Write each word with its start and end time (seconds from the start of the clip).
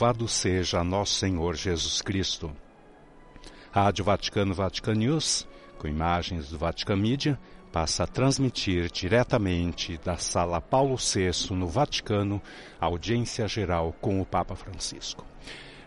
Louvado 0.00 0.26
seja 0.26 0.82
nosso 0.82 1.12
Senhor 1.16 1.54
Jesus 1.54 2.00
Cristo. 2.00 2.50
Rádio 3.70 4.02
Vaticano 4.02 4.54
Vatican 4.54 4.94
News, 4.94 5.46
com 5.76 5.86
imagens 5.86 6.48
do 6.48 6.56
Vatican 6.56 6.96
Media, 6.96 7.38
passa 7.70 8.04
a 8.04 8.06
transmitir 8.06 8.90
diretamente 8.90 10.00
da 10.02 10.16
Sala 10.16 10.58
Paulo 10.58 10.96
VI 10.96 11.54
no 11.54 11.66
Vaticano 11.66 12.40
audiência 12.80 13.46
geral 13.46 13.94
com 14.00 14.22
o 14.22 14.24
Papa 14.24 14.54
Francisco. 14.54 15.22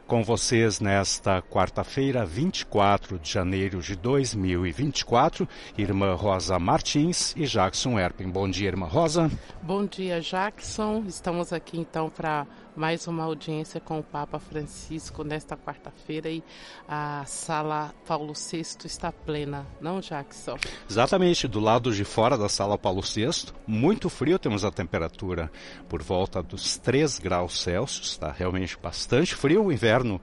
Com 0.06 0.22
vocês 0.22 0.80
nesta 0.80 1.42
quarta-feira, 1.42 2.24
24 2.24 3.18
de 3.18 3.32
janeiro 3.32 3.82
de 3.82 3.96
2024, 3.96 5.48
irmã 5.76 6.14
Rosa 6.14 6.60
Martins 6.60 7.34
e 7.36 7.46
Jackson 7.46 7.98
Erpen. 7.98 8.30
Bom 8.30 8.48
dia, 8.48 8.68
irmã 8.68 8.86
Rosa. 8.86 9.32
Bom 9.62 9.86
dia, 9.86 10.22
Jackson. 10.22 11.06
Estamos 11.08 11.52
aqui 11.52 11.80
então 11.80 12.12
para 12.12 12.46
mais 12.76 13.08
uma 13.08 13.24
audiência 13.24 13.80
com 13.80 14.00
o 14.00 14.04
Papa 14.04 14.40
Francisco 14.40 15.24
nesta 15.24 15.56
quarta-feira 15.56 16.30
e 16.30 16.44
a 16.88 17.24
sala 17.26 17.94
Paulo 18.06 18.34
VI 18.34 18.62
está 18.86 19.12
plena, 19.12 19.66
não, 19.80 20.00
Jackson? 20.00 20.58
Exatamente, 20.90 21.48
do 21.48 21.60
lado 21.60 21.94
de 21.94 22.04
fora 22.04 22.38
da 22.38 22.50
sala 22.50 22.78
Paulo 22.78 23.02
VI, 23.02 23.54
muito 23.68 24.10
frio, 24.10 24.40
temos 24.40 24.66
a 24.66 24.72
temperatura 24.72 25.52
por 25.88 26.02
volta 26.02 26.42
dos 26.42 26.78
3 26.78 27.20
graus 27.20 27.62
Celsius, 27.62 28.08
está 28.08 28.32
realmente 28.32 28.78
bastante 28.82 29.36
frio, 29.36 29.66
o 29.66 29.72
inverno 29.72 30.20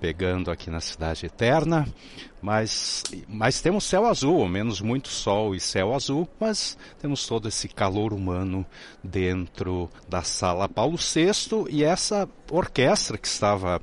pegando 0.00 0.50
aqui 0.50 0.70
na 0.70 0.80
cidade 0.80 1.26
eterna, 1.26 1.86
mas, 2.40 3.04
mas 3.28 3.60
temos 3.60 3.84
céu 3.84 4.06
azul, 4.06 4.40
ao 4.40 4.48
menos 4.48 4.80
muito 4.80 5.08
sol 5.08 5.54
e 5.54 5.60
céu 5.60 5.94
azul, 5.94 6.26
mas 6.40 6.76
temos 6.98 7.26
todo 7.26 7.46
esse 7.46 7.68
calor 7.68 8.12
humano 8.12 8.64
dentro 9.04 9.90
da 10.08 10.22
sala 10.22 10.68
Paulo 10.68 10.96
VI 10.96 11.66
e 11.68 11.84
essa 11.84 12.28
orquestra 12.50 13.18
que 13.18 13.28
estava 13.28 13.80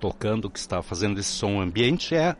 tocando, 0.00 0.50
que 0.50 0.58
estava 0.58 0.82
fazendo 0.82 1.20
esse 1.20 1.30
som 1.30 1.60
ambiente 1.60 2.14
é 2.14 2.34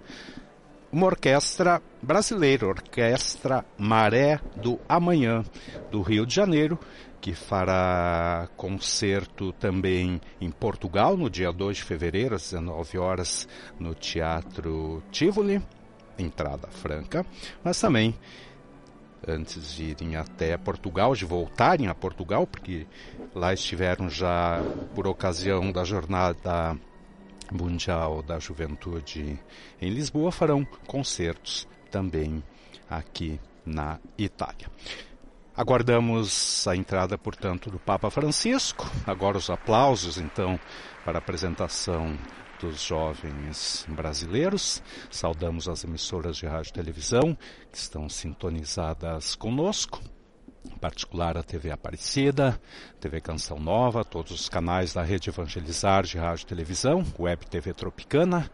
uma 0.97 1.09
orquestra 1.09 1.83
brasileira, 2.03 2.67
Orquestra 2.67 3.63
Maré 3.77 4.41
do 4.57 4.81
Amanhã, 4.89 5.45
do 5.91 6.01
Rio 6.01 6.25
de 6.25 6.35
Janeiro, 6.35 6.79
que 7.21 7.35
fará 7.35 8.49
concerto 8.57 9.53
também 9.53 10.19
em 10.41 10.51
Portugal 10.51 11.15
no 11.15 11.29
dia 11.29 11.53
2 11.53 11.77
de 11.77 11.85
fevereiro, 11.85 12.35
às 12.35 12.45
19 12.45 12.97
horas, 12.97 13.47
no 13.79 13.95
Teatro 13.95 15.03
Tivoli, 15.11 15.61
entrada 16.19 16.69
franca, 16.69 17.27
mas 17.63 17.79
também 17.79 18.15
antes 19.29 19.75
de 19.75 19.91
irem 19.91 20.17
até 20.17 20.57
Portugal, 20.57 21.15
de 21.15 21.27
voltarem 21.27 21.89
a 21.89 21.95
Portugal, 21.95 22.47
porque 22.47 22.87
lá 23.35 23.53
estiveram 23.53 24.09
já 24.09 24.63
por 24.95 25.07
ocasião 25.07 25.71
da 25.71 25.85
jornada 25.85 26.75
mundial 27.53 28.23
da 28.23 28.39
juventude 28.39 29.39
em 29.81 29.91
Lisboa, 29.91 30.33
farão 30.33 30.65
concertos 30.87 31.67
também 31.91 32.43
aqui 32.89 33.41
na 33.65 33.99
Itália. 34.19 34.71
Aguardamos 35.57 36.67
a 36.69 36.77
entrada, 36.77 37.17
portanto, 37.17 37.71
do 37.71 37.79
Papa 37.79 38.11
Francisco. 38.11 38.91
Agora 39.07 39.39
os 39.39 39.49
aplausos, 39.49 40.19
então, 40.19 40.61
para 41.05 41.17
a 41.17 41.19
apresentação 41.19 42.17
dos 42.61 42.83
jovens 42.83 43.87
brasileiros. 43.89 44.83
Saudamos 45.11 45.69
as 45.69 45.85
emissoras 45.85 46.37
de 46.37 46.47
rádio 46.47 46.71
e 46.71 46.73
televisão 46.73 47.37
que 47.73 47.79
estão 47.79 48.09
sintonizadas 48.09 49.35
conosco, 49.35 50.01
em 50.73 50.79
particular 50.79 51.37
a 51.37 51.43
TV 51.43 51.71
Aparecida, 51.71 52.61
TV 53.01 53.21
Canção 53.21 53.59
Nova, 53.59 54.05
todos 54.05 54.33
os 54.33 54.49
canais 54.49 54.93
da 54.93 55.03
Rede 55.03 55.31
Evangelizar 55.31 56.05
de 56.05 56.19
rádio 56.19 56.45
e 56.45 56.47
televisão, 56.47 57.05
Web 57.19 57.47
TV 57.47 57.73
Tropicana, 57.73 58.51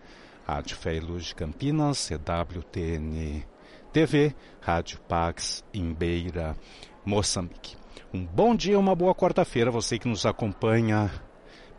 Rádio 0.46 0.76
Fé 0.76 0.96
e 0.96 1.00
Luz 1.00 1.26
de 1.26 1.34
Campinas, 1.34 2.10
EWTN 2.10 3.44
TV, 3.92 4.34
Rádio 4.60 5.00
Pax 5.00 5.64
em 5.72 5.92
Beira 5.92 6.56
Moçambique. 7.04 7.76
Um 8.12 8.24
bom 8.24 8.54
dia, 8.54 8.78
uma 8.78 8.94
boa 8.94 9.14
quarta-feira, 9.14 9.70
você 9.70 9.98
que 9.98 10.08
nos 10.08 10.26
acompanha 10.26 11.10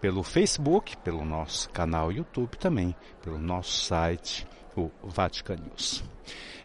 pelo 0.01 0.23
Facebook, 0.23 0.97
pelo 0.97 1.23
nosso 1.23 1.69
canal 1.69 2.11
YouTube 2.11 2.57
também, 2.57 2.95
pelo 3.21 3.37
nosso 3.37 3.85
site, 3.85 4.45
o 4.75 4.91
Vatican 5.03 5.55
News. 5.55 6.03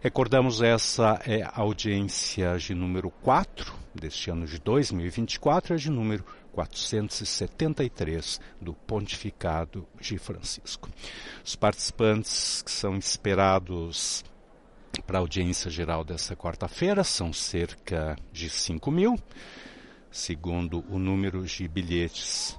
Recordamos 0.00 0.62
essa 0.62 1.20
é 1.26 1.42
a 1.42 1.60
audiência 1.60 2.56
de 2.56 2.74
número 2.74 3.10
4 3.10 3.74
deste 3.94 4.30
ano 4.30 4.46
de 4.46 4.58
2024, 4.60 5.74
é 5.74 5.76
de 5.76 5.90
número 5.90 6.24
473 6.52 8.40
do 8.60 8.74
Pontificado 8.74 9.86
de 10.00 10.16
Francisco. 10.18 10.88
Os 11.44 11.56
participantes 11.56 12.62
que 12.62 12.70
são 12.70 12.96
esperados 12.96 14.24
para 15.06 15.18
a 15.18 15.20
audiência 15.20 15.70
geral 15.70 16.04
dessa 16.04 16.36
quarta-feira 16.36 17.02
são 17.02 17.32
cerca 17.32 18.16
de 18.32 18.48
5 18.48 18.90
mil, 18.90 19.18
segundo 20.10 20.84
o 20.88 20.98
número 20.98 21.44
de 21.44 21.66
bilhetes 21.68 22.58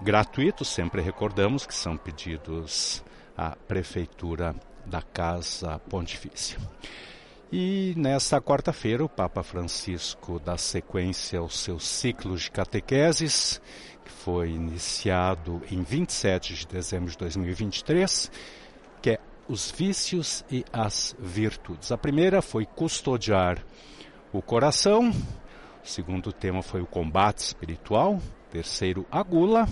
gratuitos, 0.00 0.68
sempre 0.68 1.02
recordamos 1.02 1.66
que 1.66 1.74
são 1.74 1.96
pedidos 1.96 3.02
à 3.36 3.56
Prefeitura 3.56 4.54
da 4.88 5.02
Casa 5.02 5.78
Pontifícia. 5.90 6.58
E 7.50 7.94
nesta 7.96 8.40
quarta-feira, 8.40 9.04
o 9.04 9.08
Papa 9.08 9.42
Francisco 9.42 10.38
dá 10.38 10.58
sequência 10.58 11.38
ao 11.38 11.48
seu 11.48 11.78
ciclo 11.78 12.36
de 12.36 12.50
catequeses, 12.50 13.60
que 14.04 14.10
foi 14.10 14.50
iniciado 14.50 15.62
em 15.70 15.82
27 15.82 16.54
de 16.54 16.66
dezembro 16.66 17.10
de 17.10 17.16
2023, 17.16 18.30
que 19.00 19.10
é 19.10 19.18
os 19.48 19.70
vícios 19.70 20.44
e 20.50 20.62
as 20.70 21.16
virtudes. 21.18 21.90
A 21.90 21.96
primeira 21.96 22.42
foi 22.42 22.66
custodiar 22.66 23.64
o 24.30 24.42
coração, 24.42 25.10
o 25.10 25.88
segundo 25.88 26.32
tema 26.34 26.62
foi 26.62 26.82
o 26.82 26.86
combate 26.86 27.38
espiritual, 27.38 28.20
terceiro, 28.50 29.06
a 29.10 29.22
gula, 29.22 29.66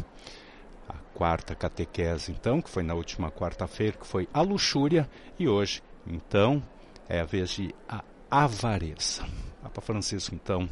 quarta 1.16 1.54
catequese, 1.54 2.30
então, 2.30 2.60
que 2.60 2.68
foi 2.68 2.82
na 2.82 2.92
última 2.92 3.30
quarta-feira, 3.30 3.96
que 3.96 4.06
foi 4.06 4.28
a 4.34 4.42
luxúria, 4.42 5.08
e 5.38 5.48
hoje, 5.48 5.82
então, 6.06 6.62
é 7.08 7.20
a 7.20 7.24
vez 7.24 7.48
de 7.48 7.74
a 7.88 8.04
avareza. 8.30 9.24
Papa 9.62 9.80
Francisco, 9.80 10.34
então, 10.34 10.68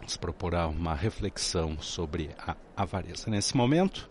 nos 0.00 0.16
proporá 0.16 0.68
uma 0.68 0.94
reflexão 0.94 1.76
sobre 1.80 2.30
a 2.38 2.54
avareza. 2.76 3.28
Nesse 3.28 3.56
momento, 3.56 4.08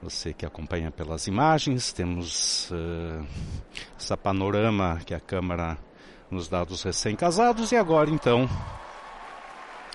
você 0.00 0.32
que 0.32 0.46
acompanha 0.46 0.92
pelas 0.92 1.26
imagens, 1.26 1.92
temos 1.92 2.70
uh, 2.70 3.26
essa 3.98 4.16
panorama 4.16 5.00
que 5.04 5.14
a 5.14 5.20
Câmara 5.20 5.76
nos 6.30 6.48
dá 6.48 6.62
dos 6.62 6.84
recém-casados 6.84 7.72
e 7.72 7.76
agora 7.76 8.08
então 8.08 8.48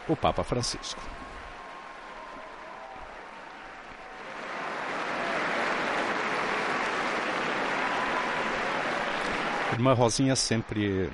o 0.09 0.17
Papa 0.17 0.43
Francisco. 0.43 1.14
Irmã 9.75 9.93
Rosinha 9.93 10.37
sempre 10.37 11.11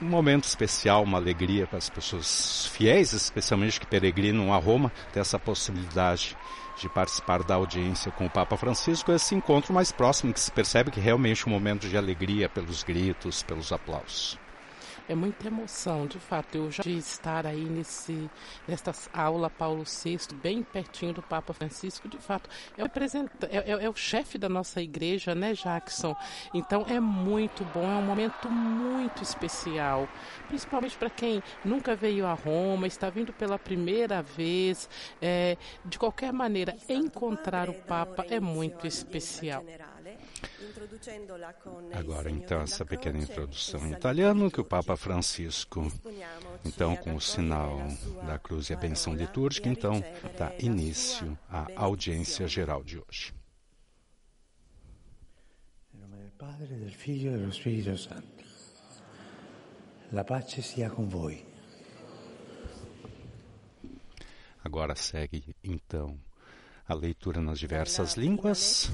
um 0.00 0.06
momento 0.06 0.44
especial, 0.44 1.02
uma 1.02 1.18
alegria 1.18 1.66
para 1.66 1.76
as 1.76 1.90
pessoas 1.90 2.64
fiéis, 2.72 3.12
especialmente 3.12 3.78
que 3.78 3.86
peregrinam 3.86 4.54
a 4.54 4.56
Roma, 4.56 4.90
ter 5.12 5.20
essa 5.20 5.38
possibilidade 5.38 6.34
de 6.78 6.88
participar 6.88 7.42
da 7.42 7.56
audiência 7.56 8.10
com 8.10 8.24
o 8.24 8.30
Papa 8.30 8.56
Francisco, 8.56 9.12
esse 9.12 9.34
encontro 9.34 9.74
mais 9.74 9.92
próximo, 9.92 10.32
que 10.32 10.40
se 10.40 10.50
percebe 10.50 10.90
que 10.90 10.98
realmente 10.98 11.44
é 11.44 11.46
um 11.46 11.52
momento 11.52 11.86
de 11.86 11.96
alegria 11.96 12.48
pelos 12.48 12.82
gritos, 12.82 13.42
pelos 13.42 13.70
aplausos 13.70 14.38
é 15.10 15.14
muita 15.14 15.48
emoção, 15.48 16.06
de 16.06 16.20
fato. 16.20 16.56
Eu 16.56 16.70
já 16.70 16.84
de 16.84 16.96
estar 16.96 17.44
aí 17.44 17.64
nesse, 17.64 18.30
nesta 18.66 18.92
aula 19.12 19.50
Paulo 19.50 19.82
VI, 19.82 20.18
bem 20.40 20.62
pertinho 20.62 21.12
do 21.12 21.20
Papa 21.20 21.52
Francisco, 21.52 22.08
de 22.08 22.16
fato, 22.18 22.48
é 22.78 22.84
o, 22.84 22.86
é, 22.86 23.56
é, 23.56 23.84
é 23.84 23.90
o 23.90 23.94
chefe 23.94 24.38
da 24.38 24.48
nossa 24.48 24.80
igreja, 24.80 25.34
né, 25.34 25.52
Jackson? 25.52 26.14
Então 26.54 26.86
é 26.88 27.00
muito 27.00 27.64
bom, 27.74 27.82
é 27.82 27.96
um 27.96 28.02
momento 28.02 28.48
muito 28.48 29.22
especial, 29.22 30.08
principalmente 30.46 30.96
para 30.96 31.10
quem 31.10 31.42
nunca 31.64 31.96
veio 31.96 32.24
a 32.24 32.32
Roma, 32.32 32.86
está 32.86 33.10
vindo 33.10 33.32
pela 33.32 33.58
primeira 33.58 34.22
vez. 34.22 34.88
É, 35.20 35.56
de 35.84 35.98
qualquer 35.98 36.32
maneira, 36.32 36.76
encontrar 36.88 37.68
o 37.68 37.74
Papa 37.74 38.24
é 38.30 38.38
muito 38.38 38.86
especial. 38.86 39.64
Agora, 41.92 42.30
então, 42.30 42.60
essa 42.60 42.84
pequena 42.84 43.18
introdução 43.18 43.86
em 43.86 43.92
italiano 43.92 44.50
que 44.50 44.60
o 44.60 44.64
Papa 44.64 44.96
Francisco, 44.96 45.90
então, 46.64 46.96
com 46.96 47.14
o 47.14 47.20
sinal 47.20 47.78
da 48.26 48.38
cruz 48.38 48.70
e 48.70 48.74
a 48.74 48.76
benção 48.76 49.14
litúrgica, 49.14 49.68
então, 49.68 50.02
dá 50.38 50.52
início 50.58 51.38
à 51.48 51.66
audiência 51.76 52.46
geral 52.46 52.82
de 52.82 52.98
hoje. 52.98 53.34
Em 55.94 55.98
nome 55.98 56.16
do 56.24 56.30
Padre, 56.32 56.66
do 56.66 56.90
Filho 56.90 57.34
e 57.34 57.38
do 57.38 57.48
Espírito 57.48 57.96
Santo. 57.96 58.44
La 60.12 60.24
pace 60.24 60.62
sia 60.62 60.90
com 60.90 61.08
voi. 61.08 61.46
Agora 64.62 64.94
segue, 64.94 65.54
então, 65.62 66.18
a 66.86 66.94
leitura 66.94 67.40
nas 67.40 67.58
diversas 67.58 68.14
línguas. 68.16 68.90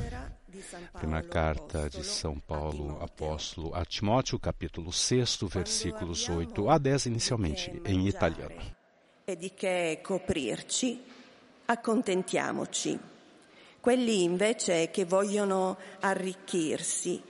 Primeira 0.93 1.27
carta 1.27 1.89
de 1.89 2.03
São 2.03 2.39
Paulo, 2.41 2.99
apóstolo 3.03 3.75
a 3.75 3.85
Timóteo, 3.85 4.39
capítulo 4.39 4.93
6, 4.93 5.39
versículos 5.49 6.29
8 6.29 6.71
a 6.71 6.79
10, 6.79 7.07
inicialmente 7.07 7.83
em 7.85 8.07
italiano. 8.07 8.55
E 9.25 9.37
di 9.37 9.53
che 9.55 10.01
coprirci, 10.03 11.03
accontentiamoci. 11.67 12.99
Quelli 13.81 14.23
invece 14.23 14.91
che 14.91 15.05
vogliono 15.05 15.77
arricchirsi 16.01 17.23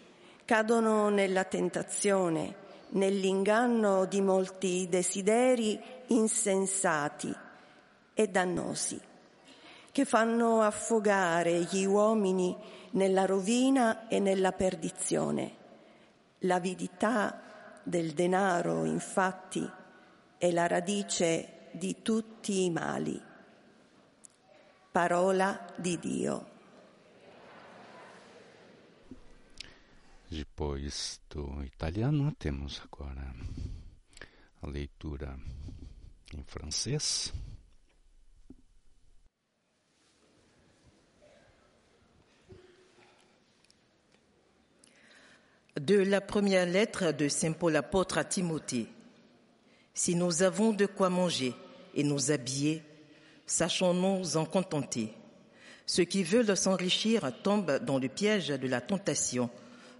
cadono 0.44 1.08
nella 1.08 1.44
tentazione, 1.44 2.54
nell'inganno 2.90 4.04
di 4.04 4.20
molti 4.20 4.86
desideri 4.88 5.78
insensati 6.08 7.34
e 8.14 8.28
dannosi 8.28 9.00
che 9.96 10.04
fanno 10.04 10.60
affogare 10.60 11.66
gli 11.70 11.86
uomini 11.86 12.54
nella 12.96 13.24
rovina 13.26 14.08
e 14.08 14.18
nella 14.18 14.52
perdizione. 14.52 15.64
L'avidità 16.40 17.80
del 17.82 18.12
denaro, 18.12 18.84
infatti, 18.84 19.68
è 20.38 20.50
la 20.50 20.66
radice 20.66 21.68
di 21.72 22.02
tutti 22.02 22.64
i 22.64 22.70
mali. 22.70 23.20
Parola 24.90 25.72
di 25.76 25.98
Dio. 25.98 26.54
Depois 30.28 31.20
do 31.28 31.62
italiano, 31.62 32.34
temos 32.36 32.80
agora 32.82 33.32
a 34.60 34.66
leitura 34.68 35.38
em 36.32 36.42
francês. 36.44 37.32
De 45.80 45.96
la 45.96 46.22
première 46.22 46.64
lettre 46.64 47.12
de 47.12 47.28
Saint 47.28 47.52
Paul 47.52 47.76
apôtre 47.76 48.16
à 48.16 48.24
Timothée. 48.24 48.86
Si 49.92 50.14
nous 50.14 50.42
avons 50.42 50.72
de 50.72 50.86
quoi 50.86 51.10
manger 51.10 51.52
et 51.94 52.02
nous 52.02 52.30
habiller, 52.30 52.82
sachons-nous 53.44 54.38
en 54.38 54.46
contenter. 54.46 55.12
Ceux 55.84 56.04
qui 56.04 56.22
veulent 56.22 56.56
s'enrichir 56.56 57.30
tombent 57.42 57.78
dans 57.84 57.98
le 57.98 58.08
piège 58.08 58.48
de 58.48 58.66
la 58.66 58.80
tentation, 58.80 59.50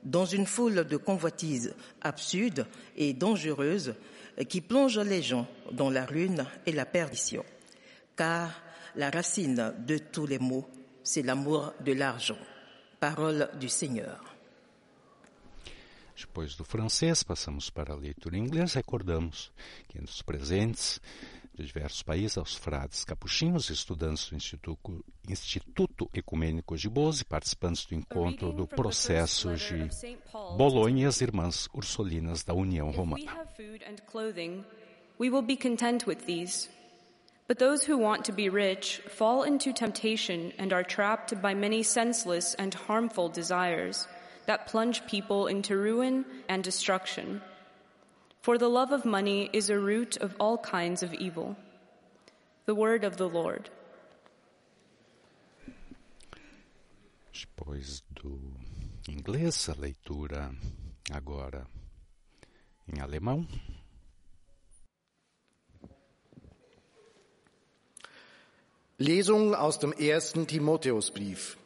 dans 0.03 0.25
une 0.25 0.47
foule 0.47 0.87
de 0.87 0.97
convoitises 0.97 1.75
absurdes 2.01 2.67
et 2.97 3.13
dangereuses 3.13 3.97
qui 4.49 4.63
plongent 4.63 5.01
les 5.01 5.23
gens 5.23 5.47
dans 5.73 5.91
la 5.91 6.07
ruine 6.07 6.47
et 6.65 6.73
la 6.73 6.87
perdition. 6.87 7.45
Car 8.17 8.51
la 8.95 9.11
racine 9.11 9.75
de 9.87 9.99
tous 9.99 10.27
les 10.27 10.39
maux, 10.39 10.67
c'est 11.05 11.23
l'amour 11.23 11.75
de 11.85 11.93
l'argent. 11.93 12.39
Parole 12.99 13.51
du 13.61 13.69
Seigneur. 13.69 14.36
Depois 16.17 16.57
do 16.57 16.65
francês, 16.65 17.23
passamos 17.23 17.69
para 17.69 17.93
a 17.93 17.97
leitura 17.97 18.37
em 18.37 18.41
inglês. 18.41 18.73
Recordamos 18.73 19.53
que 19.87 19.99
entre 19.99 20.11
os 20.11 20.23
presentes 20.23 21.01
de 21.55 21.65
diversos 21.65 22.03
países, 22.03 22.37
aos 22.39 22.55
frades 22.55 23.05
capuchinhos, 23.05 23.71
estudantes 23.71 24.29
do 24.29 24.37
Instituto, 24.37 25.05
Instituto 25.29 26.11
Ecumênico 26.13 26.77
de 26.77 26.89
Bose, 26.89 27.25
participantes 27.25 27.85
do 27.87 27.95
encontro 27.95 28.53
do 28.53 28.67
processo 28.67 29.55
de 29.55 29.89
Bolonha 30.57 31.05
e 31.05 31.07
as 31.07 31.21
irmãs 31.21 31.69
Ursolinas 31.75 32.45
da 32.45 32.55
União 32.55 32.91
Romana. 32.91 33.47
We 35.19 35.31
will 35.31 35.43
be 35.43 35.57
content 35.57 36.07
with 36.07 36.27
these. 36.27 36.69
But 37.49 37.59
those 37.59 37.89
who 37.89 37.97
want 37.97 38.25
to 38.25 38.33
be 38.33 38.51
rich 38.51 39.01
fall 39.09 39.45
into 39.45 39.73
temptation 39.73 40.53
and 40.59 40.75
are 40.75 40.85
trapped 40.85 41.35
by 41.41 41.55
many 41.55 41.83
senseless 41.83 42.55
and 42.59 42.75
harmful 42.75 43.31
desires 43.31 44.07
that 44.47 44.67
plunge 44.67 45.07
people 45.07 45.47
into 45.47 45.77
ruin 45.77 46.25
and 46.49 46.63
destruction. 46.63 47.41
For 48.43 48.59
the 48.59 48.69
love 48.69 48.93
of 48.93 49.05
money 49.05 49.51
is 49.53 49.71
a 49.71 49.79
root 49.79 50.17
of 50.17 50.37
all 50.39 50.59
kinds 50.59 51.03
of 51.03 51.13
evil. 51.15 51.57
The 52.67 52.75
word 52.75 53.05
of 53.05 53.17
the 53.17 53.29
Lord. 53.29 53.71
Depois 57.33 58.03
do 58.15 58.39
inglês, 59.09 59.69
a 59.69 59.75
leitura 59.75 60.51
agora 61.13 61.67
em 62.89 63.01
alemão. 63.01 63.47
Lesung 68.99 69.55
aus 69.55 69.77
dem 69.77 69.93
ersten 69.99 70.47
Timotheusbrief. 70.47 71.57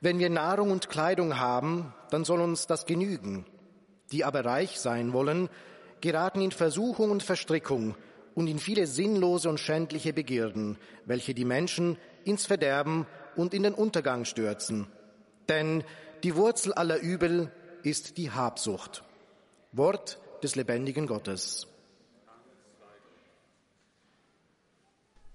Wenn 0.00 0.18
wir 0.18 0.30
Nahrung 0.30 0.70
und 0.70 0.88
Kleidung 0.88 1.38
haben, 1.38 1.92
dann 2.10 2.24
soll 2.24 2.40
uns 2.40 2.66
das 2.66 2.86
genügen. 2.86 3.44
Die 4.12 4.24
aber 4.24 4.44
reich 4.44 4.80
sein 4.80 5.12
wollen, 5.12 5.48
geraten 6.00 6.40
in 6.40 6.52
Versuchung 6.52 7.10
und 7.10 7.22
Verstrickung 7.22 7.94
und 8.34 8.46
in 8.46 8.58
viele 8.58 8.86
sinnlose 8.86 9.48
und 9.48 9.60
schändliche 9.60 10.12
Begierden, 10.12 10.78
welche 11.04 11.34
die 11.34 11.44
Menschen 11.44 11.98
ins 12.24 12.46
Verderben 12.46 13.06
und 13.36 13.52
in 13.52 13.62
den 13.62 13.74
Untergang 13.74 14.24
stürzen. 14.24 14.86
Denn 15.48 15.84
die 16.22 16.34
Wurzel 16.34 16.72
aller 16.72 17.00
Übel 17.00 17.52
ist 17.82 18.16
die 18.16 18.30
Habsucht. 18.30 19.04
Wort 19.72 20.18
des 20.42 20.56
lebendigen 20.56 21.06
Gottes. 21.06 21.66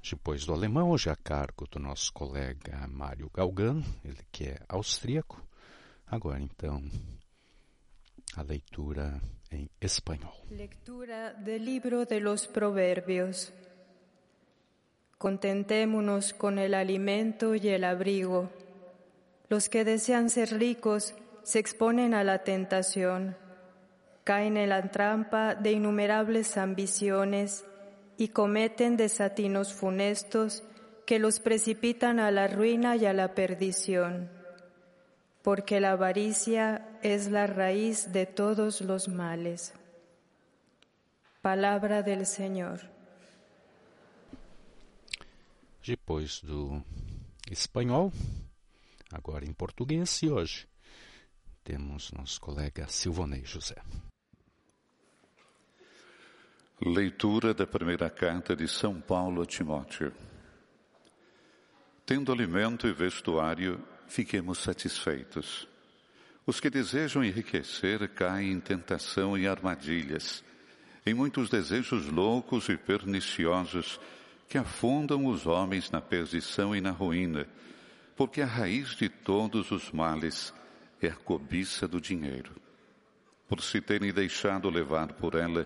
Depois 0.08 0.46
do 0.46 0.54
alemão, 0.54 0.92
hoje 0.92 1.10
a 1.10 1.16
cargo 1.16 1.66
do 1.66 1.80
nosso 1.80 2.14
colega 2.14 2.88
Mário 2.88 3.28
Galgan, 3.34 3.82
ele 4.04 4.24
que 4.32 4.44
é 4.44 4.60
austríaco. 4.70 5.44
Agora 6.06 6.40
então, 6.40 6.80
a 8.36 8.44
leitura 8.44 9.20
em 9.52 9.68
espanhol. 9.82 10.46
Lectura 10.52 11.34
del 11.34 11.66
libro 11.66 12.06
de 12.06 12.20
los 12.20 12.46
Proverbios. 12.46 13.52
Contentémonos 15.18 16.34
con 16.34 16.60
el 16.60 16.76
alimento 16.76 17.56
y 17.56 17.68
el 17.70 17.84
abrigo. 17.84 18.52
Los 19.50 19.70
que 19.70 19.84
desean 19.84 20.30
ser 20.30 20.60
ricos 20.60 21.16
se 21.42 21.58
exponen 21.58 22.14
a 22.14 22.24
la 22.24 22.44
tentación, 22.44 23.36
caen 24.24 24.58
en 24.58 24.70
la 24.70 24.92
trampa 24.92 25.56
de 25.56 25.72
innumerables 25.72 26.58
ambiciones 26.58 27.66
y 28.18 28.30
cometen 28.30 28.98
desatinos 28.98 29.74
funestos 29.74 30.64
que 31.06 31.20
los 31.20 31.40
precipitan 31.40 32.20
a 32.20 32.32
la 32.32 32.48
ruina 32.48 32.96
y 32.96 33.06
a 33.06 33.14
la 33.14 33.36
perdición, 33.36 34.30
porque 35.44 35.80
la 35.80 35.92
avaricia 35.92 37.00
es 37.04 37.30
la 37.30 37.48
raíz 37.48 38.12
de 38.12 38.26
todos 38.26 38.82
los 38.82 39.08
males. 39.08 39.74
Palavra 41.42 42.02
del 42.02 42.26
Senhor. 42.26 42.80
Depois 45.86 46.42
do 46.42 46.84
espanhol, 47.52 48.12
agora 49.12 49.46
em 49.46 49.54
português 49.54 50.24
e 50.24 50.30
hoje 50.32 50.68
temos 51.64 52.12
nosso 52.12 52.42
colega 52.42 52.88
Silvonei 52.88 53.46
José. 53.46 53.76
Leitura 56.84 57.54
da 57.54 57.66
primeira 57.66 58.10
carta 58.10 58.54
de 58.54 58.68
São 58.68 59.00
Paulo 59.00 59.42
a 59.42 59.46
Timóteo. 59.46 60.12
Tendo 62.06 62.34
alimento 62.34 62.86
e 62.86 62.92
vestuário, 62.92 63.82
fiquemos 64.10 64.60
satisfeitos. 64.60 65.70
Os 66.46 66.60
que 66.60 66.70
desejam 66.70 67.24
enriquecer 67.24 68.10
caem 68.10 68.52
em 68.52 68.60
tentação 68.60 69.38
e 69.38 69.48
armadilhas, 69.48 70.44
em 71.06 71.14
muitos 71.14 71.50
desejos 71.50 72.08
loucos 72.08 72.68
e 72.68 72.76
perniciosos 72.76 73.98
que 74.50 74.58
afundam 74.58 75.28
os 75.28 75.46
homens 75.46 75.90
na 75.90 76.02
perdição 76.02 76.76
e 76.76 76.82
na 76.82 76.92
ruína, 76.92 77.48
porque 78.18 78.42
a 78.42 78.46
raiz 78.46 78.98
de 78.98 79.08
todos 79.08 79.72
os 79.72 79.94
males 79.94 80.54
é 81.02 81.08
a 81.08 81.16
cobiça 81.16 81.88
do 81.88 82.02
dinheiro. 82.02 82.52
Por 83.48 83.62
se 83.62 83.80
terem 83.80 84.12
deixado 84.12 84.70
levar 84.70 85.14
por 85.14 85.36
ela, 85.36 85.66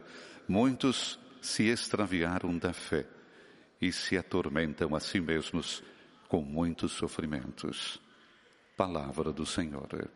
muitos 0.49 1.19
se 1.41 1.67
extraviaram 1.67 2.57
da 2.57 2.73
fé 2.73 3.07
e 3.79 3.91
se 3.91 4.17
atormentam 4.17 4.95
a 4.95 4.99
si 4.99 5.21
mesmos 5.21 5.83
com 6.27 6.41
muitos 6.41 6.91
sofrimentos. 6.91 8.01
Palavra 8.75 9.31
do 9.31 9.45
Senhor. 9.45 10.09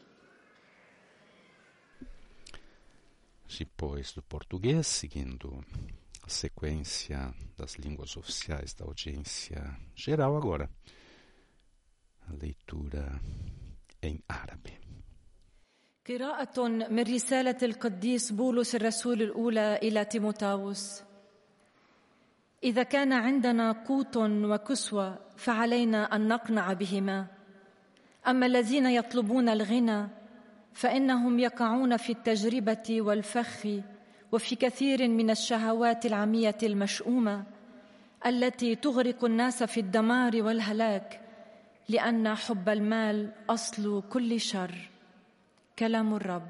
Depois 3.58 4.12
do 4.13 4.24
português, 4.24 4.88
seguindo 4.88 5.63
a 6.24 6.30
sequência 6.30 7.34
das 7.56 7.75
línguas 7.75 8.18
oficiais 8.18 8.74
da 8.74 8.86
audiência 8.86 9.78
geral 9.96 10.36
agora, 10.36 10.70
a 12.28 12.34
leitura 12.34 13.22
em 14.02 14.20
árabe. 14.28 14.83
قراءة 16.10 16.68
من 16.68 17.00
رسالة 17.00 17.56
القديس 17.64 18.32
بولس 18.32 18.76
الرسول 18.76 19.22
الأولى 19.22 19.80
إلى 19.84 20.06
تيموتاوس. 20.06 21.04
إذا 22.64 22.84
كان 22.84 23.14
عندنا 23.14 23.72
قوت 23.72 24.18
وكسوة 24.18 25.18
فعلينا 25.38 26.16
أن 26.16 26.28
نقنع 26.28 26.74
بهما. 26.74 27.28
أما 28.28 28.46
الذين 28.46 28.86
يطلبون 28.86 29.50
الغنى 29.50 30.08
فإنهم 30.74 31.40
يقعون 31.40 31.98
في 31.98 32.12
التجربة 32.12 33.02
والفخ 33.02 33.68
وفي 34.32 34.56
كثير 34.56 35.08
من 35.08 35.30
الشهوات 35.30 36.06
العمية 36.06 36.58
المشؤومة 36.64 37.44
التي 38.26 38.76
تغرق 38.76 39.26
الناس 39.26 39.64
في 39.64 39.80
الدمار 39.80 40.44
والهلاك 40.44 41.22
لأن 41.90 42.36
حب 42.36 42.70
المال 42.70 43.32
أصل 43.50 44.04
كل 44.10 44.40
شر. 44.40 44.93
كلام 45.79 46.15
الرب 46.15 46.49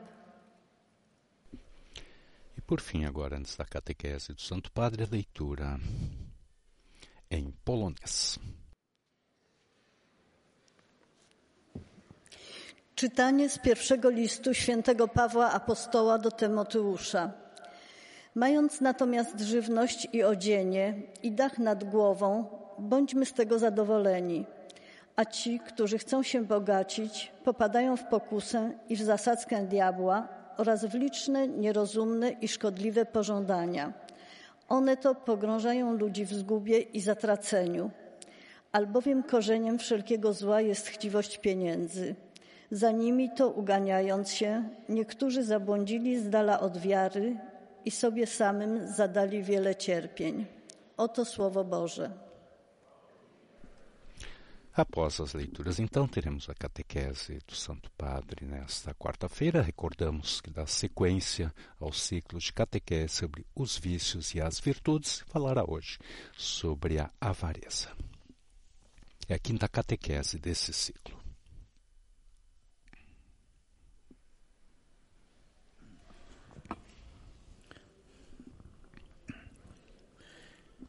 E 2.59 2.61
por 2.61 2.81
fim, 2.81 3.05
agora, 3.05 3.37
antes 3.37 3.57
da 3.57 3.65
catequese 3.65 4.33
do 4.33 4.43
Santo 4.43 4.73
Padre, 4.73 5.05
a 5.05 5.09
leitura 5.09 5.79
em 7.31 7.53
polonês. 7.65 8.39
Czytanie 12.95 13.49
z 13.49 13.59
pierwszego 13.59 14.11
listu 14.11 14.55
świętego 14.55 15.09
Pawła 15.09 15.51
Apostoła 15.53 16.19
do 16.19 16.31
Tymoteusza. 16.31 17.33
Mając 18.35 18.81
natomiast 18.81 19.41
żywność 19.41 20.09
i 20.13 20.23
odzienie 20.23 21.03
i 21.23 21.33
dach 21.33 21.59
nad 21.59 21.85
głową, 21.85 22.45
bądźmy 22.79 23.27
z 23.27 23.33
tego 23.33 23.59
zadowoleni. 23.59 24.47
a 25.16 25.26
ci, 25.26 25.60
którzy 25.60 25.98
chcą 25.98 26.24
się 26.24 26.46
bogacić, 26.46 27.32
popadają 27.44 27.98
w 27.98 28.04
pokusę 28.04 28.72
i 28.90 28.96
w 28.96 29.02
zasadzkę 29.02 29.66
diabła 29.66 30.28
oraz 30.58 30.86
w 30.86 30.94
liczne, 30.94 31.48
nierozumne 31.48 32.30
i 32.30 32.48
szkodliwe 32.48 33.06
pożądania. 33.06 33.94
One 34.70 34.98
to 34.98 35.16
pogrążają 35.16 35.94
ludzi 35.94 36.26
w 36.26 36.34
zgubie 36.34 36.80
i 36.80 37.02
zatraceniu, 37.02 37.92
albowiem 38.72 39.24
korzeniem 39.24 39.80
wszelkiego 39.80 40.34
zła 40.34 40.62
jest 40.62 40.88
chciwość 40.88 41.38
pieniędzy. 41.38 42.16
Za 42.72 42.92
nimi 42.92 43.30
to 43.30 43.50
uganiając 43.50 44.32
się, 44.32 44.64
niektórzy 44.90 45.44
zabłądzili 45.44 46.20
z 46.20 46.30
dala 46.30 46.60
od 46.60 46.78
wiary 46.78 47.38
i 47.86 47.92
sobie 47.92 48.28
samym 48.28 48.88
zadali 48.88 49.44
wiele 49.44 49.76
cierpień. 49.76 50.46
Oto 50.98 51.26
Słowo 51.26 51.64
Boże. 51.64 52.23
Após 54.76 55.20
as 55.20 55.36
leituras, 55.36 55.80
então, 55.80 56.08
teremos 56.08 56.50
a 56.50 56.56
catequese 56.56 57.38
do 57.46 57.54
Santo 57.54 57.92
Padre 57.92 58.44
nesta 58.44 58.92
quarta-feira. 58.96 59.62
Recordamos 59.62 60.42
que 60.42 60.50
dá 60.50 60.66
sequência 60.66 61.54
ao 61.80 61.94
ciclo 61.94 62.40
de 62.40 62.52
catequese 62.52 63.14
sobre 63.14 63.46
os 63.56 63.78
vícios 63.78 64.34
e 64.34 64.42
as 64.42 64.60
virtudes. 64.60 65.24
Falará 65.28 65.64
hoje 65.64 66.00
sobre 66.36 66.98
a 66.98 67.12
avareza. 67.22 67.92
É 69.30 69.36
a 69.36 69.40
quinta 69.40 69.68
catequese 69.68 70.40
desse 70.40 70.74
ciclo. 70.74 71.22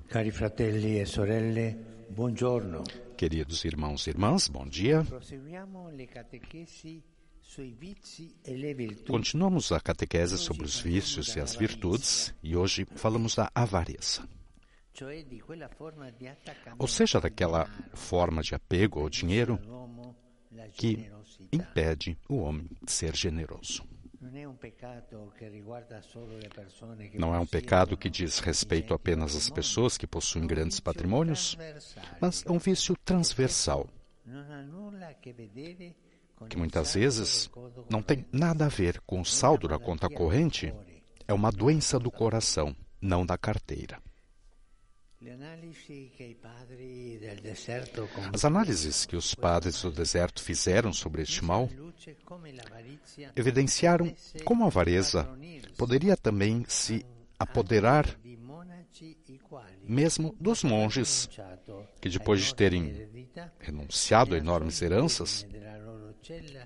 Cari 0.09 0.31
fratelli 0.31 1.01
e 1.01 1.05
sorelle, 1.05 1.77
buongiorno. 2.09 3.04
Queridos 3.17 3.65
irmãos 3.65 4.07
e 4.07 4.11
irmãs, 4.11 4.49
bom 4.49 4.67
dia. 4.67 5.05
Continuamos 9.07 9.73
a 9.73 9.81
catequese 9.81 10.37
sobre 10.37 10.65
os 10.65 10.81
vícios 10.81 11.37
e 11.37 11.41
as 11.41 11.55
virtudes 11.55 12.35
e 12.43 12.57
hoje 12.57 12.87
falamos 12.97 13.37
da 13.37 13.51
avareza. 13.55 14.29
Ou 16.79 16.89
seja, 16.89 17.21
daquela 17.21 17.67
forma 17.95 18.43
de 18.43 18.55
apego 18.55 19.01
ao 19.01 19.09
dinheiro 19.09 19.59
que 20.77 21.11
impede 21.53 22.19
o 22.29 22.37
homem 22.37 22.69
de 22.83 22.91
ser 22.91 23.15
generoso. 23.15 23.85
Não 27.19 27.35
é 27.35 27.39
um 27.39 27.47
pecado 27.47 27.97
que 27.97 28.09
diz 28.09 28.39
respeito 28.39 28.95
apenas 28.95 29.37
às 29.37 29.51
pessoas 29.51 29.99
que 29.99 30.07
possuem 30.07 30.47
grandes 30.47 30.81
patrimônios, 30.81 31.59
mas 32.21 32.45
é 32.47 32.51
um 32.51 32.59
vício 32.59 32.97
transversal, 33.05 33.89
que 36.49 36.57
muitas 36.57 36.95
vezes 36.95 37.51
não 37.91 38.03
tem 38.03 38.25
nada 38.33 38.67
a 38.67 38.69
ver 38.69 39.01
com 39.03 39.21
o 39.21 39.25
saldo 39.25 39.69
da 39.69 39.79
conta 39.79 40.09
corrente, 40.09 40.75
é 41.29 41.33
uma 41.35 41.51
doença 41.51 41.99
do 41.99 42.11
coração, 42.11 42.75
não 43.01 43.25
da 43.25 43.37
carteira. 43.37 44.01
As 48.33 48.45
análises 48.45 49.07
que 49.07 49.17
os 49.17 49.35
padres 49.35 49.81
do 49.83 49.91
deserto 49.91 50.43
fizeram 50.43 50.93
sobre 50.93 51.23
este 51.23 51.45
mal 51.45 51.69
evidenciaram 53.35 54.15
como 54.45 54.65
a 54.65 54.67
avareza 54.67 55.29
poderia 55.77 56.17
também 56.17 56.65
se 56.69 57.05
apoderar 57.39 58.19
mesmo 59.83 60.35
dos 60.41 60.63
monges 60.63 61.29
que, 62.01 62.09
depois 62.09 62.43
de 62.43 62.55
terem 62.55 63.29
renunciado 63.59 64.35
a 64.35 64.39
enormes 64.39 64.81
heranças, 64.83 65.47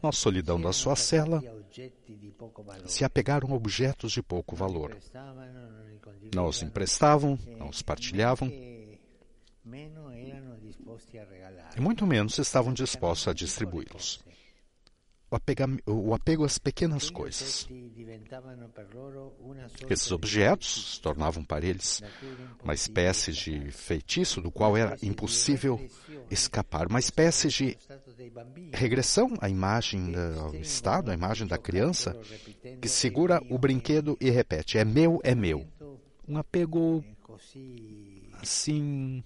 na 0.03 0.13
solidão 0.13 0.61
da 0.61 0.73
sua 0.73 0.95
cela, 0.95 1.43
se 2.87 3.05
apegaram 3.05 3.53
a 3.53 3.55
objetos 3.55 4.13
de 4.13 4.23
pouco 4.23 4.55
valor. 4.55 4.97
Não 6.35 6.47
os 6.47 6.63
emprestavam, 6.63 7.39
não 7.59 7.69
os 7.69 7.83
partilhavam 7.83 8.51
e 11.77 11.81
muito 11.81 12.07
menos 12.07 12.39
estavam 12.39 12.73
dispostos 12.73 13.29
a 13.29 13.33
distribuí-los. 13.33 14.21
O, 15.31 15.93
o 15.93 16.15
apego 16.15 16.45
às 16.45 16.57
pequenas 16.57 17.11
coisas. 17.11 17.69
Esses 19.91 20.11
objetos 20.11 20.95
se 20.95 21.01
tornavam 21.03 21.45
para 21.45 21.67
eles 21.67 22.03
uma 22.65 22.73
espécie 22.73 23.33
de 23.33 23.71
feitiço 23.71 24.41
do 24.41 24.51
qual 24.51 24.75
era 24.75 24.97
impossível 25.03 25.87
escapar, 26.31 26.87
uma 26.87 26.99
espécie 26.99 27.49
de 27.49 27.77
regressão 28.73 29.35
à 29.39 29.51
imagem 29.51 30.13
da, 30.13 30.41
ao 30.41 30.55
estado, 30.55 31.11
à 31.11 31.15
imagem 31.15 31.47
da 31.47 31.59
criança 31.59 32.19
que 32.81 32.89
segura 32.89 33.43
o 33.51 33.59
brinquedo 33.59 34.17
e 34.19 34.31
repete: 34.31 34.79
é 34.79 34.85
meu, 34.85 35.21
é 35.23 35.35
meu. 35.35 35.67
Um 36.29 36.37
apego 36.37 37.03
assim 38.35 39.25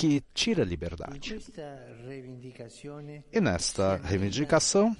que 0.00 0.22
tira 0.32 0.62
a 0.62 0.64
liberdade. 0.64 1.36
E 3.32 3.40
nesta 3.40 3.96
reivindicação 3.96 4.96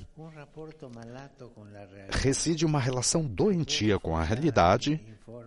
reside 2.11 2.67
uma 2.67 2.79
relação 2.79 3.25
doentia 3.25 3.99
com 3.99 4.15
a 4.15 4.23
realidade 4.23 5.01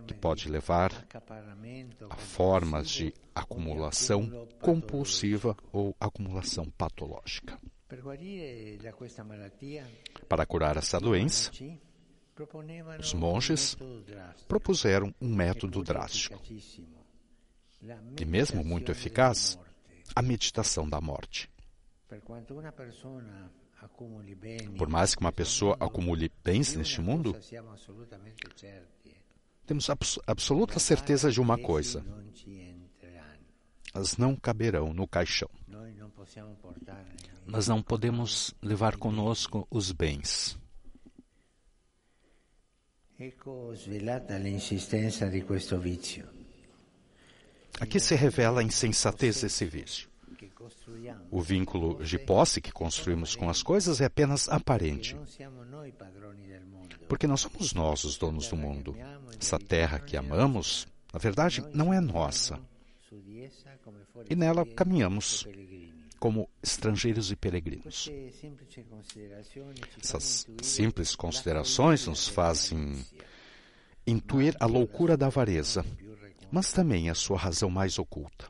que 0.08 0.14
pode 0.14 0.48
levar 0.48 0.90
a 2.10 2.16
formas 2.16 2.90
de 2.90 3.14
acumulação 3.32 4.48
compulsiva 4.60 5.56
ou 5.72 5.94
acumulação 6.00 6.68
patológica. 6.70 7.56
Para 10.28 10.46
curar 10.46 10.76
essa 10.76 10.98
doença, 10.98 11.52
os 13.00 13.14
monges 13.14 13.76
propuseram 14.48 15.14
um 15.20 15.34
método 15.34 15.82
drástico. 15.82 16.40
e 18.18 18.24
mesmo 18.24 18.64
muito 18.64 18.90
eficaz, 18.90 19.58
a 20.16 20.22
meditação 20.22 20.88
da 20.88 21.00
morte. 21.00 21.50
Por 24.78 24.88
mais 24.88 25.14
que 25.14 25.20
uma 25.20 25.32
pessoa 25.32 25.76
acumule 25.78 26.30
bens 26.42 26.74
neste 26.74 27.00
mundo, 27.00 27.36
temos 29.66 29.90
abs- 29.90 30.18
absoluta 30.26 30.78
certeza 30.78 31.30
de 31.30 31.40
uma 31.40 31.58
coisa: 31.58 32.04
elas 33.94 34.16
não 34.16 34.34
caberão 34.36 34.92
no 34.94 35.06
caixão. 35.06 35.50
Nós 37.46 37.68
não 37.68 37.82
podemos 37.82 38.54
levar 38.62 38.96
conosco 38.96 39.66
os 39.70 39.92
bens. 39.92 40.58
Aqui 47.80 48.00
se 48.00 48.14
revela 48.14 48.60
a 48.60 48.64
insensatez 48.64 49.42
desse 49.42 49.64
vício. 49.64 50.08
O 51.30 51.40
vínculo 51.40 52.02
de 52.02 52.18
posse 52.18 52.60
que 52.60 52.72
construímos 52.72 53.36
com 53.36 53.48
as 53.48 53.62
coisas 53.62 54.00
é 54.00 54.06
apenas 54.06 54.48
aparente, 54.48 55.16
porque 57.08 57.26
não 57.26 57.36
somos 57.36 57.72
nós 57.72 58.04
os 58.04 58.16
donos 58.16 58.48
do 58.48 58.56
mundo. 58.56 58.96
Essa 59.38 59.58
terra 59.58 59.98
que 59.98 60.16
amamos, 60.16 60.86
na 61.12 61.18
verdade, 61.18 61.64
não 61.72 61.92
é 61.92 62.00
nossa, 62.00 62.58
e 64.28 64.34
nela 64.34 64.64
caminhamos 64.64 65.46
como 66.18 66.48
estrangeiros 66.62 67.30
e 67.30 67.36
peregrinos. 67.36 68.10
Essas 70.02 70.46
simples 70.62 71.14
considerações 71.14 72.06
nos 72.06 72.28
fazem 72.28 73.04
intuir 74.06 74.54
a 74.60 74.66
loucura 74.66 75.16
da 75.16 75.26
avareza, 75.26 75.84
mas 76.50 76.72
também 76.72 77.10
a 77.10 77.14
sua 77.14 77.38
razão 77.38 77.70
mais 77.70 77.98
oculta. 77.98 78.48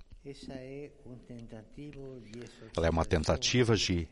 Ela 2.77 2.87
é 2.87 2.91
uma 2.91 3.05
tentativa 3.05 3.77
de 3.77 4.09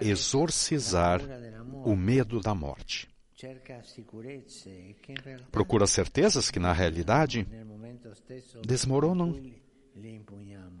exorcizar 0.00 1.20
o 1.84 1.94
medo 1.94 2.40
da 2.40 2.54
morte. 2.54 3.08
Procura 5.50 5.86
certezas 5.86 6.50
que, 6.50 6.58
na 6.58 6.72
realidade, 6.72 7.46
desmoronam 8.64 9.40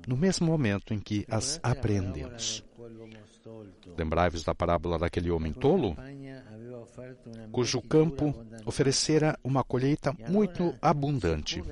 no 0.06 0.16
mesmo 0.16 0.46
momento 0.46 0.94
em 0.94 0.98
que 0.98 1.24
as 1.28 1.60
apreendemos. 1.62 2.64
Lembrai-vos 3.96 4.42
da 4.42 4.54
parábola 4.54 4.98
daquele 4.98 5.30
homem 5.30 5.52
tolo, 5.52 5.96
cujo 7.50 7.80
campo 7.82 8.34
oferecera 8.64 9.38
uma 9.42 9.62
colheita 9.62 10.14
muito 10.28 10.74
abundante, 10.80 11.62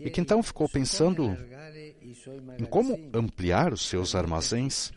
e 0.00 0.10
que 0.10 0.20
então 0.20 0.42
ficou 0.42 0.68
pensando 0.68 1.36
em 2.58 2.64
como 2.64 2.98
ampliar 3.12 3.72
os 3.72 3.86
seus 3.86 4.14
armazéns 4.14 4.92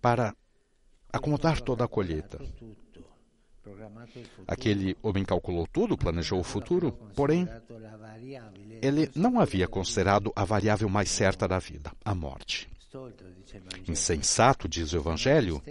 para 0.00 0.34
acomodar 1.12 1.60
toda 1.60 1.84
a 1.84 1.88
colheita. 1.88 2.40
Aquele 4.46 4.96
homem 5.02 5.24
calculou 5.24 5.66
tudo, 5.66 5.96
planejou 5.96 6.40
o 6.40 6.44
futuro, 6.44 6.92
porém, 7.14 7.48
ele 8.82 9.10
não 9.14 9.38
havia 9.38 9.68
considerado 9.68 10.32
a 10.34 10.44
variável 10.44 10.88
mais 10.88 11.10
certa 11.10 11.46
da 11.46 11.58
vida, 11.58 11.92
a 12.04 12.14
morte. 12.14 12.68
Insensato, 13.86 14.68
diz 14.68 14.92
o 14.92 14.96
Evangelho, 14.96 15.62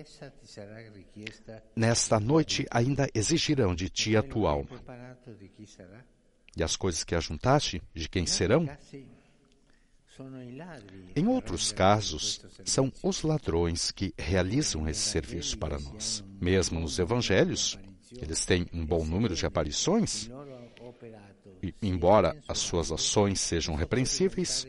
nesta 1.75 2.20
noite 2.20 2.65
ainda 2.72 3.10
exigirão 3.13 3.75
de 3.75 3.89
ti 3.89 4.15
a 4.15 4.24
tua 4.24 4.51
alma. 4.51 4.82
E 6.56 6.63
as 6.63 6.75
coisas 6.75 7.03
que 7.03 7.15
ajuntaste, 7.15 7.82
de 7.94 8.08
quem 8.08 8.25
serão? 8.25 8.68
Em 11.15 11.27
outros 11.27 11.72
casos, 11.72 12.41
são 12.65 12.91
os 13.01 13.22
ladrões 13.22 13.91
que 13.91 14.13
realizam 14.18 14.88
esse 14.88 15.01
serviço 15.01 15.58
para 15.58 15.79
nós. 15.79 16.24
Mesmo 16.41 16.79
nos 16.79 17.00
evangelhos, 17.00 17.77
eles 18.12 18.46
têm 18.46 18.66
um 18.74 18.86
bom 18.86 19.06
número 19.06 19.36
de 19.36 19.46
aparições, 19.46 20.30
e, 21.62 21.74
embora 21.81 22.36
as 22.48 22.60
suas 22.60 22.92
ações 22.92 23.40
sejam 23.40 23.75
repreensíveis, 23.75 24.68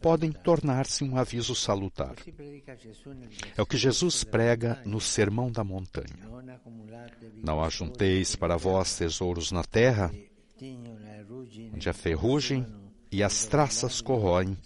podem 0.00 0.30
tornar-se 0.30 1.04
um 1.04 1.16
aviso 1.16 1.54
salutar. 1.54 2.14
É 3.56 3.62
o 3.62 3.66
que 3.66 3.76
Jesus 3.76 4.24
prega 4.24 4.80
no 4.84 5.00
Sermão 5.00 5.50
da 5.50 5.64
Montanha. 5.64 6.26
Não 7.42 7.62
ajunteis 7.62 8.36
para 8.36 8.56
vós 8.56 8.96
tesouros 8.96 9.50
na 9.52 9.64
terra, 9.64 10.12
onde 11.72 11.88
a 11.88 11.92
ferrugem 11.92 12.66
e 13.10 13.22
as 13.22 13.46
traças 13.46 14.00
corroem, 14.00 14.56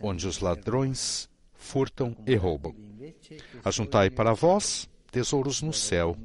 onde 0.00 0.26
os 0.26 0.40
ladrões 0.40 1.28
furtam 1.52 2.16
e 2.26 2.34
roubam. 2.34 2.74
Ajuntai 3.64 4.10
para 4.10 4.32
vós 4.32 4.88
tesouros 5.10 5.62
no 5.62 5.72
céu, 5.72 6.16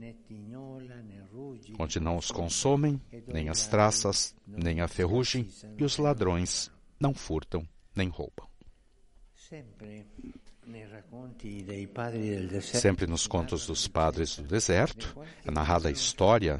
onde 1.77 1.99
não 1.99 2.17
os 2.17 2.31
consomem, 2.31 3.01
nem 3.27 3.49
as 3.49 3.67
traças, 3.67 4.35
nem 4.45 4.81
a 4.81 4.87
ferrugem, 4.87 5.47
e 5.77 5.83
os 5.83 5.97
ladrões 5.97 6.71
não 6.99 7.13
furtam 7.13 7.67
nem 7.95 8.09
roubam. 8.09 8.47
Sempre 12.61 13.07
nos 13.07 13.25
contos 13.25 13.65
dos 13.65 13.87
padres 13.87 14.35
do 14.35 14.43
deserto 14.43 15.17
é 15.45 15.51
narrada 15.51 15.87
a 15.87 15.91
história 15.91 16.59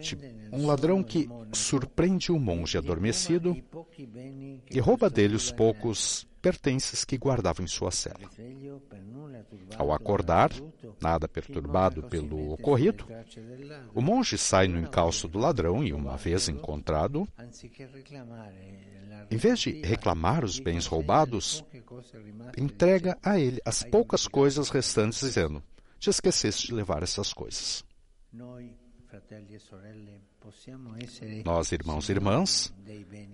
de 0.00 0.18
um 0.52 0.66
ladrão 0.66 1.02
que 1.02 1.28
surpreende 1.52 2.32
o 2.32 2.36
um 2.36 2.40
monge 2.40 2.76
adormecido 2.76 3.56
e 4.70 4.80
rouba 4.80 5.08
dele 5.08 5.36
os 5.36 5.52
poucos 5.52 6.26
pertences 6.44 7.06
que 7.06 7.16
guardava 7.16 7.62
em 7.62 7.66
sua 7.66 7.90
cela. 7.90 8.20
Ao 9.78 9.90
acordar, 9.94 10.50
nada 11.00 11.26
perturbado 11.26 12.02
pelo 12.02 12.52
ocorrido, 12.52 13.06
o 13.94 14.02
monge 14.02 14.36
sai 14.36 14.68
no 14.68 14.78
encalço 14.78 15.26
do 15.26 15.38
ladrão 15.38 15.82
e, 15.82 15.94
uma 15.94 16.18
vez 16.18 16.46
encontrado, 16.50 17.26
em 19.30 19.36
vez 19.38 19.60
de 19.60 19.80
reclamar 19.80 20.44
os 20.44 20.58
bens 20.58 20.84
roubados, 20.84 21.64
entrega 22.58 23.16
a 23.22 23.40
ele 23.40 23.58
as 23.64 23.82
poucas 23.82 24.28
coisas 24.28 24.68
restantes, 24.68 25.20
dizendo: 25.20 25.62
Te 25.98 26.10
esqueceste 26.10 26.66
de 26.66 26.74
levar 26.74 27.02
essas 27.02 27.32
coisas. 27.32 27.82
Nós, 31.44 31.72
irmãos 31.72 32.08
e 32.08 32.12
irmãs, 32.12 32.74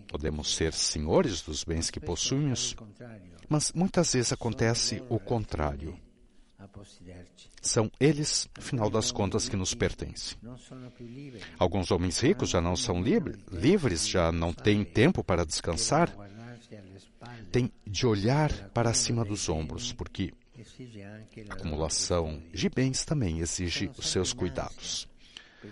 podemos 0.08 0.54
ser 0.54 0.72
senhores 0.72 1.42
dos 1.42 1.64
bens 1.64 1.90
que 1.90 2.00
possuímos, 2.00 2.76
mas 3.48 3.72
muitas 3.72 4.12
vezes 4.12 4.32
acontece 4.32 5.02
o 5.08 5.18
contrário. 5.18 5.98
São 7.62 7.90
eles, 7.98 8.48
afinal 8.56 8.90
das 8.90 9.10
contas, 9.10 9.48
que 9.48 9.56
nos 9.56 9.74
pertencem. 9.74 10.36
Alguns 11.58 11.90
homens 11.90 12.20
ricos 12.20 12.50
já 12.50 12.60
não 12.60 12.76
são 12.76 13.02
livres, 13.02 14.08
já 14.08 14.30
não 14.30 14.52
têm 14.52 14.84
tempo 14.84 15.24
para 15.24 15.44
descansar, 15.44 16.14
têm 17.50 17.72
de 17.86 18.06
olhar 18.06 18.52
para 18.70 18.94
cima 18.94 19.24
dos 19.24 19.48
ombros, 19.48 19.92
porque 19.92 20.32
a 21.48 21.54
acumulação 21.54 22.42
de 22.52 22.68
bens 22.68 23.04
também 23.04 23.40
exige 23.40 23.90
os 23.96 24.10
seus 24.10 24.32
cuidados. 24.32 25.09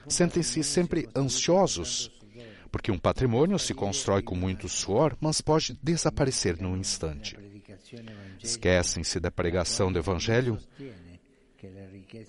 Sentem-se 0.08 0.62
sempre 0.62 1.08
ansiosos, 1.16 2.10
porque 2.70 2.90
um 2.90 2.98
patrimônio 2.98 3.58
se 3.58 3.74
constrói 3.74 4.22
com 4.22 4.34
muito 4.34 4.68
suor, 4.68 5.16
mas 5.20 5.40
pode 5.40 5.78
desaparecer 5.82 6.60
num 6.60 6.76
instante. 6.76 7.36
Esquecem-se 8.42 9.18
da 9.18 9.30
pregação 9.30 9.92
do 9.92 9.98
Evangelho, 9.98 10.58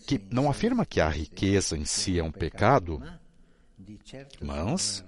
que 0.05 0.19
não 0.29 0.49
afirma 0.49 0.85
que 0.85 0.99
a 0.99 1.09
riqueza 1.09 1.77
em 1.77 1.85
si 1.85 2.19
é 2.19 2.23
um 2.23 2.31
pecado, 2.31 3.01
mas 4.41 5.03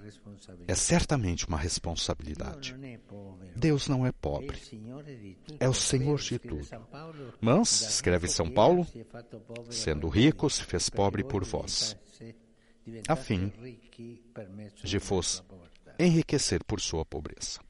é 0.66 0.74
certamente 0.74 1.46
uma 1.46 1.58
responsabilidade. 1.58 2.74
Deus 3.54 3.88
não 3.88 4.06
é 4.06 4.12
pobre, 4.12 4.58
é 5.60 5.68
o 5.68 5.74
Senhor 5.74 6.18
de 6.20 6.38
tudo. 6.38 6.66
Mas, 7.40 7.82
escreve 7.82 8.28
São 8.28 8.50
Paulo, 8.50 8.86
sendo 9.70 10.08
rico, 10.08 10.48
se 10.48 10.62
fez 10.62 10.88
pobre 10.88 11.22
por 11.22 11.44
vós, 11.44 11.96
a 13.08 13.16
fim 13.16 13.52
de 14.82 14.98
vos 14.98 15.42
enriquecer 15.98 16.64
por 16.64 16.80
sua 16.80 17.04
pobreza. 17.04 17.60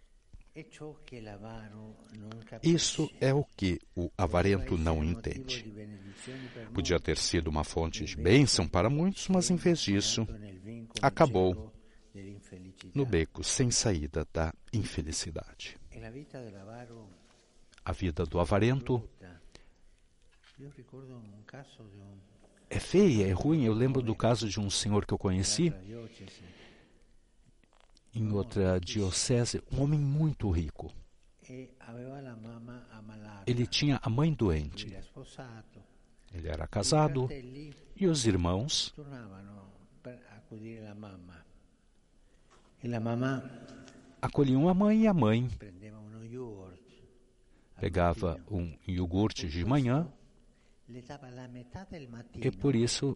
Isso 2.62 3.10
é 3.20 3.32
o 3.32 3.42
que 3.42 3.80
o 3.96 4.10
avarento 4.18 4.76
não 4.76 5.02
entende. 5.02 5.64
Podia 6.74 7.00
ter 7.00 7.16
sido 7.16 7.48
uma 7.48 7.64
fonte 7.64 8.04
de 8.04 8.16
bênção 8.16 8.68
para 8.68 8.90
muitos, 8.90 9.28
mas 9.28 9.50
em 9.50 9.56
vez 9.56 9.80
disso, 9.80 10.26
acabou 11.00 11.72
no 12.94 13.06
beco 13.06 13.42
sem 13.42 13.70
saída 13.70 14.26
da 14.32 14.52
infelicidade. 14.72 15.78
A 17.84 17.92
vida 17.92 18.24
do 18.26 18.38
avarento 18.38 19.08
é 22.72 22.80
feia, 22.80 23.28
é 23.28 23.32
ruim. 23.32 23.64
Eu 23.64 23.74
lembro 23.74 24.00
do 24.00 24.14
caso 24.14 24.48
de 24.48 24.58
um 24.58 24.70
senhor 24.70 25.04
que 25.04 25.12
eu 25.12 25.18
conheci 25.18 25.72
em 28.14 28.32
outra 28.32 28.80
diocese, 28.80 29.62
um 29.70 29.82
homem 29.82 30.00
muito 30.00 30.50
rico. 30.50 30.90
Ele 33.46 33.66
tinha 33.66 34.00
a 34.02 34.08
mãe 34.08 34.32
doente. 34.32 34.86
Ele 36.32 36.48
era 36.48 36.66
casado 36.66 37.28
e 37.94 38.06
os 38.06 38.26
irmãos 38.26 38.94
acolhiam 44.22 44.68
a 44.68 44.74
mãe 44.74 45.02
e 45.02 45.06
a 45.06 45.12
mãe 45.12 45.48
pegava 47.78 48.40
um 48.50 48.72
iogurte 48.86 49.46
de 49.46 49.62
manhã 49.62 50.10
e 52.34 52.50
por 52.50 52.74
isso 52.74 53.14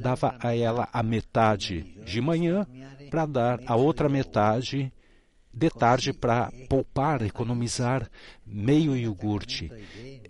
dava 0.00 0.36
a 0.40 0.56
ela 0.56 0.88
a 0.92 1.02
metade 1.02 1.82
de 2.04 2.20
manhã 2.20 2.66
para 3.10 3.26
dar 3.26 3.60
a 3.66 3.76
outra 3.76 4.08
metade 4.08 4.92
de 5.52 5.70
tarde 5.70 6.12
para 6.12 6.52
poupar, 6.68 7.22
economizar 7.22 8.08
meio 8.46 8.96
iogurte. 8.96 9.70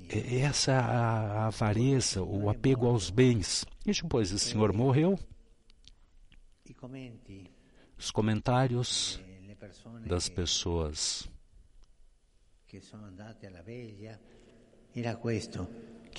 Essa 0.08 0.72
é 0.72 0.76
a 0.76 1.46
avareza, 1.46 2.22
o 2.22 2.48
apego 2.48 2.86
aos 2.86 3.10
bens. 3.10 3.66
E 3.84 3.92
depois 3.92 4.32
o 4.32 4.38
senhor 4.38 4.72
morreu. 4.72 5.18
Os 7.96 8.10
comentários 8.10 9.20
das 10.06 10.28
pessoas 10.28 11.28
que 12.66 12.80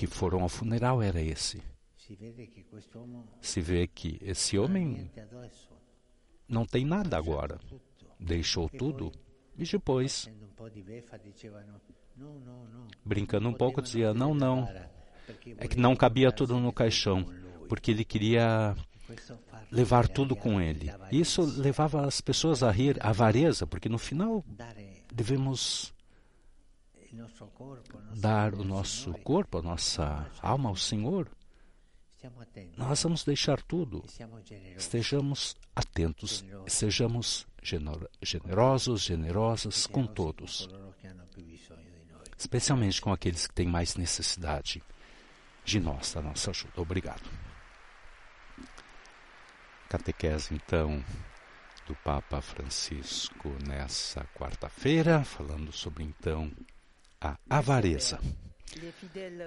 foram 0.08 0.42
ao 0.42 0.50
funeral 0.50 1.02
era 1.02 1.22
esse. 1.22 1.62
se 3.42 3.62
vê 3.62 3.88
que 3.88 4.18
esse 4.22 4.58
homem 4.58 5.12
não 6.48 6.66
tem 6.66 6.86
nada 6.86 7.18
agora, 7.18 7.60
deixou 8.20 8.68
tudo 8.70 9.12
e 9.58 9.64
depois, 9.64 10.30
brincando 13.06 13.50
um 13.50 13.54
pouco, 13.54 13.82
dizia: 13.82 14.14
Não, 14.14 14.34
não, 14.34 14.68
é 15.58 15.68
que 15.68 15.78
não 15.78 15.96
cabia 15.96 16.32
tudo 16.32 16.60
no 16.60 16.72
caixão, 16.72 17.26
porque 17.68 17.92
ele 17.92 18.06
queria 18.06 18.76
levar 19.72 20.08
tudo 20.08 20.36
com 20.36 20.62
ele. 20.62 20.92
Isso 21.12 21.42
levava 21.42 22.08
as 22.08 22.22
pessoas 22.22 22.64
a 22.64 22.72
rir, 22.72 22.98
a 23.02 23.10
avareza, 23.10 23.68
porque 23.68 23.90
no 23.90 23.98
final 23.98 24.44
devemos 25.14 25.94
dar 28.16 28.54
o 28.54 28.64
nosso 28.64 29.14
corpo, 29.20 29.58
a 29.58 29.62
nossa 29.62 30.30
alma 30.42 30.70
ao 30.70 30.76
Senhor. 30.76 31.30
Nós 32.78 33.02
vamos 33.04 33.24
deixar 33.24 33.62
tudo. 33.62 34.04
Estejamos 34.76 35.56
atentos, 35.76 36.44
sejamos 36.68 37.48
generosos, 38.22 39.02
generosas 39.02 39.88
com 39.88 40.06
todos, 40.06 40.70
especialmente 42.38 43.02
com 43.02 43.12
aqueles 43.12 43.48
que 43.48 43.54
têm 43.54 43.68
mais 43.68 43.96
necessidade 43.96 44.84
de 45.64 45.80
nós, 45.80 46.14
da 46.14 46.22
nossa 46.22 46.52
ajuda. 46.52 46.82
Obrigado. 46.82 47.30
Catequese, 49.88 50.54
então, 50.54 51.04
do 51.88 51.96
Papa 51.96 52.42
Francisco 52.42 53.50
nessa 53.68 54.24
quarta-feira, 54.36 55.24
falando 55.24 55.72
sobre, 55.72 56.04
então, 56.04 56.52
a 57.22 57.38
avareza. 57.50 58.20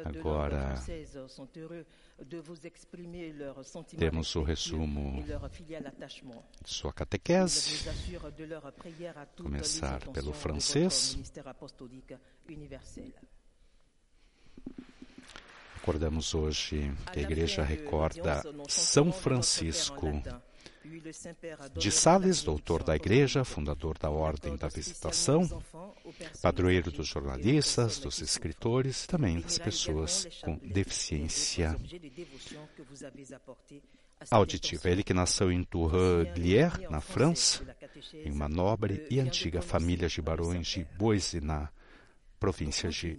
Agora, 0.05 0.75
temos 3.97 4.35
o 4.37 4.43
resumo 4.43 5.25
de 6.65 6.71
sua 6.71 6.93
catequese. 6.93 7.89
Começar 9.37 10.09
pelo 10.11 10.33
francês. 10.33 11.17
Recordamos 15.75 16.35
hoje 16.35 16.93
que 17.13 17.19
a 17.19 17.23
igreja 17.23 17.63
recorda 17.63 18.43
São 18.69 19.13
Francisco 19.13 20.23
de 21.77 21.91
Sales, 21.91 22.43
doutor 22.43 22.83
da 22.83 22.97
Igreja, 22.97 23.45
fundador 23.45 23.99
da 23.99 24.11
Ordem 24.11 24.57
da 24.57 24.69
Visitação, 24.69 25.63
padroeiro 26.41 26.91
dos 26.91 27.07
jornalistas, 27.07 27.99
dos 27.99 28.21
escritores 28.21 29.07
também 29.07 29.41
das 29.41 29.59
pessoas 29.59 30.27
com 30.43 30.57
deficiência 30.59 31.77
auditiva. 34.31 34.91
Ele 34.91 35.03
que 35.03 35.15
nasceu 35.15 35.51
em 35.51 35.65
Tourglier, 35.65 36.91
na 36.91 37.01
França, 37.01 37.65
em 38.13 38.31
uma 38.31 38.49
nobre 38.49 39.07
e 39.11 39.21
antiga 39.21 39.63
família 39.63 40.09
de 40.09 40.21
barões 40.23 40.67
de 40.69 40.85
Boise, 40.97 41.41
na 41.41 41.69
província 42.39 42.91
de 42.91 43.19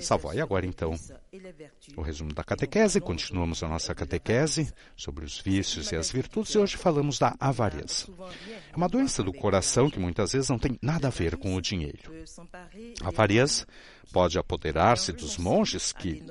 Savoy. 0.00 0.40
Agora, 0.40 0.66
então, 0.66 0.94
o 1.96 2.02
resumo 2.02 2.34
da 2.34 2.44
catequese. 2.44 3.00
Continuamos 3.00 3.62
a 3.62 3.68
nossa 3.68 3.94
catequese 3.94 4.72
sobre 4.96 5.24
os 5.24 5.38
vícios 5.38 5.90
e 5.92 5.96
as 5.96 6.10
virtudes 6.10 6.54
e 6.54 6.58
hoje 6.58 6.76
falamos 6.76 7.18
da 7.18 7.34
avareza. 7.40 8.06
É 8.70 8.76
uma 8.76 8.88
doença 8.88 9.22
do 9.22 9.32
coração 9.32 9.88
que 9.88 9.98
muitas 9.98 10.32
vezes 10.32 10.50
não 10.50 10.58
tem 10.58 10.78
nada 10.82 11.08
a 11.08 11.10
ver 11.10 11.36
com 11.36 11.54
o 11.54 11.60
dinheiro. 11.60 12.12
A 13.02 13.08
avareza 13.08 13.66
pode 14.12 14.38
apoderar-se 14.38 15.12
dos 15.12 15.38
monges 15.38 15.92
que, 15.92 16.22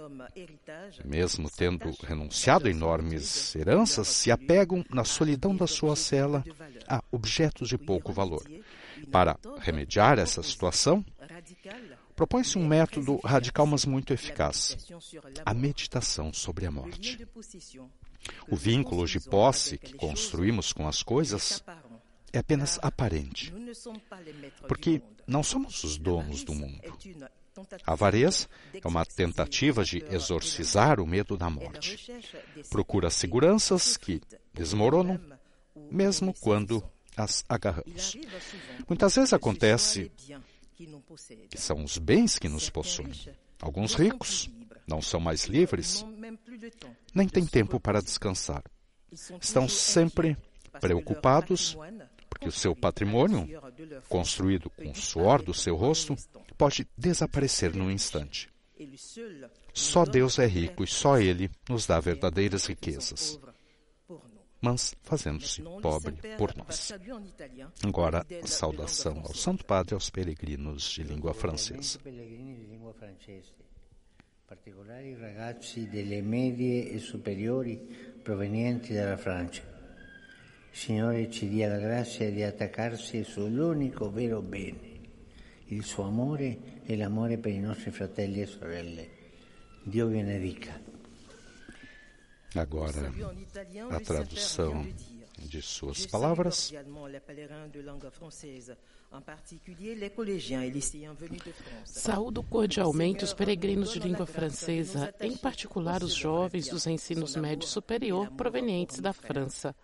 mesmo 1.03 1.49
tendo 1.49 1.91
renunciado 2.03 2.67
a 2.67 2.71
enormes 2.71 3.55
heranças, 3.55 4.07
se 4.07 4.31
apegam 4.31 4.85
na 4.89 5.03
solidão 5.03 5.55
da 5.55 5.65
sua 5.65 5.95
cela 5.95 6.43
a 6.87 7.03
objetos 7.11 7.69
de 7.69 7.77
pouco 7.77 8.13
valor. 8.13 8.43
Para 9.11 9.37
remediar 9.59 10.19
essa 10.19 10.41
situação, 10.43 11.03
propõe-se 12.17 12.57
um 12.57 12.67
método 12.67 13.17
radical, 13.23 13.67
mas 13.67 13.85
muito 13.85 14.11
eficaz: 14.11 14.75
a 15.45 15.53
meditação 15.53 16.33
sobre 16.33 16.65
a 16.65 16.71
morte. 16.71 17.25
O 18.49 18.55
vínculo 18.55 19.07
de 19.07 19.19
posse 19.19 19.77
que 19.77 19.93
construímos 19.93 20.73
com 20.73 20.87
as 20.87 21.03
coisas 21.03 21.63
é 22.33 22.39
apenas 22.39 22.79
aparente, 22.81 23.53
porque 24.67 25.01
não 25.25 25.43
somos 25.43 25.83
os 25.83 25.97
donos 25.97 26.43
do 26.43 26.53
mundo. 26.53 26.81
A 27.85 27.93
avareza 27.93 28.47
é 28.73 28.87
uma 28.87 29.05
tentativa 29.05 29.83
de 29.83 30.03
exorcizar 30.09 30.99
o 30.99 31.07
medo 31.07 31.37
da 31.37 31.49
morte. 31.49 32.11
Procura 32.69 33.09
seguranças 33.09 33.95
que 33.95 34.21
desmoronam, 34.53 35.19
mesmo 35.91 36.33
quando 36.33 36.83
as 37.15 37.43
agarramos. 37.49 38.15
Muitas 38.87 39.15
vezes 39.15 39.33
acontece 39.33 40.11
são 41.55 41.83
os 41.83 41.97
bens 41.97 42.37
que 42.37 42.47
nos 42.47 42.69
possuem. 42.69 43.13
Alguns 43.59 43.93
ricos 43.93 44.49
não 44.87 45.01
são 45.01 45.19
mais 45.19 45.45
livres, 45.45 46.05
nem 47.13 47.27
têm 47.27 47.45
tempo 47.45 47.79
para 47.79 48.01
descansar. 48.01 48.63
Estão 49.41 49.67
sempre 49.67 50.37
preocupados 50.79 51.77
porque 52.29 52.47
o 52.47 52.51
seu 52.51 52.75
patrimônio, 52.75 53.47
construído 54.07 54.69
com 54.69 54.91
o 54.91 54.95
suor 54.95 55.41
do 55.41 55.53
seu 55.53 55.75
rosto, 55.75 56.15
pode 56.57 56.87
desaparecer 56.97 57.73
num 57.73 57.89
instante. 57.89 58.49
Só 59.73 60.05
Deus 60.05 60.37
é 60.37 60.45
rico 60.45 60.83
e 60.83 60.87
só 60.87 61.17
Ele 61.17 61.49
nos 61.67 61.87
dá 61.87 61.99
verdadeiras 61.99 62.65
riquezas 62.65 63.39
mas 64.67 64.95
fazendo-se 65.01 65.61
pobre 65.81 66.13
por 66.37 66.55
nós. 66.57 66.91
Agora, 67.83 68.25
saudação 68.43 69.19
ao 69.19 69.33
Santo 69.33 69.63
Padre 69.65 69.93
e 69.93 69.95
aos 69.95 70.09
peregrinos 70.09 70.91
de 70.91 71.03
língua 71.03 71.33
francesa. 71.33 71.99
particolari 74.47 75.13
ragazzi 75.13 75.89
delle 75.89 76.21
medie 76.21 76.89
e 76.89 76.99
superiori 76.99 77.75
provenienti 78.23 78.93
dalla 78.93 79.17
Francia. 79.17 79.61
Signore 80.71 81.29
ci 81.29 81.49
dia 81.49 81.67
la 81.67 81.79
grazia 81.79 82.31
di 82.31 82.43
attaccarsi 82.43 83.25
sull'unico 83.25 84.09
vero 84.09 84.41
bene, 84.41 85.01
il 85.65 85.83
suo 85.83 86.05
amore 86.05 86.79
e 86.85 86.95
l'amore 86.95 87.37
per 87.37 87.51
i 87.51 87.59
nostri 87.59 87.91
fratelli 87.91 88.41
e 88.41 88.45
sorelle. 88.45 89.09
Dio 89.83 90.07
vi 90.07 90.15
benedica. 90.15 90.96
Agora, 92.59 93.11
a 93.91 93.99
tradução 93.99 94.85
de 95.37 95.61
suas 95.61 96.05
palavras. 96.05 96.73
Saúdo 101.85 102.43
cordialmente 102.43 103.23
os 103.23 103.33
peregrinos 103.33 103.93
de 103.93 103.99
língua 103.99 104.25
francesa, 104.25 105.13
em 105.21 105.37
particular 105.37 106.03
os 106.03 106.13
jovens 106.13 106.67
dos 106.67 106.87
ensinos 106.87 107.35
médio 107.35 107.67
superior 107.67 108.29
provenientes 108.31 108.99
da 108.99 109.13
França. 109.13 109.75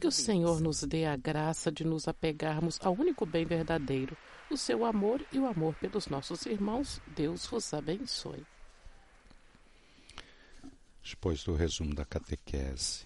Que 0.00 0.06
o 0.06 0.12
Senhor 0.12 0.60
nos 0.60 0.82
dê 0.82 1.06
a 1.06 1.16
graça 1.16 1.72
de 1.72 1.84
nos 1.84 2.06
apegarmos 2.06 2.78
ao 2.82 2.92
único 2.92 3.26
bem 3.26 3.44
verdadeiro, 3.44 4.16
o 4.50 4.56
seu 4.56 4.84
amor 4.84 5.24
e 5.32 5.38
o 5.38 5.46
amor 5.46 5.74
pelos 5.74 6.06
nossos 6.06 6.46
irmãos. 6.46 7.00
Deus 7.16 7.46
vos 7.46 7.74
abençoe. 7.74 8.44
Depois 11.08 11.42
do 11.42 11.54
resumo 11.54 11.94
da 11.94 12.04
catequese 12.04 13.04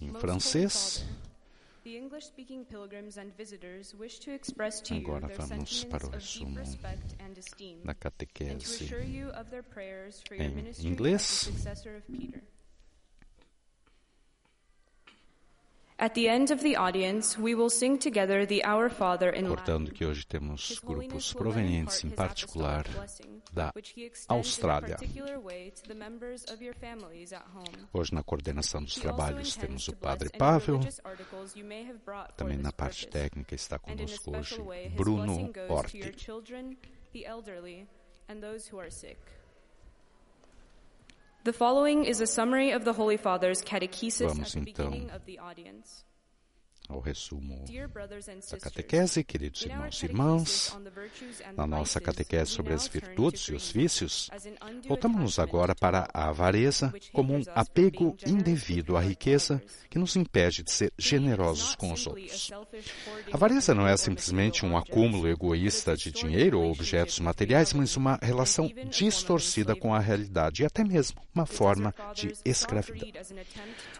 em 0.00 0.12
francês. 0.14 1.04
Agora 4.90 5.28
vamos 5.28 5.84
para 5.84 6.06
o 6.06 6.10
resumo 6.10 6.58
da 7.84 7.94
catequese 7.94 8.90
em 10.82 10.86
inglês. 10.86 11.50
Recordando 19.50 19.92
que 19.92 20.02
hoje 20.02 20.26
temos 20.26 20.78
grupos 20.78 21.34
provenientes, 21.34 22.02
em 22.02 22.08
particular, 22.08 22.86
da 23.52 23.70
Austrália. 24.26 24.96
Hoje, 27.92 28.14
na 28.14 28.22
coordenação 28.22 28.82
dos 28.82 28.94
trabalhos, 28.94 29.54
temos 29.56 29.88
o 29.88 29.96
Padre 29.96 30.30
Pavel. 30.30 30.80
Também 32.34 32.56
na 32.56 32.72
parte 32.72 33.06
técnica 33.06 33.54
está 33.54 33.78
conosco 33.78 34.34
hoje 34.34 34.56
Bruno 34.96 35.52
Orti. 35.68 36.14
The 41.42 41.52
following 41.54 42.04
is 42.04 42.20
a 42.20 42.26
summary 42.26 42.70
of 42.70 42.84
the 42.84 42.92
Holy 42.92 43.16
Father's 43.16 43.62
catechesis 43.62 44.28
Vamos, 44.28 44.54
at 44.54 44.62
the 44.64 44.70
então, 44.70 44.90
beginning 44.90 45.10
of 45.10 45.24
the 45.24 45.38
audience. 45.38 46.04
Ao 46.90 47.00
resumo 47.00 47.64
da 48.50 48.58
catequese, 48.58 49.24
queridos 49.24 49.62
irmãos 49.62 50.02
e 50.02 50.06
irmãs. 50.06 50.78
Na 51.56 51.66
nossa 51.66 52.00
catequese 52.00 52.50
sobre 52.50 52.74
as 52.74 52.88
virtudes 52.88 53.42
e 53.48 53.54
os 53.54 53.70
vícios, 53.70 54.28
voltamos 54.86 55.38
agora 55.38 55.74
para 55.74 56.08
a 56.12 56.28
avareza 56.28 56.92
como 57.12 57.34
um 57.34 57.42
apego 57.54 58.16
indevido 58.26 58.96
à 58.96 59.00
riqueza 59.00 59.62
que 59.88 59.98
nos 59.98 60.16
impede 60.16 60.62
de 60.62 60.70
ser 60.70 60.92
generosos 60.98 61.74
com 61.74 61.92
os 61.92 62.06
outros. 62.06 62.50
A 63.32 63.36
avareza 63.36 63.74
não 63.74 63.86
é 63.86 63.96
simplesmente 63.96 64.66
um 64.66 64.76
acúmulo 64.76 65.28
egoísta 65.28 65.96
de 65.96 66.10
dinheiro 66.10 66.60
ou 66.60 66.70
objetos 66.70 67.20
materiais, 67.20 67.72
mas 67.72 67.96
uma 67.96 68.18
relação 68.20 68.70
distorcida 68.88 69.76
com 69.76 69.94
a 69.94 70.00
realidade 70.00 70.62
e 70.62 70.66
até 70.66 70.82
mesmo 70.82 71.20
uma 71.34 71.46
forma 71.46 71.94
de 72.14 72.34
escravidão. 72.44 73.08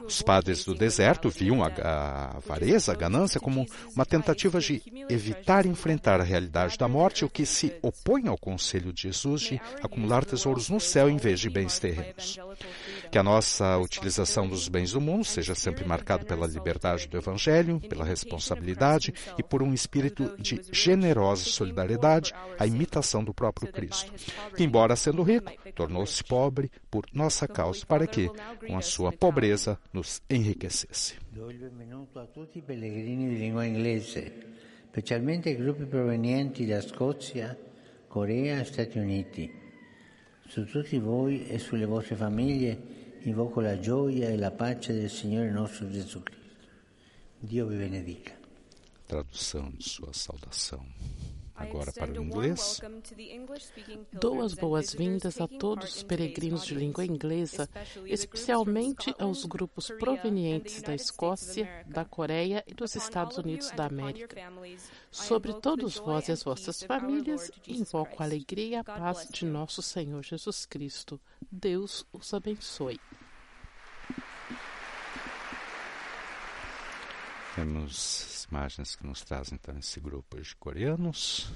Os 0.04 0.22
padres 0.22 0.64
do 0.64 0.74
deserto 0.74 1.30
viam 1.30 1.62
a, 1.62 1.68
a 1.68 2.38
avareza, 2.80 2.92
a 2.92 2.94
ganância, 2.94 3.40
como 3.40 3.66
uma 3.94 4.06
tentativa 4.06 4.58
de 4.58 4.82
evitar 5.08 5.66
enfrentar 5.66 6.20
a 6.20 6.24
realidade 6.24 6.78
da 6.78 6.88
morte, 6.88 7.24
o 7.24 7.28
que 7.28 7.44
se 7.44 7.72
opõe 7.82 8.26
ao 8.26 8.38
conselho 8.38 8.92
de 8.92 9.02
Jesus 9.02 9.42
de 9.42 9.60
acumular 9.82 10.24
tesouros 10.24 10.68
no 10.68 10.80
céu 10.80 11.08
em 11.08 11.16
vez 11.16 11.38
de 11.38 11.50
bens 11.50 11.78
terrenos. 11.78 12.38
Que 13.10 13.18
a 13.18 13.22
nossa 13.22 13.76
utilização 13.78 14.48
dos 14.48 14.68
bens 14.68 14.92
do 14.92 15.00
mundo 15.00 15.24
seja 15.24 15.54
sempre 15.54 15.84
marcada 15.84 16.24
pela 16.24 16.46
liberdade 16.46 17.08
do 17.08 17.16
Evangelho, 17.16 17.80
pela 17.80 18.04
responsabilidade 18.04 19.12
e 19.36 19.42
por 19.42 19.62
um 19.62 19.74
espírito 19.74 20.34
de 20.38 20.60
generosa 20.70 21.44
solidariedade, 21.44 22.32
a 22.58 22.66
imitação 22.66 23.24
do 23.24 23.34
próprio 23.34 23.72
Cristo, 23.72 24.12
que, 24.54 24.62
embora 24.62 24.94
sendo 24.94 25.22
rico, 25.24 25.52
tornou-se 25.74 26.22
pobre 26.22 26.70
por 26.88 27.04
nossa 27.12 27.48
causa, 27.48 27.84
para 27.84 28.06
que, 28.06 28.30
com 28.66 28.76
a 28.76 28.82
sua 28.82 29.10
pobreza, 29.10 29.76
nos 29.92 30.22
enriquecesse. 30.30 31.16
Specialmente 34.90 35.54
gruppi 35.54 35.86
provenienti 35.86 36.66
da 36.66 36.80
Scozia, 36.80 37.56
Corea 38.08 38.60
e 38.60 38.64
Stati 38.64 38.98
Uniti. 38.98 39.48
Su 40.48 40.66
tutti 40.66 40.98
voi 40.98 41.46
e 41.48 41.60
sulle 41.60 41.86
vostre 41.86 42.16
famiglie 42.16 42.99
invoco 43.22 43.60
la 43.60 43.78
gioia 43.78 44.28
e 44.28 44.36
la 44.36 44.50
pace 44.50 44.92
del 44.92 45.10
Signore 45.10 45.50
nostro 45.50 45.90
Gesù 45.90 46.22
Cristo. 46.22 46.38
Dio 47.38 47.66
vi 47.66 47.76
benedica. 47.76 48.38
Tradução 49.06 49.70
de 49.76 49.88
sua 49.88 50.12
saudação. 50.12 50.84
Agora 51.60 51.92
para 51.92 52.10
o 52.10 52.24
inglês. 52.24 52.80
Dou 54.12 54.40
as 54.40 54.54
boas-vindas 54.54 55.40
a 55.40 55.46
todos 55.46 55.96
os 55.96 56.02
peregrinos 56.02 56.64
de 56.64 56.74
língua 56.74 57.04
inglesa, 57.04 57.68
especialmente 58.06 59.14
aos 59.18 59.44
grupos 59.44 59.88
provenientes 59.98 60.80
da 60.80 60.94
Escócia, 60.94 61.84
da 61.86 62.04
Coreia 62.04 62.64
e 62.66 62.72
dos 62.72 62.96
Estados 62.96 63.36
Unidos 63.36 63.70
da 63.72 63.86
América. 63.86 64.36
Sobre 65.10 65.52
todos 65.60 65.96
vós 65.96 66.28
e 66.28 66.32
as 66.32 66.42
vossas 66.42 66.82
famílias, 66.82 67.50
invoco 67.68 68.22
a 68.22 68.26
alegria 68.26 68.66
e 68.66 68.74
a 68.76 68.84
paz 68.84 69.28
de 69.30 69.44
nosso 69.44 69.82
Senhor 69.82 70.22
Jesus 70.22 70.64
Cristo. 70.64 71.20
Deus 71.52 72.06
os 72.10 72.32
abençoe. 72.32 72.98
Temos 77.60 78.46
imagens 78.50 78.96
que 78.96 79.06
nos 79.06 79.22
trazem 79.22 79.58
então 79.60 79.76
esse 79.78 80.00
grupo 80.00 80.40
de 80.40 80.56
coreanos. 80.56 81.52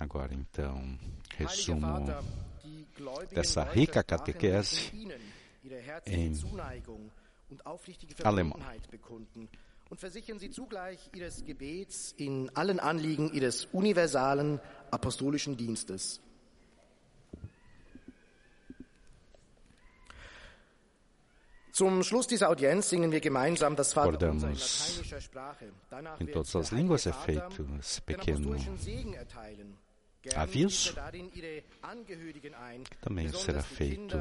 Agora 0.00 0.32
então, 0.32 0.98
resumo 1.36 2.06
dessa 3.30 3.62
rica 3.64 4.02
catequese 4.02 4.90
em 6.06 6.32
alemão. 8.24 8.58
Und 9.90 10.00
versichern 10.00 10.38
Sie 10.38 10.52
zugleich 10.52 11.10
Ihres 11.14 11.44
Gebets 11.44 12.14
in 12.18 12.50
allen 12.54 12.80
Anliegen 12.80 13.30
Ihres 13.34 13.68
universalen 13.72 14.58
apostolischen 14.90 15.56
Dienstes. 15.56 16.20
Acordamos. 24.08 25.00
Em 26.20 26.26
todas 26.26 26.56
as 26.56 26.70
línguas 26.70 27.06
é 27.06 27.12
feito 27.12 27.68
esse 27.78 28.02
pequeno 28.02 28.56
aviso. 30.34 30.94
Também 33.00 33.28
será 33.32 33.62
feito 33.62 34.16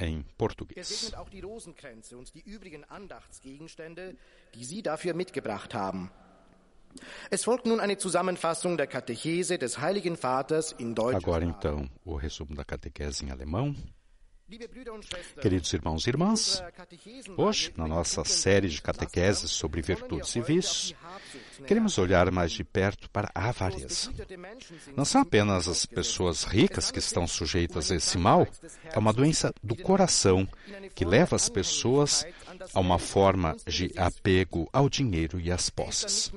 em 0.00 0.22
português. 0.36 1.12
die 4.54 4.64
Sie 4.64 4.82
dafür 4.82 5.14
mitgebracht 5.14 5.74
haben. 5.74 6.10
Es 7.30 7.44
folgt 7.44 7.66
nun 7.66 7.78
eine 7.78 7.98
Zusammenfassung 7.98 8.76
der 8.76 8.88
Katechese 8.88 9.58
des 9.58 9.78
Heiligen 9.78 10.16
Vaters 10.16 10.72
in 10.72 10.94
Deutsch. 10.94 11.14
Agora 11.14 11.44
então 11.44 11.88
o 12.04 12.16
resumo 12.16 12.54
da 12.54 12.64
catequese 12.64 13.24
em 13.24 13.30
alemão. 13.30 13.76
Queridos 15.40 15.72
irmãos 15.72 16.06
e 16.06 16.10
irmãs, 16.10 16.62
hoje, 17.36 17.72
na 17.76 17.86
nossa 17.86 18.24
série 18.24 18.68
de 18.68 18.82
catequeses 18.82 19.50
sobre 19.50 19.80
virtudes 19.80 20.34
e 20.34 20.40
vícios, 20.40 20.94
queremos 21.66 21.98
olhar 21.98 22.30
mais 22.32 22.50
de 22.50 22.64
perto 22.64 23.08
para 23.10 23.30
a 23.32 23.50
avareza. 23.50 24.10
Não 24.96 25.04
são 25.04 25.20
apenas 25.20 25.68
as 25.68 25.86
pessoas 25.86 26.42
ricas 26.42 26.90
que 26.90 26.98
estão 26.98 27.28
sujeitas 27.28 27.92
a 27.92 27.96
esse 27.96 28.18
mal, 28.18 28.46
é 28.84 28.98
uma 28.98 29.12
doença 29.12 29.54
do 29.62 29.76
coração 29.76 30.48
que 30.96 31.04
leva 31.04 31.36
as 31.36 31.48
pessoas 31.48 32.26
a 32.74 32.80
uma 32.80 32.98
forma 32.98 33.56
de 33.68 33.92
apego 33.96 34.68
ao 34.72 34.88
dinheiro 34.88 35.38
e 35.40 35.52
às 35.52 35.70
posses. 35.70 36.32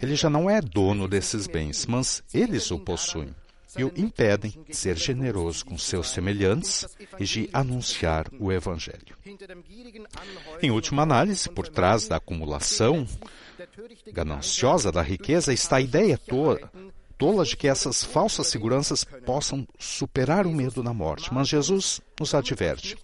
Ele 0.00 0.14
já 0.14 0.28
não 0.28 0.50
é 0.50 0.60
dono 0.60 1.08
desses 1.08 1.46
bens, 1.46 1.86
mas 1.86 2.22
eles 2.34 2.70
o 2.70 2.78
possuem 2.78 3.34
e 3.76 3.84
o 3.84 3.92
impedem 3.96 4.54
de 4.68 4.76
ser 4.76 4.96
generoso 4.96 5.64
com 5.64 5.78
seus 5.78 6.10
semelhantes 6.10 6.86
e 7.18 7.24
de 7.24 7.50
anunciar 7.52 8.26
o 8.38 8.50
Evangelho. 8.50 9.16
Em 10.62 10.70
última 10.70 11.02
análise, 11.02 11.48
por 11.48 11.68
trás 11.68 12.08
da 12.08 12.16
acumulação 12.16 13.06
gananciosa 14.12 14.90
da 14.90 15.02
riqueza 15.02 15.52
está 15.52 15.76
a 15.76 15.80
ideia 15.80 16.18
tola, 16.18 16.70
tola 17.16 17.44
de 17.44 17.56
que 17.56 17.68
essas 17.68 18.02
falsas 18.02 18.46
seguranças 18.46 19.04
possam 19.04 19.66
superar 19.78 20.46
o 20.46 20.52
medo 20.52 20.82
da 20.82 20.92
morte. 20.92 21.32
Mas 21.32 21.48
Jesus 21.48 22.00
nos 22.18 22.34
adverte: 22.34 22.96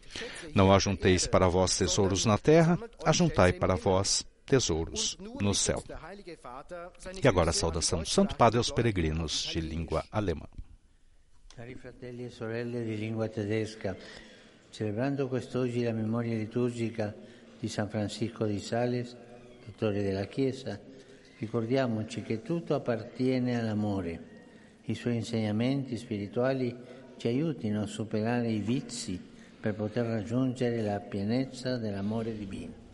Não 0.55 0.73
ajunteis 0.73 1.27
para 1.27 1.49
vós 1.49 1.77
tesouros 1.77 2.25
na 2.25 2.39
terra, 2.39 2.79
ajuntai 3.05 3.53
para 3.53 3.77
vós 3.77 4.25
tesouros 4.47 5.19
no 5.41 5.53
céu. 5.53 5.83
E 7.23 7.29
agora 7.29 7.51
a 7.51 7.53
saudação 7.53 8.01
do 8.01 8.09
Santo 8.09 8.37
Padre 8.37 8.59
aos 8.59 8.71
peregrinos 8.71 9.51
de 9.53 9.61
língua 9.61 10.05
alemã. 10.11 10.47
Cari 11.55 11.75
fratelli 11.75 12.25
e 12.25 12.31
sorelle 12.31 12.85
di 12.85 12.97
lingua 12.97 13.29
tedesca, 13.29 13.97
celebrando 14.71 15.27
quest'oggi 15.27 15.83
la 15.83 15.93
memoria 15.93 16.37
liturgica 16.37 17.15
di 17.59 17.69
San 17.69 17.89
Francisco 17.89 18.45
di 18.45 18.61
Sales, 18.61 19.17
dottore 19.65 20.03
della 20.03 20.27
Chiesa, 20.27 20.79
ricordiamoci 21.39 22.23
che 22.23 22.43
tutto 22.43 22.75
appartiene 22.75 23.59
all'amore. 23.59 24.35
I 24.85 24.95
suoi 24.95 25.17
insegnamenti 25.17 25.97
spirituali 25.97 26.77
ci 27.17 27.27
aiutino 27.27 27.83
a 27.83 27.87
superare 27.87 28.49
i 28.49 28.61
vizi 28.61 29.19
per 29.59 29.75
poter 29.75 30.05
raggiungere 30.05 30.83
la 30.83 31.01
pienezza 31.01 31.79
dell'amore 31.79 32.37
divino. 32.37 32.86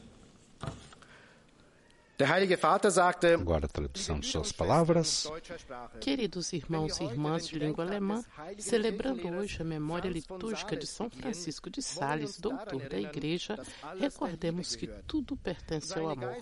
Agora 3.35 3.65
a 3.65 3.69
tradução 3.69 4.21
de 4.21 4.27
suas 4.27 4.53
palavras. 4.53 5.27
Queridos 6.01 6.53
irmãos 6.53 7.01
e 7.01 7.05
irmãs 7.05 7.49
de 7.49 7.59
língua 7.59 7.85
alemã, 7.85 8.23
celebrando 8.59 9.29
hoje 9.29 9.61
a 9.61 9.65
memória 9.65 10.11
litúrgica 10.11 10.77
de 10.77 10.87
São 10.87 11.09
Francisco 11.11 11.71
de 11.71 11.83
Sales, 11.83 12.39
doutor 12.39 12.89
da 12.89 13.01
Igreja, 13.01 13.59
recordemos 13.99 14.77
que 14.77 14.87
tudo 15.07 15.37
pertence 15.37 15.99
ao 15.99 16.11
amor. 16.11 16.37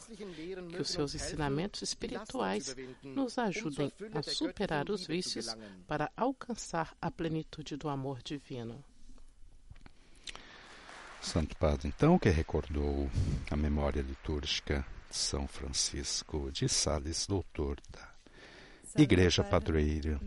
Que 0.70 0.83
os 0.83 0.90
seus 0.90 1.14
ensinamentos 1.14 1.83
espirituais 1.83 2.74
nos 3.02 3.38
ajudem 3.38 3.92
a 4.12 4.22
superar 4.22 4.90
os 4.90 5.06
vícios 5.06 5.56
para 5.87 6.11
alcançar 6.16 6.94
a 7.00 7.11
plenitude 7.11 7.76
do 7.76 7.88
amor 7.88 8.20
divino. 8.22 8.85
Santo 11.22 11.56
Padre, 11.56 11.88
então, 11.88 12.18
que 12.18 12.30
recordou 12.30 13.09
a 13.50 13.56
memória 13.56 14.00
litúrgica 14.00 14.85
São 15.11 15.46
Francisco 15.46 16.51
de 16.53 16.68
Sales, 16.68 17.27
doutor 17.27 17.79
da 17.90 18.09
Igreja 18.96 19.44
Padroeira 19.44 20.20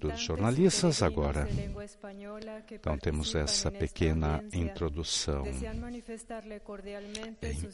dos 0.00 0.20
jornalistas. 0.20 1.02
Agora, 1.02 1.48
então, 2.70 2.98
temos 2.98 3.34
essa 3.34 3.70
pequena 3.70 4.42
introdução 4.52 5.44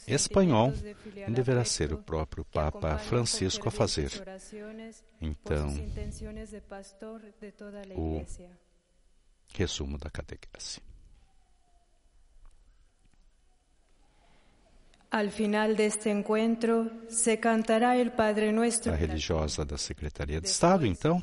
em 0.07 0.13
espanhol, 0.13 0.73
deverá 1.29 1.63
ser 1.65 1.93
o 1.93 1.97
próprio 1.97 2.43
Papa 2.45 2.97
Francisco 2.97 3.67
a 3.67 3.71
fazer. 3.71 4.11
Então, 5.21 5.73
o 7.95 8.25
resumo 9.53 9.97
da 9.97 10.09
catequese. 10.09 10.81
Al 15.15 15.31
final 15.31 15.77
deste 15.77 16.09
encontro, 16.09 16.91
se 17.07 17.39
cantará 17.39 17.95
el 17.95 18.11
Padre 18.11 18.51
Nuestro. 18.51 18.91
A 18.91 18.97
religiosa 18.97 19.63
da 19.63 19.77
Secretaria 19.77 20.41
de 20.41 20.47
Estado, 20.49 20.85
então, 20.85 21.21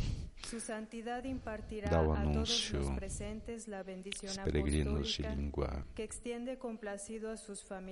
dá 1.91 2.01
o 2.01 2.13
anúncio 2.15 2.81
dos 2.81 4.39
peregrinos 4.43 5.19
de 5.19 5.29
língua 5.37 5.85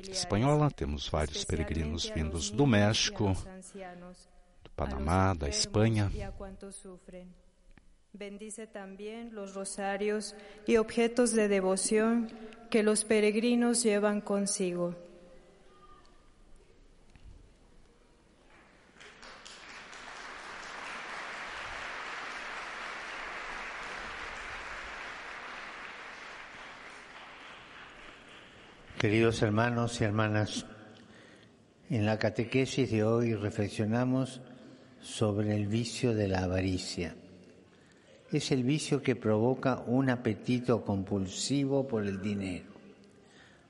espanhola. 0.08 0.70
Temos 0.70 1.10
vários 1.10 1.44
peregrinos 1.44 2.08
vindos 2.08 2.50
do 2.50 2.66
México, 2.66 3.36
do 4.64 4.70
Panamá, 4.70 5.34
da 5.34 5.50
Espanha. 5.50 6.10
Bendice 8.14 8.66
también 8.66 9.34
los 9.34 9.52
rosarios 9.52 10.34
y 10.66 10.78
objetos 10.78 11.32
de 11.32 11.46
devoción 11.46 12.26
que 12.70 12.82
los 12.82 13.04
peregrinos 13.04 13.82
llevan 13.82 14.22
consigo. 14.22 15.09
Queridos 29.00 29.40
hermanos 29.40 29.98
y 29.98 30.04
hermanas, 30.04 30.66
en 31.88 32.04
la 32.04 32.18
catequesis 32.18 32.90
de 32.90 33.02
hoy 33.02 33.32
reflexionamos 33.32 34.42
sobre 35.00 35.56
el 35.56 35.68
vicio 35.68 36.14
de 36.14 36.28
la 36.28 36.40
avaricia. 36.40 37.14
Es 38.30 38.52
el 38.52 38.62
vicio 38.62 39.00
que 39.00 39.16
provoca 39.16 39.82
un 39.86 40.10
apetito 40.10 40.84
compulsivo 40.84 41.88
por 41.88 42.06
el 42.06 42.20
dinero. 42.20 42.66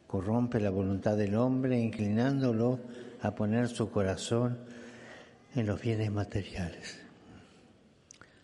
Corrompe 0.09 0.59
la 0.59 0.71
voluntad 0.71 1.16
del 1.16 1.37
hombre 1.37 1.79
inclinándolo 1.79 2.81
a 3.23 3.33
poner 3.33 3.69
su 3.69 3.88
corazón 3.88 4.59
en 5.55 5.64
los 5.64 5.81
bienes 5.81 6.11
materiales. 6.11 6.99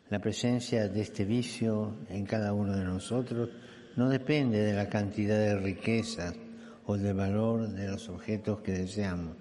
La 0.08 0.20
presencia 0.20 0.86
de 0.86 1.00
este 1.00 1.24
vicio 1.24 1.96
en 2.10 2.24
cada 2.26 2.52
uno 2.52 2.76
de 2.76 2.84
nosotros 2.84 3.50
no 3.96 4.08
depende 4.08 4.60
de 4.60 4.74
la 4.74 4.88
cantidad 4.88 5.36
de 5.36 5.58
riquezas 5.58 6.45
o 6.86 6.96
del 6.96 7.14
valor 7.14 7.68
de 7.68 7.88
los 7.88 8.08
objetos 8.08 8.60
que 8.60 8.72
deseamos. 8.72 9.36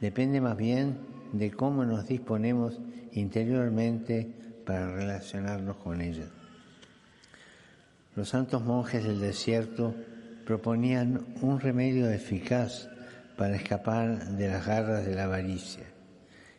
Depende 0.00 0.40
más 0.40 0.56
bien 0.56 0.98
de 1.32 1.50
cómo 1.50 1.84
nos 1.84 2.06
disponemos 2.06 2.80
interiormente 3.12 4.32
para 4.64 4.94
relacionarnos 4.94 5.76
con 5.76 6.00
ellos. 6.00 6.28
Los 8.14 8.28
santos 8.28 8.62
monjes 8.64 9.04
del 9.04 9.20
desierto 9.20 9.94
proponían 10.44 11.26
un 11.42 11.60
remedio 11.60 12.10
eficaz 12.10 12.88
para 13.36 13.56
escapar 13.56 14.36
de 14.36 14.48
las 14.48 14.66
garras 14.66 15.04
de 15.04 15.14
la 15.14 15.24
avaricia. 15.24 15.84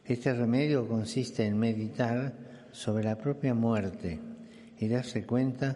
Este 0.05 0.33
remedio 0.33 0.87
consiste 0.87 1.45
en 1.45 1.57
meditar 1.57 2.33
sobre 2.71 3.03
la 3.03 3.17
propia 3.17 3.53
muerte 3.53 4.19
y 4.79 4.87
darse 4.87 5.25
cuenta 5.25 5.75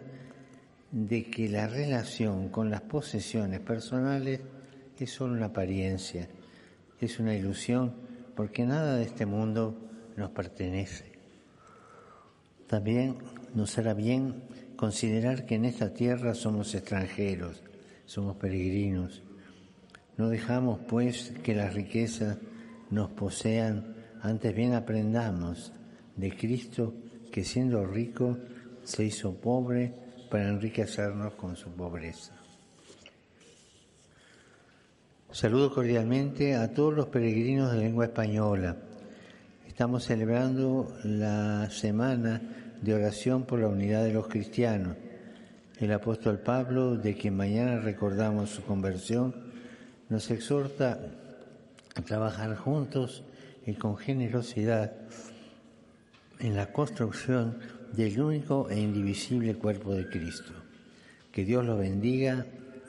de 0.94 1.24
que 1.24 1.48
la 1.48 1.66
relación 1.66 2.50
con 2.50 2.70
las 2.70 2.82
posesiones 2.82 3.58
personales 3.58 4.40
es 4.96 5.10
solo 5.10 5.34
una 5.34 5.46
apariencia, 5.46 6.28
es 7.00 7.18
una 7.18 7.34
ilusión, 7.34 7.92
porque 8.36 8.64
nada 8.64 8.94
de 8.94 9.02
este 9.02 9.26
mundo 9.26 9.76
nos 10.16 10.30
pertenece. 10.30 11.10
También 12.68 13.18
nos 13.54 13.76
hará 13.76 13.92
bien 13.92 14.44
considerar 14.76 15.46
que 15.46 15.56
en 15.56 15.64
esta 15.64 15.92
tierra 15.92 16.32
somos 16.32 16.72
extranjeros, 16.76 17.64
somos 18.06 18.36
peregrinos. 18.36 19.24
No 20.16 20.28
dejamos, 20.28 20.78
pues, 20.86 21.32
que 21.42 21.56
las 21.56 21.74
riquezas 21.74 22.38
nos 22.90 23.10
posean, 23.10 23.96
antes 24.22 24.54
bien 24.54 24.74
aprendamos 24.74 25.72
de 26.14 26.36
Cristo 26.36 26.94
que 27.32 27.42
siendo 27.42 27.84
rico 27.84 28.38
se 28.84 29.04
hizo 29.04 29.34
pobre 29.34 30.03
para 30.34 30.48
enriquecernos 30.48 31.34
con 31.34 31.54
su 31.54 31.70
pobreza. 31.70 32.32
Saludo 35.30 35.72
cordialmente 35.72 36.56
a 36.56 36.74
todos 36.74 36.92
los 36.92 37.06
peregrinos 37.06 37.70
de 37.70 37.78
lengua 37.78 38.06
española. 38.06 38.74
Estamos 39.68 40.02
celebrando 40.02 40.92
la 41.04 41.70
semana 41.70 42.42
de 42.82 42.94
oración 42.94 43.44
por 43.44 43.60
la 43.60 43.68
unidad 43.68 44.02
de 44.02 44.12
los 44.12 44.26
cristianos. 44.26 44.96
El 45.78 45.92
apóstol 45.92 46.40
Pablo, 46.40 46.96
de 46.96 47.14
quien 47.14 47.36
mañana 47.36 47.78
recordamos 47.78 48.50
su 48.50 48.64
conversión, 48.64 49.52
nos 50.08 50.32
exhorta 50.32 50.98
a 51.94 52.02
trabajar 52.02 52.56
juntos 52.56 53.22
y 53.64 53.74
con 53.74 53.96
generosidad 53.96 54.94
en 56.40 56.56
la 56.56 56.72
construcción 56.72 57.83
del 57.92 58.20
único 58.20 58.68
e 58.70 58.78
indivisible 58.78 59.54
cuerpo 59.54 59.94
de 59.94 60.08
Cristo. 60.08 60.52
Que 61.30 61.44
Dios 61.44 61.64
los 61.64 61.78
bendiga 61.78 62.46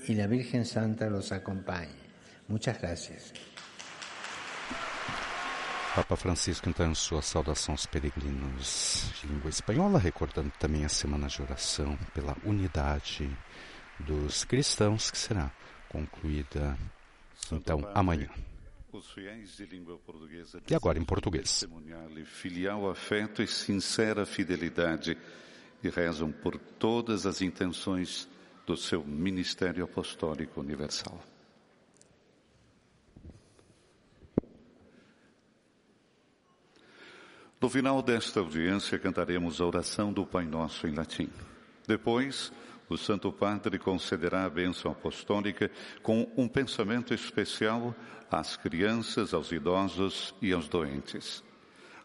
y 0.07 0.13
la 0.13 0.27
Virgen 0.27 0.65
Santa 0.65 1.09
los 1.09 1.31
acompañe. 1.31 2.05
Muchas 2.47 2.79
gracias. 2.79 3.33
Papa 5.95 6.17
Francisco, 6.17 6.67
então, 6.67 6.91
em 6.91 6.93
sua 6.93 7.21
saudação 7.21 7.73
aos 7.73 7.85
peregrinos 7.85 9.13
de 9.21 9.27
língua 9.27 9.49
espanhola, 9.49 9.97
recordando 9.97 10.51
também 10.59 10.83
a 10.83 10.89
semana 10.89 11.27
de 11.27 11.41
oração 11.41 11.97
pela 12.13 12.35
unidade 12.43 13.29
dos 13.97 14.43
cristãos, 14.43 15.09
que 15.09 15.17
será 15.17 15.49
concluída, 15.87 16.77
então, 17.49 17.89
amanhã. 17.93 18.27
Os 18.95 19.11
fiéis 19.11 19.57
de 19.57 19.65
língua 19.65 19.97
portuguesa 19.97 20.61
E 20.69 20.73
agora 20.73 20.97
em 20.97 21.03
português. 21.03 21.67
filial 22.23 22.89
afeto 22.89 23.43
e 23.43 23.47
sincera 23.47 24.25
fidelidade 24.25 25.17
e 25.83 25.89
rezam 25.89 26.31
por 26.31 26.57
todas 26.57 27.25
as 27.25 27.41
intenções 27.41 28.25
do 28.65 28.77
seu 28.77 29.03
ministério 29.03 29.83
apostólico 29.83 30.61
universal. 30.61 31.21
No 37.59 37.69
final 37.69 38.01
desta 38.01 38.39
audiência, 38.39 38.97
cantaremos 38.97 39.59
a 39.59 39.65
oração 39.65 40.13
do 40.13 40.25
Pai 40.25 40.45
Nosso 40.45 40.87
em 40.87 40.93
latim. 40.93 41.29
Depois, 41.85 42.49
o 42.89 42.97
Santo 42.97 43.31
Padre 43.31 43.79
concederá 43.79 44.45
a 44.45 44.49
bênção 44.49 44.91
apostólica 44.91 45.71
com 46.03 46.31
um 46.37 46.47
pensamento 46.47 47.13
especial 47.13 47.95
às 48.29 48.55
crianças, 48.55 49.33
aos 49.33 49.51
idosos 49.51 50.35
e 50.41 50.51
aos 50.51 50.67
doentes. 50.67 51.43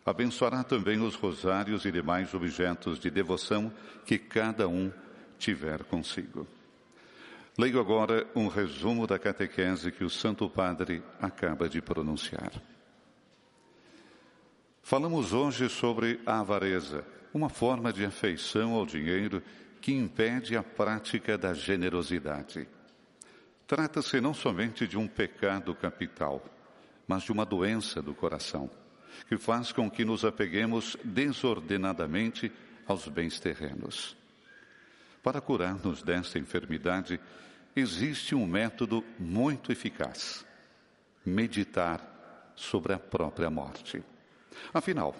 Abençoará 0.04 0.64
também 0.64 1.00
os 1.00 1.14
rosários 1.14 1.84
e 1.84 1.92
demais 1.92 2.32
objetos 2.32 2.98
de 2.98 3.10
devoção 3.10 3.72
que 4.06 4.18
cada 4.18 4.66
um 4.66 4.90
tiver 5.38 5.84
consigo. 5.84 6.46
Leio 7.58 7.78
agora 7.78 8.26
um 8.34 8.48
resumo 8.48 9.06
da 9.06 9.18
catequese 9.18 9.92
que 9.92 10.04
o 10.04 10.08
Santo 10.08 10.48
Padre 10.48 11.02
acaba 11.20 11.68
de 11.68 11.82
pronunciar. 11.82 12.52
Falamos 14.82 15.32
hoje 15.32 15.68
sobre 15.68 16.20
a 16.24 16.40
avareza, 16.40 17.04
uma 17.34 17.48
forma 17.48 17.92
de 17.92 18.04
afeição 18.04 18.72
ao 18.72 18.86
dinheiro 18.86 19.42
que 19.80 19.92
impede 19.92 20.56
a 20.56 20.62
prática 20.62 21.38
da 21.38 21.54
generosidade. 21.54 22.68
Trata-se 23.66 24.20
não 24.20 24.34
somente 24.34 24.86
de 24.86 24.98
um 24.98 25.06
pecado 25.06 25.74
capital, 25.74 26.44
mas 27.06 27.22
de 27.22 27.32
uma 27.32 27.46
doença 27.46 28.02
do 28.02 28.14
coração, 28.14 28.70
que 29.28 29.36
faz 29.36 29.72
com 29.72 29.90
que 29.90 30.04
nos 30.04 30.24
apeguemos 30.24 30.96
desordenadamente 31.04 32.52
aos 32.86 33.08
bens 33.08 33.38
terrenos. 33.40 34.16
Para 35.22 35.40
curar-nos 35.40 36.02
desta 36.02 36.38
enfermidade, 36.38 37.20
existe 37.76 38.34
um 38.34 38.46
método 38.46 39.04
muito 39.18 39.70
eficaz: 39.70 40.44
meditar 41.24 42.52
sobre 42.56 42.92
a 42.92 42.98
própria 42.98 43.50
morte. 43.50 44.02
Afinal, 44.74 45.14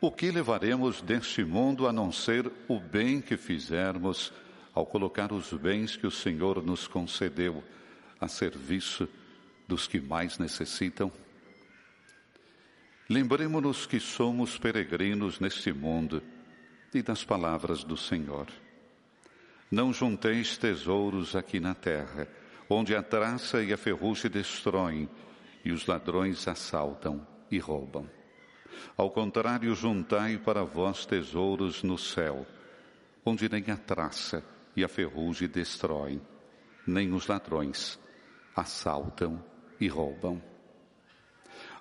o 0.00 0.12
que 0.12 0.30
levaremos 0.30 1.02
deste 1.02 1.44
mundo 1.44 1.86
a 1.86 1.92
não 1.92 2.12
ser 2.12 2.50
o 2.68 2.78
bem 2.78 3.20
que 3.20 3.36
fizermos 3.36 4.32
ao 4.72 4.86
colocar 4.86 5.32
os 5.32 5.52
bens 5.52 5.96
que 5.96 6.06
o 6.06 6.10
Senhor 6.10 6.62
nos 6.62 6.86
concedeu 6.86 7.64
a 8.20 8.28
serviço 8.28 9.08
dos 9.66 9.88
que 9.88 10.00
mais 10.00 10.38
necessitam? 10.38 11.10
Lembremos-nos 13.10 13.86
que 13.86 13.98
somos 13.98 14.56
peregrinos 14.56 15.40
neste 15.40 15.72
mundo 15.72 16.22
e 16.94 17.02
das 17.02 17.24
palavras 17.24 17.82
do 17.82 17.96
Senhor. 17.96 18.46
Não 19.70 19.92
junteis 19.92 20.56
tesouros 20.56 21.34
aqui 21.34 21.58
na 21.58 21.74
terra, 21.74 22.28
onde 22.70 22.94
a 22.94 23.02
traça 23.02 23.62
e 23.62 23.72
a 23.72 23.76
ferrugem 23.76 24.30
destroem 24.30 25.08
e 25.64 25.72
os 25.72 25.86
ladrões 25.86 26.46
assaltam 26.46 27.26
e 27.50 27.58
roubam. 27.58 28.17
Ao 28.96 29.10
contrário, 29.10 29.74
juntai 29.74 30.38
para 30.38 30.64
vós 30.64 31.06
tesouros 31.06 31.82
no 31.82 31.98
céu, 31.98 32.46
onde 33.24 33.48
nem 33.48 33.70
a 33.70 33.76
traça 33.76 34.42
e 34.76 34.84
a 34.84 34.88
ferrugem 34.88 35.48
destroem, 35.48 36.20
nem 36.86 37.12
os 37.12 37.26
ladrões 37.26 37.98
assaltam 38.54 39.42
e 39.80 39.88
roubam. 39.88 40.42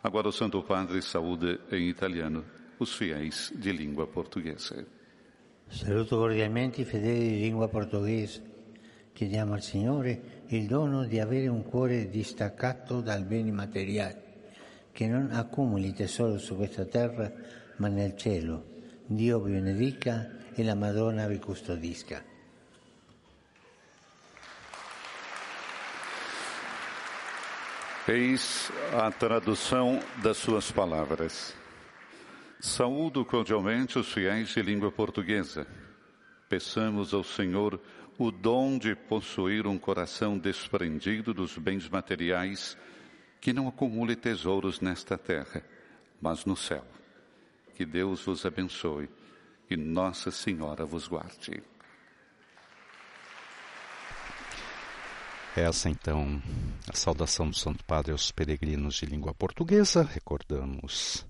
Agora 0.04 0.28
o 0.28 0.32
Santo 0.32 0.62
Padre 0.64 1.02
saúde 1.02 1.60
em 1.72 1.89
italiano 1.89 2.45
os 2.80 2.93
fiéis 2.93 3.52
de 3.56 3.72
língua 3.72 4.08
portuguesa. 4.08 4.86
Saluto 5.70 6.16
cordialmente 6.16 6.82
i 6.82 6.86
fedeli 6.86 7.30
di 7.30 7.39
lingua 7.41 7.68
portoghese. 7.68 8.41
Chiediamo 9.14 9.54
al 9.54 9.62
Signore 9.62 10.43
il 10.50 10.68
dono 10.68 11.06
di 11.06 11.20
avere 11.20 11.48
un 11.48 11.64
cuore 11.64 12.08
distaccato 12.10 13.02
dal 13.02 13.26
beni 13.26 13.52
materiali, 13.52 14.16
che 14.98 15.06
non 15.06 15.30
accumuli 15.32 15.93
tesoro 15.93 16.39
su 16.39 16.56
questa 16.56 16.84
terra, 16.86 17.32
ma 17.76 17.88
nel 17.88 18.18
cielo. 18.18 18.64
Dio 19.06 19.39
vi 19.39 19.52
benedica 19.52 20.50
e 20.56 20.64
la 20.64 20.74
Madonna 20.74 21.28
vi 21.28 21.38
custodisca. 21.38 22.24
Eis 28.08 28.72
a 28.91 29.12
tradução 29.12 30.00
das 30.24 30.38
suas 30.38 30.72
palavras. 30.72 31.54
Saúdo 32.60 33.24
cordialmente 33.24 34.00
os 34.00 34.12
fiéis 34.12 34.56
de 34.56 34.64
língua 34.64 34.91
portuguesa. 34.91 35.68
Peçamos 36.50 37.14
ao 37.14 37.24
Senhor 37.24 37.80
o 38.18 38.32
dom 38.32 38.80
de 38.80 38.95
possuir 38.95 39.68
um 39.68 39.78
coração 39.78 40.39
desprendido 40.39 41.36
dos 41.36 41.56
bens 41.56 41.88
materiais, 41.88 42.76
que 43.40 43.54
não 43.54 43.68
acumule 43.68 44.16
tesouros 44.16 44.82
nesta 44.82 45.18
terra, 45.18 45.64
mas 46.22 46.46
no 46.46 46.56
céu. 46.56 46.86
Que 47.76 47.86
Deus 47.86 48.26
vos 48.26 48.46
abençoe 48.46 49.10
e 49.70 49.78
Nossa 49.78 50.32
Senhora 50.32 50.86
vos 50.86 51.08
guarde. 51.08 51.62
Essa 55.56 55.90
então 55.90 56.42
a 56.88 56.96
saudação 56.96 57.50
do 57.50 57.56
Santo 57.56 57.84
Padre 57.84 58.12
aos 58.12 58.32
peregrinos 58.32 58.96
de 58.96 59.08
língua 59.08 59.34
portuguesa. 59.34 60.04
Recordamos 60.04 61.26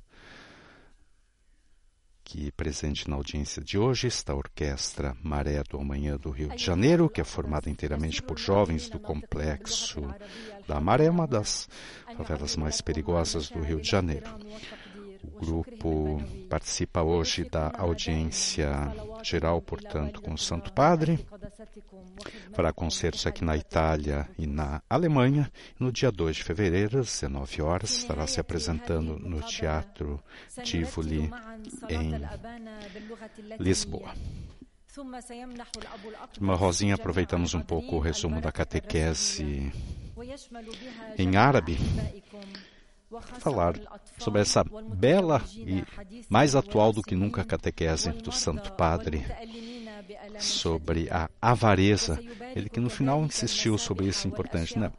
que 2.28 2.52
presente 2.52 3.10
na 3.10 3.16
audiência 3.16 3.64
de 3.64 3.78
hoje 3.78 4.08
está 4.08 4.34
a 4.34 4.36
Orquestra 4.36 5.16
Maré 5.24 5.64
do 5.64 5.80
Amanhã 5.80 6.18
do 6.18 6.30
Rio 6.30 6.50
de 6.50 6.62
Janeiro, 6.62 7.10
que 7.10 7.22
é 7.22 7.24
formada 7.24 7.70
inteiramente 7.70 8.22
por 8.22 8.38
jovens 8.38 8.90
do 8.90 9.00
complexo 9.00 10.02
da 10.68 10.82
Maré, 10.82 11.10
uma 11.10 11.26
das 11.26 11.70
favelas 12.18 12.58
mais 12.58 12.82
perigosas 12.82 13.50
do 13.50 13.62
Rio 13.62 13.80
de 13.80 13.90
Janeiro. 13.90 14.30
O 15.36 15.46
grupo 15.46 16.22
participa 16.50 17.04
hoje 17.04 17.44
da 17.44 17.72
audiência 17.78 18.70
geral, 19.24 19.62
portanto, 19.62 20.22
com 20.22 20.34
o 20.34 20.38
Santo 20.38 20.72
Padre. 20.74 21.26
Fará 22.54 22.72
concertos 22.74 23.28
aqui 23.28 23.44
na 23.44 23.56
Itália 23.56 24.28
e 24.38 24.48
na 24.48 24.82
Alemanha. 24.90 25.52
No 25.80 25.92
dia 25.92 26.12
2 26.12 26.38
de 26.38 26.44
fevereiro, 26.44 27.00
às 27.00 27.08
19 27.08 27.62
horas, 27.62 27.98
estará 27.98 28.26
se 28.26 28.40
apresentando 28.40 29.20
no 29.20 29.42
Teatro 29.42 30.22
Tivoli, 30.64 31.30
em 31.90 32.14
Lisboa. 33.60 34.14
Uma 36.40 36.56
Rosinha, 36.56 36.96
aproveitamos 36.96 37.54
um 37.54 37.62
pouco 37.62 37.98
o 37.98 38.00
resumo 38.00 38.42
da 38.42 38.52
catequese 38.52 39.72
em 41.18 41.36
árabe 41.36 41.78
falar 43.40 43.76
sobre 44.18 44.42
essa 44.42 44.64
bela 44.64 45.42
e 45.56 45.84
mais 46.30 46.56
atual 46.56 46.92
do 46.92 47.02
que 47.02 47.16
nunca 47.16 47.44
catequese 47.44 48.12
do 48.12 48.32
Santo 48.32 48.74
Padre 48.74 49.26
sobre 50.40 51.10
a 51.10 51.30
avareza. 51.42 52.20
Ele 52.56 52.70
que 52.70 52.80
no 52.80 52.90
final 52.90 53.24
insistiu 53.24 53.78
sobre 53.78 54.08
isso 54.08 54.28
importante, 54.28 54.78
né? 54.78 54.92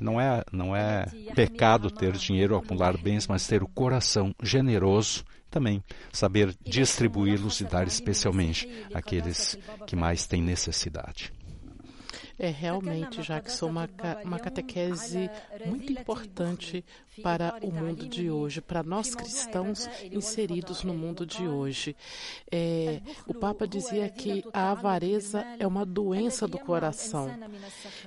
Não 0.00 0.20
é 0.20 0.44
não 0.52 0.74
é 0.74 1.06
pecado 1.34 1.90
ter 1.90 2.12
dinheiro, 2.12 2.56
acumular 2.56 2.96
bens, 2.96 3.26
mas 3.26 3.46
ter 3.46 3.62
o 3.62 3.68
coração 3.68 4.34
generoso 4.42 5.24
também 5.50 5.82
saber 6.12 6.54
distribuí-los 6.62 7.60
e 7.60 7.64
dar 7.64 7.86
especialmente 7.86 8.68
àqueles 8.92 9.58
que 9.86 9.96
mais 9.96 10.26
têm 10.26 10.42
necessidade. 10.42 11.32
É 12.38 12.48
realmente, 12.48 13.22
já 13.22 13.40
que 13.40 13.50
sou 13.50 13.70
uma, 13.70 13.88
uma 14.22 14.38
catequese 14.38 15.30
muito 15.64 15.90
importante 15.90 16.84
para 17.22 17.58
o 17.62 17.70
mundo 17.70 18.08
de 18.08 18.30
hoje, 18.30 18.60
para 18.60 18.82
nós 18.82 19.14
cristãos 19.14 19.88
inseridos 20.10 20.82
no 20.82 20.94
mundo 20.94 21.26
de 21.26 21.46
hoje. 21.46 21.96
É, 22.50 23.00
o 23.26 23.34
Papa 23.34 23.66
dizia 23.66 24.08
que 24.08 24.44
a 24.52 24.70
avareza 24.72 25.44
é 25.58 25.66
uma 25.66 25.84
doença 25.84 26.46
do 26.46 26.58
coração. 26.58 27.30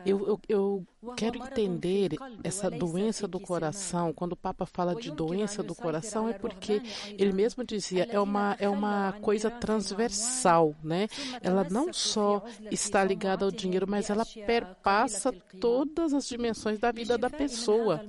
Eu, 0.05 0.27
eu, 0.27 0.39
eu 0.47 0.87
quero 1.15 1.37
entender 1.37 2.15
essa 2.43 2.69
doença 2.69 3.27
do 3.27 3.39
coração. 3.39 4.13
Quando 4.13 4.33
o 4.33 4.37
Papa 4.37 4.65
fala 4.65 4.95
de 4.95 5.11
doença 5.11 5.63
do 5.63 5.73
coração, 5.75 6.27
é 6.27 6.33
porque 6.33 6.81
ele 7.17 7.31
mesmo 7.31 7.63
dizia 7.63 8.07
é 8.09 8.19
uma, 8.19 8.55
é 8.59 8.67
uma 8.67 9.13
coisa 9.21 9.49
transversal, 9.49 10.75
né? 10.83 11.07
Ela 11.41 11.65
não 11.69 11.93
só 11.93 12.43
está 12.71 13.03
ligada 13.03 13.45
ao 13.45 13.51
dinheiro, 13.51 13.87
mas 13.87 14.09
ela 14.09 14.25
perpassa 14.25 15.31
todas 15.59 16.13
as 16.13 16.27
dimensões 16.27 16.79
da 16.79 16.91
vida 16.91 17.17
da 17.17 17.29
pessoa. 17.29 18.03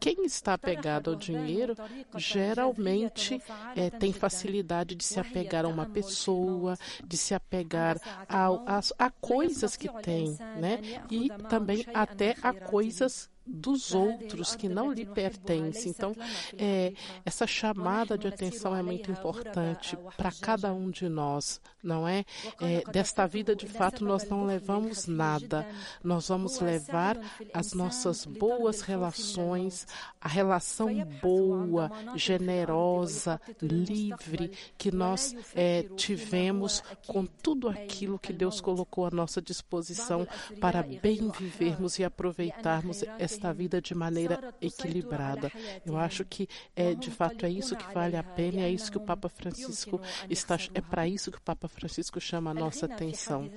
Quem 0.00 0.24
está 0.24 0.41
apegado 0.50 1.10
ao 1.10 1.16
dinheiro 1.16 1.74
geralmente 2.16 3.40
é, 3.76 3.90
tem 3.90 4.12
facilidade 4.12 4.94
de 4.94 5.04
se 5.04 5.18
apegar 5.18 5.64
a 5.64 5.68
uma 5.68 5.86
pessoa, 5.86 6.76
de 7.04 7.16
se 7.16 7.34
apegar 7.34 7.98
a, 8.28 8.46
a, 8.48 8.80
a 8.98 9.10
coisas 9.10 9.76
que 9.76 9.88
tem, 10.02 10.36
né? 10.56 10.80
E 11.10 11.28
também 11.48 11.84
até 11.94 12.36
a 12.42 12.52
coisas 12.52 13.30
dos 13.46 13.94
outros 13.94 14.54
que 14.54 14.68
não 14.68 14.92
lhe 14.92 15.04
pertencem. 15.04 15.90
Então, 15.90 16.14
é, 16.56 16.92
essa 17.24 17.46
chamada 17.46 18.16
de 18.16 18.28
atenção 18.28 18.74
é 18.74 18.82
muito 18.82 19.10
importante 19.10 19.96
para 20.16 20.30
cada 20.32 20.72
um 20.72 20.90
de 20.90 21.08
nós, 21.08 21.60
não 21.82 22.06
é? 22.06 22.24
é? 22.60 22.82
Desta 22.90 23.26
vida, 23.26 23.54
de 23.54 23.66
fato, 23.66 24.04
nós 24.04 24.28
não 24.28 24.44
levamos 24.44 25.06
nada. 25.06 25.66
Nós 26.02 26.28
vamos 26.28 26.60
levar 26.60 27.18
as 27.52 27.72
nossas 27.72 28.24
boas 28.24 28.80
relações, 28.80 29.86
a 30.20 30.28
relação 30.28 30.88
boa, 31.20 31.90
generosa, 32.14 33.40
livre 33.60 34.52
que 34.78 34.90
nós 34.90 35.34
é, 35.54 35.82
tivemos 35.96 36.82
com 37.06 37.26
tudo 37.26 37.68
aquilo 37.68 38.18
que 38.18 38.32
Deus 38.32 38.60
colocou 38.60 39.06
à 39.06 39.10
nossa 39.10 39.42
disposição 39.42 40.26
para 40.60 40.82
bem 40.82 41.30
vivermos 41.30 41.98
e 41.98 42.04
aproveitarmos 42.04 43.02
esta 43.32 43.52
vida 43.52 43.80
de 43.80 43.94
maneira 43.94 44.54
equilibrada. 44.60 45.50
Eu 45.84 45.96
acho 45.96 46.24
que 46.24 46.48
é 46.76 46.94
de 46.94 47.10
fato 47.10 47.44
é 47.46 47.50
isso 47.50 47.76
que 47.76 47.92
vale 47.92 48.16
a 48.16 48.22
pena, 48.22 48.62
é 48.62 48.70
isso 48.70 48.90
que 48.90 48.98
o 48.98 49.00
Papa 49.04 49.28
Francisco 49.28 50.00
está 50.28 50.56
é 50.74 50.80
para 50.80 51.08
isso 51.08 51.30
que 51.30 51.38
o 51.38 51.42
Papa 51.42 51.66
Francisco 51.68 52.20
chama 52.20 52.50
a 52.50 52.54
nossa 52.54 52.86
atenção. 52.86 53.50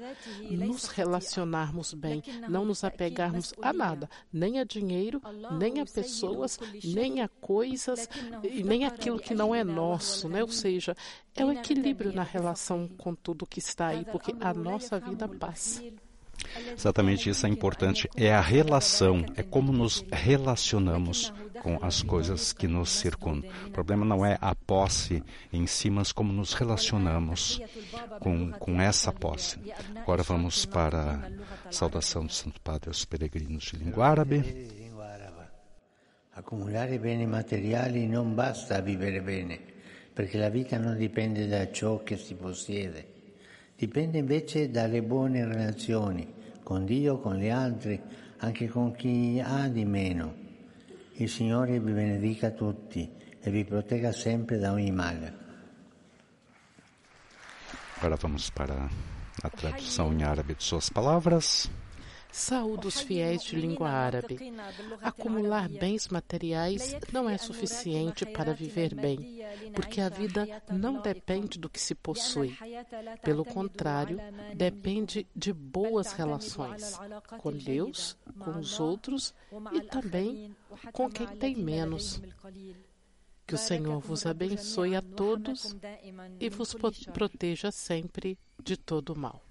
Nos 0.50 0.86
relacionarmos 0.88 1.94
bem, 1.94 2.24
não 2.50 2.66
nos 2.66 2.84
apegarmos 2.84 3.54
a 3.62 3.74
nada, 3.74 4.10
nem 4.32 4.60
a 4.60 4.64
dinheiro, 4.64 5.22
nem 5.58 5.82
a 5.82 5.86
pessoas, 5.86 6.60
nem 6.84 7.22
a 7.22 7.28
coisas, 7.28 8.08
nem 8.64 8.86
aquilo 8.86 9.20
que 9.20 9.34
não 9.34 9.54
é 9.54 9.64
nosso, 9.64 10.30
né? 10.30 10.42
Ou 10.42 10.50
seja, 10.50 10.96
é 11.36 11.44
o 11.44 11.52
equilíbrio 11.52 12.14
na 12.14 12.24
relação 12.24 12.88
com 12.88 13.14
tudo 13.14 13.46
que 13.46 13.60
está 13.60 13.88
aí, 13.88 14.06
porque 14.06 14.34
a 14.40 14.54
nossa 14.54 15.00
vida 15.00 15.28
passa. 15.28 15.82
Exatamente 16.74 17.30
isso 17.30 17.46
é 17.46 17.50
importante, 17.50 18.10
é 18.16 18.34
a 18.34 18.42
relação, 18.42 19.26
é 19.36 19.44
como 19.44 19.72
nos 19.72 20.06
relacionamos 20.12 21.34
com 21.62 21.80
as 21.82 22.02
coisas 22.02 22.54
que 22.54 22.68
nos 22.68 22.90
circundam. 22.90 23.50
O 23.66 23.72
problema 23.72 24.06
não 24.06 24.26
é 24.26 24.38
a 24.40 24.54
posse 24.54 25.24
em 25.52 25.66
si, 25.66 25.90
mas 25.90 26.12
como 26.12 26.32
nos 26.32 26.54
relacionamos 26.54 27.60
com, 28.20 28.52
com 28.52 28.80
essa 28.80 29.12
posse. 29.12 29.60
Agora 29.96 30.22
vamos 30.24 30.66
para 30.66 31.32
a 31.66 31.72
saudação 31.72 32.26
do 32.26 32.32
Santo 32.32 32.62
Padre 32.62 32.90
aos 32.90 33.04
peregrinos 33.06 33.64
de 33.64 33.78
língua 33.78 34.08
árabe. 34.08 34.86
Accumulare 36.38 37.00
beni 37.00 37.26
materiali 37.26 38.08
non 38.08 38.36
basta 38.36 38.82
vivere 38.82 39.22
bene, 39.22 39.58
perché 40.14 40.38
la 40.38 40.50
vita 40.50 40.78
non 40.78 40.98
dipende 40.98 41.48
da 41.48 41.72
ciò 41.72 42.04
che 42.04 42.18
si 42.18 42.36
possiede, 42.36 43.08
dipende 43.78 44.18
invece 44.18 44.70
dalle 44.70 45.02
buone 45.02 45.46
relazioni 45.46 46.35
con 46.66 46.84
Dio, 46.84 47.20
con 47.20 47.36
gli 47.36 47.48
altri, 47.48 48.02
anche 48.38 48.68
con 48.68 48.96
chi 48.96 49.40
ha 49.40 49.68
di 49.68 49.86
meno. 49.86 50.34
Il 51.14 51.30
Signore 51.30 51.80
vi 51.80 51.92
benedica 51.92 52.50
tutti 52.50 53.08
e 53.40 53.52
vi 53.52 53.64
protegga 53.64 54.12
sempre 54.12 54.58
da 54.58 54.72
ogni 54.72 54.90
male. 54.90 55.44
Agora 57.98 58.16
vamos 58.16 58.50
para 58.50 58.90
a 59.44 59.50
tradução 59.50 60.12
em 60.12 60.24
árabe 60.24 60.56
de 60.56 60.64
suas 60.64 60.90
palavras. 60.90 61.70
Saúde 62.38 62.88
os 62.88 63.00
fiéis 63.00 63.42
de 63.44 63.56
língua 63.56 63.90
árabe. 63.90 64.38
Acumular 65.02 65.70
bens 65.70 66.10
materiais 66.10 66.94
não 67.10 67.30
é 67.30 67.38
suficiente 67.38 68.26
para 68.26 68.54
viver 68.54 68.94
bem, 68.94 69.40
porque 69.74 70.02
a 70.02 70.10
vida 70.10 70.46
não 70.70 71.02
depende 71.02 71.58
do 71.58 71.70
que 71.70 71.80
se 71.80 71.96
possui. 71.96 72.54
Pelo 73.24 73.46
contrário, 73.46 74.18
depende 74.54 75.26
de 75.34 75.54
boas 75.54 76.12
relações 76.12 77.00
com 77.40 77.54
Deus, 77.54 78.18
com 78.38 78.60
os 78.60 78.82
outros 78.82 79.34
e 79.72 79.80
também 79.80 80.54
com 80.92 81.10
quem 81.10 81.28
tem 81.38 81.56
menos. 81.56 82.22
Que 83.48 83.56
o 83.56 83.58
Senhor 83.58 84.02
vos 84.02 84.26
abençoe 84.26 84.94
a 84.94 85.02
todos 85.02 85.74
e 86.38 86.50
vos 86.50 86.76
proteja 87.14 87.72
sempre 87.72 88.38
de 88.62 88.76
todo 88.76 89.16
mal. 89.16 89.45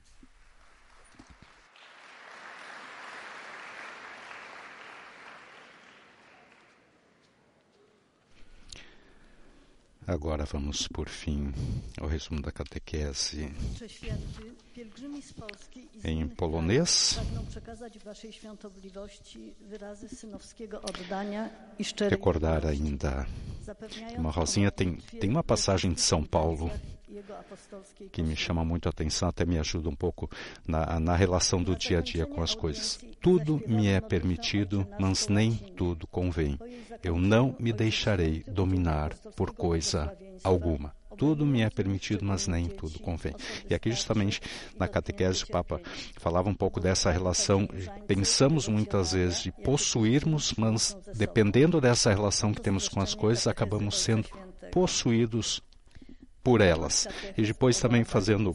Agora 10.06 10.44
vamos, 10.44 10.86
por 10.86 11.08
fim, 11.08 11.52
ao 11.98 12.06
resumo 12.06 12.42
da 12.42 12.52
catequese 12.52 13.50
em 16.04 16.28
polonês. 16.28 17.18
Recordar 22.10 22.66
ainda, 22.66 23.26
uma 24.18 24.30
Rosinha 24.30 24.70
tem, 24.70 24.96
tem 24.96 25.30
uma 25.30 25.42
passagem 25.42 25.92
de 25.92 26.02
São 26.02 26.22
Paulo 26.22 26.70
que 28.12 28.22
me 28.22 28.36
chama 28.36 28.64
muito 28.64 28.86
a 28.86 28.90
atenção, 28.90 29.28
até 29.28 29.44
me 29.44 29.58
ajuda 29.58 29.88
um 29.88 29.94
pouco 29.94 30.30
na, 30.66 30.98
na 31.00 31.16
relação 31.16 31.62
do 31.62 31.76
dia 31.76 31.98
a 31.98 32.02
dia 32.02 32.26
com 32.26 32.42
as 32.42 32.54
coisas. 32.54 32.98
Tudo 33.20 33.62
me 33.66 33.88
é 33.88 34.00
permitido, 34.00 34.86
mas 34.98 35.28
nem 35.28 35.52
tudo 35.52 36.06
convém. 36.06 36.58
Eu 37.02 37.18
não 37.18 37.54
me 37.58 37.72
deixarei 37.72 38.44
dominar 38.46 39.14
por 39.36 39.52
coisa 39.52 40.16
alguma. 40.42 40.94
Tudo 41.16 41.46
me 41.46 41.62
é 41.62 41.70
permitido, 41.70 42.24
mas 42.24 42.46
nem 42.46 42.66
tudo 42.68 42.98
convém. 42.98 43.34
E 43.68 43.74
aqui, 43.74 43.90
justamente, 43.90 44.40
na 44.76 44.88
catequese, 44.88 45.44
o 45.44 45.46
Papa 45.46 45.80
falava 46.16 46.48
um 46.48 46.54
pouco 46.54 46.80
dessa 46.80 47.10
relação. 47.10 47.68
Pensamos 48.06 48.68
muitas 48.68 49.12
vezes 49.12 49.42
de 49.42 49.52
possuirmos, 49.52 50.54
mas 50.56 50.96
dependendo 51.14 51.80
dessa 51.80 52.12
relação 52.12 52.52
que 52.52 52.60
temos 52.60 52.88
com 52.88 53.00
as 53.00 53.14
coisas, 53.14 53.46
acabamos 53.46 54.00
sendo 54.00 54.28
possuídos 54.72 55.62
por 56.44 56.60
elas. 56.60 57.08
E 57.36 57.42
depois 57.42 57.80
também 57.80 58.04
fazendo, 58.04 58.54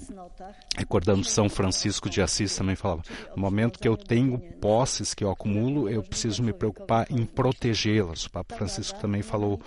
recordando 0.77 1.23
São 1.25 1.49
Francisco 1.49 2.09
de 2.09 2.21
Assis 2.21 2.55
também 2.55 2.75
falava, 2.75 3.01
no 3.35 3.41
momento 3.41 3.79
que 3.79 3.87
eu 3.87 3.97
tenho 3.97 4.37
posses 4.61 5.13
que 5.13 5.23
eu 5.23 5.31
acumulo, 5.31 5.89
eu 5.89 6.03
preciso 6.03 6.43
me 6.43 6.53
preocupar 6.53 7.07
em 7.09 7.25
protegê-las. 7.25 8.25
O 8.25 8.31
Papa 8.31 8.55
Francisco 8.55 8.99
também 8.99 9.21
falou 9.21 9.59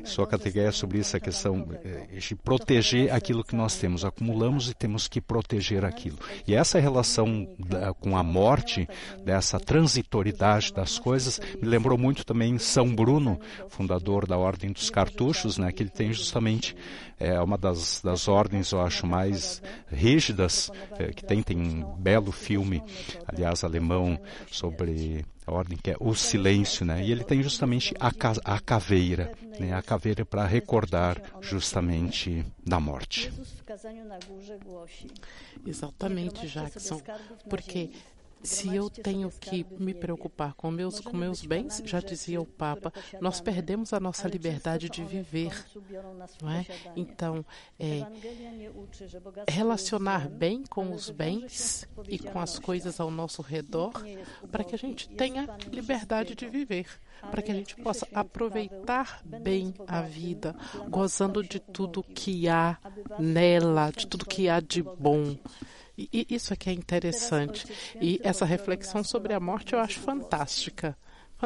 em 0.00 0.06
sua 0.06 0.26
catequese 0.26 0.76
sobre 0.76 0.98
isso, 0.98 1.16
a 1.16 1.20
questão 1.20 1.68
eh, 1.84 2.18
de 2.18 2.34
proteger 2.34 3.12
aquilo 3.12 3.44
que 3.44 3.54
nós 3.54 3.76
temos. 3.76 4.04
Acumulamos 4.04 4.70
e 4.70 4.74
temos 4.74 5.06
que 5.06 5.20
proteger 5.20 5.84
aquilo. 5.84 6.18
E 6.46 6.54
essa 6.54 6.80
relação 6.80 7.48
da, 7.58 7.92
com 7.94 8.16
a 8.16 8.22
morte, 8.22 8.88
dessa 9.24 9.60
transitoriedade 9.60 10.72
das 10.72 10.98
coisas, 10.98 11.40
me 11.60 11.68
lembrou 11.68 11.98
muito 11.98 12.24
também 12.24 12.58
São 12.58 12.94
Bruno, 12.94 13.38
fundador 13.68 14.26
da 14.26 14.36
Ordem 14.36 14.72
dos 14.72 14.90
Cartuchos, 14.90 15.58
né, 15.58 15.70
que 15.70 15.82
ele 15.82 15.90
tem 15.90 16.12
justamente 16.12 16.74
é, 17.18 17.40
uma 17.40 17.56
das, 17.56 18.00
das 18.02 18.28
ordens, 18.28 18.72
eu 18.72 18.80
acho, 18.80 19.06
mais 19.06 19.62
rígidas 19.90 20.55
é, 20.98 21.12
que 21.12 21.24
tem. 21.24 21.42
Tem 21.42 21.56
um 21.56 21.94
belo 21.96 22.32
filme, 22.32 22.82
aliás, 23.26 23.62
alemão, 23.62 24.18
sobre 24.50 25.24
a 25.46 25.52
ordem 25.52 25.78
que 25.78 25.92
é 25.92 25.96
o 26.00 26.14
silêncio, 26.14 26.84
né? 26.84 27.04
E 27.04 27.12
ele 27.12 27.22
tem 27.22 27.42
justamente 27.42 27.94
a, 28.00 28.10
a 28.44 28.60
caveira, 28.60 29.32
né? 29.60 29.72
A 29.72 29.82
caveira 29.82 30.24
para 30.24 30.44
recordar 30.44 31.20
justamente 31.40 32.44
da 32.66 32.80
morte. 32.80 33.32
Exatamente, 35.64 36.48
Jackson, 36.48 37.00
porque 37.48 37.90
se 38.46 38.74
eu 38.74 38.88
tenho 38.88 39.30
que 39.30 39.66
me 39.78 39.92
preocupar 39.92 40.54
com 40.54 40.70
meus, 40.70 41.00
com 41.00 41.16
meus 41.16 41.44
bens, 41.44 41.82
já 41.84 42.00
dizia 42.00 42.40
o 42.40 42.46
Papa, 42.46 42.92
nós 43.20 43.40
perdemos 43.40 43.92
a 43.92 44.00
nossa 44.00 44.28
liberdade 44.28 44.88
de 44.88 45.04
viver. 45.04 45.52
Não 46.40 46.50
é? 46.50 46.66
Então, 46.94 47.44
é, 47.78 48.06
relacionar 49.48 50.28
bem 50.28 50.64
com 50.64 50.92
os 50.92 51.10
bens 51.10 51.86
e 52.08 52.18
com 52.18 52.38
as 52.38 52.58
coisas 52.58 53.00
ao 53.00 53.10
nosso 53.10 53.42
redor 53.42 53.92
para 54.50 54.64
que 54.64 54.74
a 54.74 54.78
gente 54.78 55.08
tenha 55.08 55.48
liberdade 55.70 56.34
de 56.34 56.48
viver, 56.48 56.86
para 57.30 57.42
que 57.42 57.50
a 57.50 57.54
gente 57.54 57.76
possa 57.76 58.06
aproveitar 58.14 59.20
bem 59.24 59.74
a 59.86 60.02
vida, 60.02 60.54
gozando 60.88 61.42
de 61.42 61.58
tudo 61.58 62.02
que 62.02 62.48
há 62.48 62.78
nela, 63.18 63.90
de 63.90 64.06
tudo 64.06 64.24
que 64.24 64.48
há 64.48 64.60
de 64.60 64.82
bom. 64.82 65.36
E 65.98 66.26
isso 66.28 66.52
é 66.52 66.56
que 66.56 66.68
é 66.68 66.72
interessante. 66.72 67.66
E 68.00 68.20
essa 68.22 68.44
reflexão 68.44 69.02
sobre 69.02 69.32
a 69.32 69.40
morte 69.40 69.72
eu 69.72 69.80
acho 69.80 69.98
fantástica. 70.00 70.96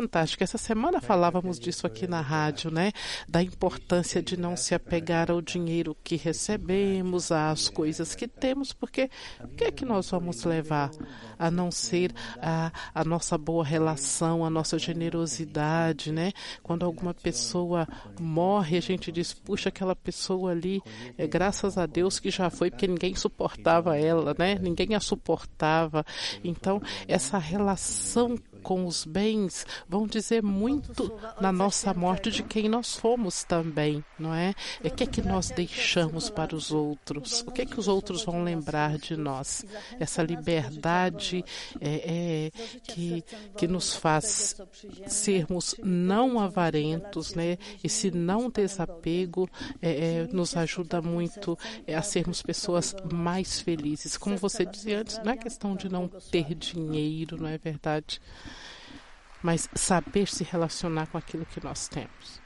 Fantástico. 0.01 0.43
Essa 0.43 0.57
semana 0.57 0.99
falávamos 0.99 1.61
disso 1.61 1.87
aqui 1.87 2.07
na 2.07 2.23
rádio, 2.23 2.71
né? 2.71 2.91
Da 3.29 3.43
importância 3.43 4.23
de 4.23 4.35
não 4.35 4.57
se 4.57 4.75
apegar 4.75 5.31
ao 5.31 5.43
dinheiro 5.43 5.95
que 6.03 6.17
recebemos, 6.17 7.31
às 7.31 7.69
coisas 7.69 8.15
que 8.15 8.27
temos, 8.27 8.73
porque 8.73 9.11
o 9.45 9.49
que 9.49 9.65
é 9.65 9.71
que 9.71 9.85
nós 9.85 10.09
vamos 10.09 10.43
levar 10.45 10.91
a 11.39 11.51
não 11.51 11.71
ser 11.71 12.15
a, 12.41 12.73
a 12.95 13.05
nossa 13.05 13.37
boa 13.37 13.63
relação, 13.63 14.43
a 14.43 14.49
nossa 14.49 14.79
generosidade, 14.79 16.11
né? 16.11 16.33
Quando 16.63 16.87
alguma 16.87 17.13
pessoa 17.13 17.87
morre, 18.19 18.79
a 18.79 18.83
gente 18.83 19.13
diz, 19.13 19.35
puxa, 19.35 19.69
aquela 19.69 19.95
pessoa 19.95 20.53
ali, 20.53 20.81
é 21.19 21.27
graças 21.27 21.77
a 21.77 21.85
Deus 21.85 22.19
que 22.19 22.31
já 22.31 22.49
foi, 22.49 22.71
porque 22.71 22.87
ninguém 22.87 23.15
suportava 23.15 23.99
ela, 23.99 24.35
né? 24.39 24.59
Ninguém 24.59 24.95
a 24.95 25.01
suportava. 25.01 26.07
Então, 26.43 26.81
essa 27.07 27.37
relação 27.37 28.39
com 28.63 28.87
os 28.87 29.05
bens 29.05 29.67
vão 29.89 30.07
dizer 30.07 30.43
muito 30.43 31.13
na 31.41 31.53
nossa 31.53 31.93
morte 31.95 32.31
de 32.31 32.43
quem 32.43 32.69
nós 32.69 32.97
fomos 32.97 33.45
também, 33.45 34.05
não 34.19 34.35
é? 34.35 34.55
O 34.85 34.91
que 34.91 35.05
é 35.05 35.07
que 35.07 35.23
nós 35.23 35.51
deixamos 35.51 36.31
para 36.31 36.55
os 36.55 36.71
outros? 36.71 37.43
O 37.43 37.51
que 37.51 37.63
é 37.63 37.67
que 37.67 37.79
os 37.79 37.89
outros 37.89 38.25
vão 38.25 38.43
lembrar 38.43 38.99
de 38.99 39.17
nós? 39.17 39.65
Essa 39.99 40.23
liberdade 40.23 41.45
é, 41.81 42.51
é, 42.51 42.51
que, 42.83 43.25
que 43.57 43.67
nos 43.67 43.95
faz 43.95 44.57
sermos 45.07 45.75
não 45.83 46.39
avarentos, 46.39 47.35
né? 47.35 47.59
Esse 47.83 48.11
não 48.11 48.51
desapego 48.51 49.49
é, 49.81 49.91
é, 49.91 50.29
nos 50.33 50.57
ajuda 50.57 51.01
muito 51.01 51.59
é, 51.87 51.95
a 51.95 52.03
sermos 52.03 52.43
pessoas 52.43 52.95
mais 53.13 53.61
felizes. 53.61 54.17
Como 54.17 54.37
você 54.37 54.65
dizia 54.65 55.01
antes, 55.01 55.21
não 55.25 55.33
é 55.33 55.37
questão 55.37 55.75
de 55.75 55.89
não 55.89 56.09
ter 56.09 56.55
dinheiro, 56.55 57.41
não 57.41 57.49
é 57.49 57.59
verdade? 57.59 58.21
Mas 59.43 59.69
saber 59.75 60.29
se 60.29 60.45
relacionar 60.45 61.07
com 61.07 61.19
aquilo 61.19 61.47
que 61.47 61.63
nós 61.63 61.89
temos. 61.89 62.41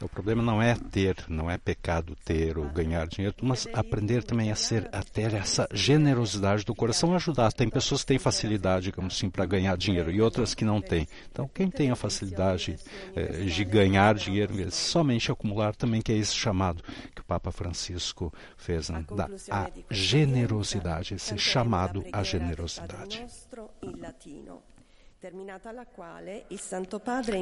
O 0.00 0.08
problema 0.08 0.42
não 0.42 0.60
é 0.60 0.74
ter, 0.74 1.16
não 1.28 1.50
é 1.50 1.56
pecado 1.56 2.16
ter 2.24 2.58
ou 2.58 2.68
ganhar 2.68 3.06
dinheiro, 3.06 3.34
mas 3.40 3.66
aprender 3.72 4.22
também 4.22 4.50
a 4.50 4.54
ser, 4.54 4.86
a 4.92 5.02
ter 5.02 5.32
essa 5.32 5.66
generosidade 5.72 6.64
do 6.64 6.74
coração, 6.74 7.14
ajudar. 7.14 7.52
Tem 7.52 7.70
pessoas 7.70 8.02
que 8.02 8.08
têm 8.08 8.18
facilidade, 8.18 8.86
digamos 8.86 9.14
assim, 9.14 9.30
para 9.30 9.46
ganhar 9.46 9.76
dinheiro 9.78 10.10
e 10.10 10.20
outras 10.20 10.52
que 10.52 10.64
não 10.64 10.80
têm. 10.80 11.08
Então, 11.30 11.48
quem 11.48 11.70
tem 11.70 11.90
a 11.90 11.96
facilidade 11.96 12.76
eh, 13.14 13.44
de 13.44 13.64
ganhar 13.64 14.14
dinheiro, 14.16 14.52
somente 14.70 15.30
acumular, 15.32 15.74
também 15.74 16.02
que 16.02 16.12
é 16.12 16.16
esse 16.16 16.34
chamado 16.34 16.82
que 17.14 17.22
o 17.22 17.24
Papa 17.24 17.50
Francisco 17.50 18.30
fez, 18.58 18.90
né? 18.90 19.04
da 19.14 19.30
a 19.50 19.70
generosidade, 19.90 21.14
esse 21.14 21.38
chamado 21.38 22.04
à 22.12 22.22
generosidade 22.22 23.24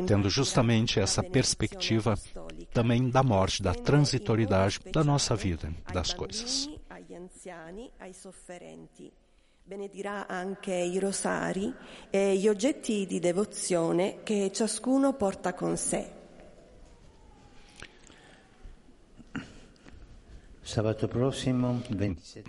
tendo 0.07 0.29
justamente 0.29 1.01
essa 1.01 1.23
perspectiva 1.23 2.17
também 2.73 3.09
da 3.11 3.23
morte, 3.23 3.63
da 3.63 3.75
transitoriedade 3.75 4.81
da 4.91 5.03
nossa 5.03 5.35
vida, 5.35 5.73
das 5.93 6.13
coisas. 6.13 6.69
Benedirà 9.65 10.27
anche 10.27 10.75
i 10.75 10.99
rosari 10.99 11.73
e 12.11 12.37
gli 12.37 12.49
oggetti 12.49 13.07
di 13.07 13.21
devozione 13.21 14.23
che 14.25 14.51
ciascuno 14.53 15.13
porta 15.15 15.55
con 15.55 15.77
sé. 15.77 16.22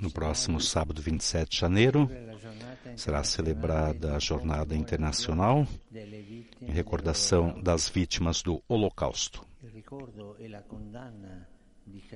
No 0.01 0.11
próximo 0.11 0.61
sábado, 0.61 1.01
27 1.01 1.49
de 1.49 1.57
janeiro, 1.57 2.09
será 2.95 3.24
celebrada 3.24 4.15
a 4.15 4.19
Jornada 4.19 4.76
Internacional 4.76 5.67
em 6.61 6.71
recordação 6.71 7.61
das 7.61 7.89
vítimas 7.89 8.41
do 8.41 8.61
Holocausto. 8.67 9.45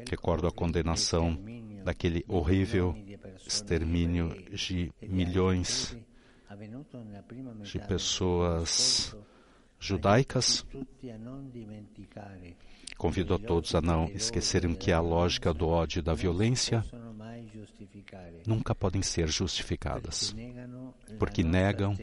Recordo 0.09 0.47
a 0.47 0.51
condenação 0.51 1.37
daquele 1.83 2.23
horrível 2.27 2.95
extermínio 3.45 4.29
de 4.49 4.91
milhões 5.01 5.97
de 7.63 7.79
pessoas 7.79 9.15
judaicas. 9.79 10.65
Convido 12.97 13.35
a 13.35 13.39
todos 13.39 13.75
a 13.75 13.81
não 13.81 14.05
esquecerem 14.05 14.73
que 14.73 14.91
a 14.91 14.99
lógica 14.99 15.53
do 15.53 15.67
ódio 15.67 15.99
e 15.99 16.01
da 16.01 16.13
violência 16.13 16.83
nunca 18.45 18.73
podem 18.73 19.01
ser 19.01 19.27
justificadas, 19.27 20.35
porque 21.19 21.43
negam 21.43 21.95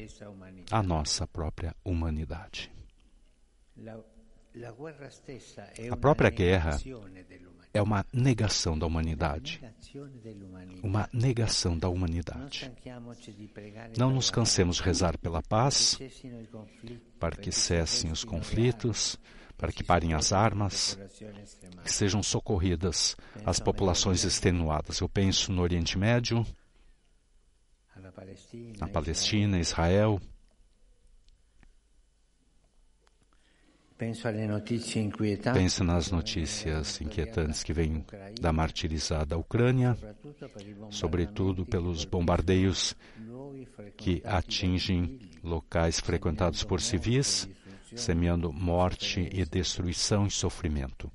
a 0.71 0.83
nossa 0.83 1.27
própria 1.27 1.75
humanidade. 1.85 2.71
A 5.91 5.97
própria 5.97 6.31
guerra 6.31 6.79
é 7.73 7.83
uma 7.83 8.07
negação 8.13 8.79
da 8.79 8.87
humanidade. 8.87 9.61
Uma 10.83 11.09
negação 11.13 11.77
da 11.77 11.89
humanidade. 11.89 12.71
Não 13.99 14.11
nos 14.11 14.31
cansemos 14.31 14.77
de 14.77 14.83
rezar 14.83 15.19
pela 15.19 15.43
paz, 15.43 15.99
para 17.19 17.35
que 17.35 17.51
cessem 17.51 18.13
os 18.13 18.23
conflitos, 18.23 19.19
para 19.57 19.73
que 19.73 19.85
parem 19.85 20.15
as 20.15 20.33
armas, 20.33 20.99
que 21.85 21.93
sejam 21.93 22.23
socorridas 22.23 23.17
as 23.45 23.59
populações 23.61 24.25
extenuadas. 24.25 25.01
Eu 25.01 25.09
penso 25.09 25.53
no 25.53 25.63
Oriente 25.63 25.99
Médio, 25.99 26.45
na 28.79 28.89
Palestina, 28.89 29.59
Israel. 29.59 30.21
Penso 35.55 35.85
nas 35.85 36.11
notícias 36.11 37.01
inquietantes 37.01 37.63
que 37.63 37.73
vêm 37.73 38.05
da 38.41 38.53
martirizada 38.53 39.39
Ucrânia, 39.39 39.97
sobretudo 40.91 41.65
pelos 41.65 42.05
bombardeios 42.05 42.97
que 43.97 44.21
atingem 44.25 45.21
locais 45.43 46.01
frequentados 46.01 46.65
por 46.65 46.81
civis, 46.81 47.49
semeando 47.95 48.53
morte 48.53 49.29
e 49.33 49.45
destruição 49.45 50.27
e 50.27 50.31
sofrimento. 50.31 51.11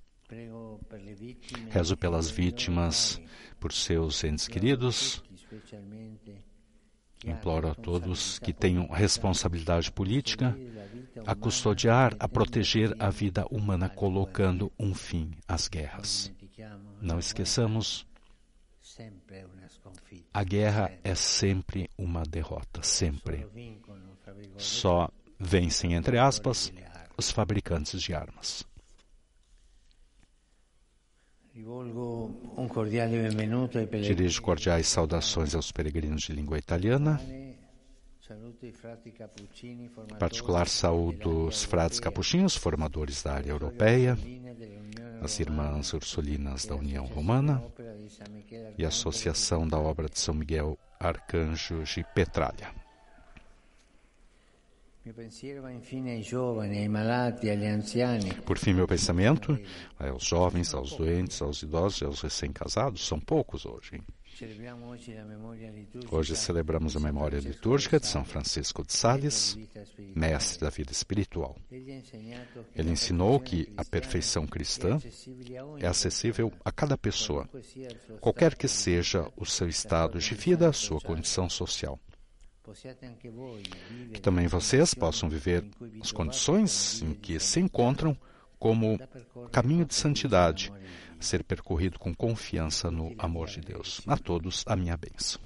Rezo 1.70 1.98
pelas 1.98 2.30
vítimas, 2.30 3.20
por 3.60 3.74
seus 3.74 4.24
entes 4.24 4.48
queridos, 4.48 5.24
Imploro 7.26 7.68
a 7.68 7.76
todos 7.76 8.40
que 8.40 8.54
tenham 8.54 8.88
responsabilidade 8.88 9.92
política 9.92 10.58
a 11.26 11.36
custodiar, 11.36 12.16
a 12.18 12.30
proteger 12.30 12.96
a 12.98 13.10
vida 13.10 13.46
humana, 13.52 13.90
colocando 13.90 14.72
um 14.80 14.94
fim 14.94 15.32
às 15.46 15.68
guerras. 15.68 16.32
Não 17.02 17.20
esqueçamos, 17.20 18.08
a 20.34 20.44
guerra 20.44 20.92
é 21.04 21.14
sempre 21.14 21.90
uma 21.98 22.24
derrota, 22.24 22.82
sempre. 22.84 23.46
Só 24.58 25.10
vencem, 25.40 25.94
entre 25.94 26.18
aspas, 26.18 26.72
os 27.18 27.32
fabricantes 27.32 28.02
de 28.02 28.14
armas. 28.14 28.66
Dirijo 34.02 34.42
cordiais 34.42 34.88
saudações 34.88 35.56
aos 35.56 35.72
peregrinos 35.72 36.24
de 36.24 36.34
língua 36.34 36.58
italiana. 36.58 37.20
Em 40.12 40.16
particular, 40.20 40.68
saúdo 40.68 41.48
os 41.48 41.64
frades 41.64 42.00
capuchinhos, 42.00 42.56
formadores 42.56 43.24
da 43.24 43.34
área 43.34 43.50
europeia, 43.50 44.18
as 45.22 45.40
irmãs 45.40 45.92
ursulinas 45.94 46.66
da 46.66 46.76
União 46.76 47.06
Romana 47.06 47.64
e 48.78 48.86
a 48.86 48.90
Associação 48.90 49.68
da 49.68 49.80
Obra 49.80 50.08
de 50.08 50.20
São 50.20 50.36
Miguel 50.36 50.78
Arcanjo 51.00 51.84
de 51.84 52.06
Petralha. 52.14 52.89
Por 58.46 58.58
fim, 58.58 58.74
meu 58.74 58.88
pensamento 58.88 59.58
é 60.00 60.10
aos 60.10 60.26
jovens, 60.26 60.74
aos 60.74 60.96
doentes, 60.96 61.42
aos 61.42 61.64
idosos 61.64 62.02
e 62.02 62.06
aos 62.06 62.22
recém-casados. 62.22 63.08
São 63.08 63.20
poucos 63.20 63.66
hoje. 63.66 64.02
Hoje 66.12 66.36
celebramos 66.36 66.96
a 66.96 67.00
memória 67.00 67.40
litúrgica 67.40 68.00
de 68.00 68.08
São 68.08 68.24
Francisco 68.24 68.86
de 68.86 68.94
Sales, 68.94 69.58
mestre 70.16 70.62
da 70.62 70.70
vida 70.70 70.92
espiritual. 70.92 71.58
Ele 71.72 72.92
ensinou 72.92 73.40
que 73.40 73.72
a 73.76 73.84
perfeição 73.84 74.46
cristã 74.46 75.00
é 75.80 75.88
acessível 75.88 76.54
a 76.64 76.72
cada 76.72 76.98
pessoa, 76.98 77.50
qualquer 78.22 78.56
que 78.56 78.68
seja 78.68 79.30
o 79.36 79.46
seu 79.46 79.68
estado 79.68 80.20
de 80.20 80.36
vida, 80.36 80.70
a 80.70 80.74
sua 80.74 81.02
condição 81.02 81.50
social 81.50 82.00
que 84.14 84.22
também 84.22 84.48
vocês 84.48 84.94
possam 84.94 85.30
viver 85.30 85.66
as 86.02 86.12
condições 86.12 87.02
em 87.02 87.14
que 87.14 87.40
se 87.40 87.60
encontram 87.60 88.18
como 88.58 89.00
caminho 89.52 89.86
de 89.86 89.96
santidade, 89.96 90.72
a 91.20 91.24
ser 91.24 91.44
percorrido 91.44 91.98
com 91.98 92.14
confiança 92.14 92.92
no 92.92 93.16
amor 93.18 93.48
de 93.48 93.62
Deus. 93.62 94.02
A 94.06 94.18
todos 94.18 94.64
a 94.68 94.76
minha 94.76 94.98
bênção. 94.98 95.42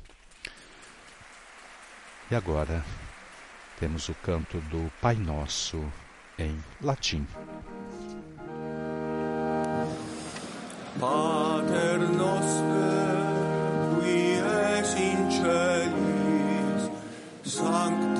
E 2.31 2.35
agora 2.35 2.83
temos 3.79 4.09
o 4.09 4.15
canto 4.15 4.59
do 4.61 4.91
Pai 5.01 5.15
Nosso 5.15 5.83
em 6.37 6.57
latim. 6.81 7.27
Pater 10.99 11.99
noster, 11.99 13.17
qui 13.99 14.37
es 14.37 14.95
in 14.95 15.31
cieli, 15.31 15.82
sank 17.53 18.12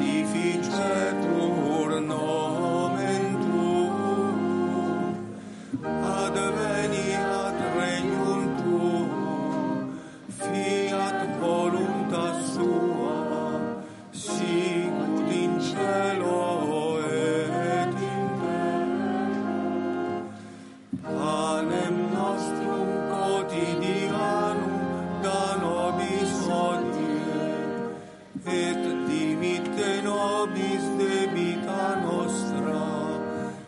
dimitte 30.46 30.54
nobis 30.54 30.84
debita 30.98 31.96
nostra, 32.02 32.84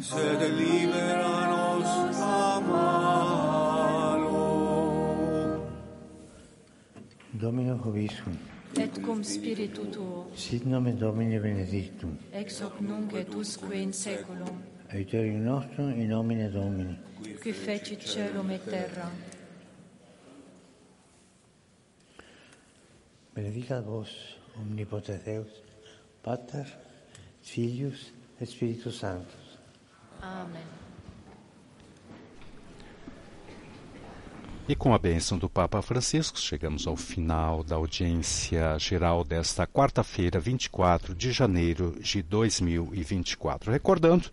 sed 0.00 0.40
libera 0.58 1.46
nos 1.50 2.20
a 2.20 2.60
malo. 2.60 4.48
Domino 7.32 7.76
Hoviscum. 7.76 8.57
Et 8.76 9.00
cum 9.02 9.22
spiritu 9.22 9.84
tuo, 9.90 10.26
Sit 10.34 10.64
nomen 10.64 10.96
Domini 10.98 11.38
benedictum. 11.38 12.16
ex 12.32 12.60
hoc 12.60 12.80
nunc 12.80 13.12
et 13.12 13.34
usque 13.34 13.74
in 13.74 13.92
seculum, 13.92 14.62
Aiuterium 14.90 15.42
nostrum 15.42 15.90
in 15.90 16.08
nomine 16.08 16.48
Domini. 16.50 16.96
qui 17.42 17.52
fecit 17.52 18.00
celum 18.00 18.50
et 18.50 18.64
terra. 18.64 19.10
Benedicat 23.34 23.80
vos, 23.82 24.08
omnipotens 24.60 25.22
Deus, 25.24 25.62
Pater, 26.22 26.66
Filius 27.42 28.12
et 28.40 28.46
Spiritus 28.46 28.98
Sanctus. 28.98 29.58
Amen. 30.22 30.87
E 34.68 34.76
com 34.76 34.92
a 34.92 34.98
bênção 34.98 35.38
do 35.38 35.48
Papa 35.48 35.80
Francisco, 35.80 36.38
chegamos 36.38 36.86
ao 36.86 36.94
final 36.94 37.64
da 37.64 37.76
audiência 37.76 38.78
geral 38.78 39.24
desta 39.24 39.66
quarta-feira, 39.66 40.38
24 40.38 41.14
de 41.14 41.32
janeiro 41.32 41.96
de 41.98 42.22
2024. 42.22 43.72
Recordando 43.72 44.30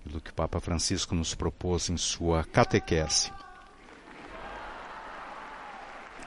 aquilo 0.00 0.20
que 0.20 0.32
o 0.32 0.34
Papa 0.34 0.58
Francisco 0.58 1.14
nos 1.14 1.36
propôs 1.36 1.88
em 1.88 1.96
sua 1.96 2.42
catequese. 2.42 3.30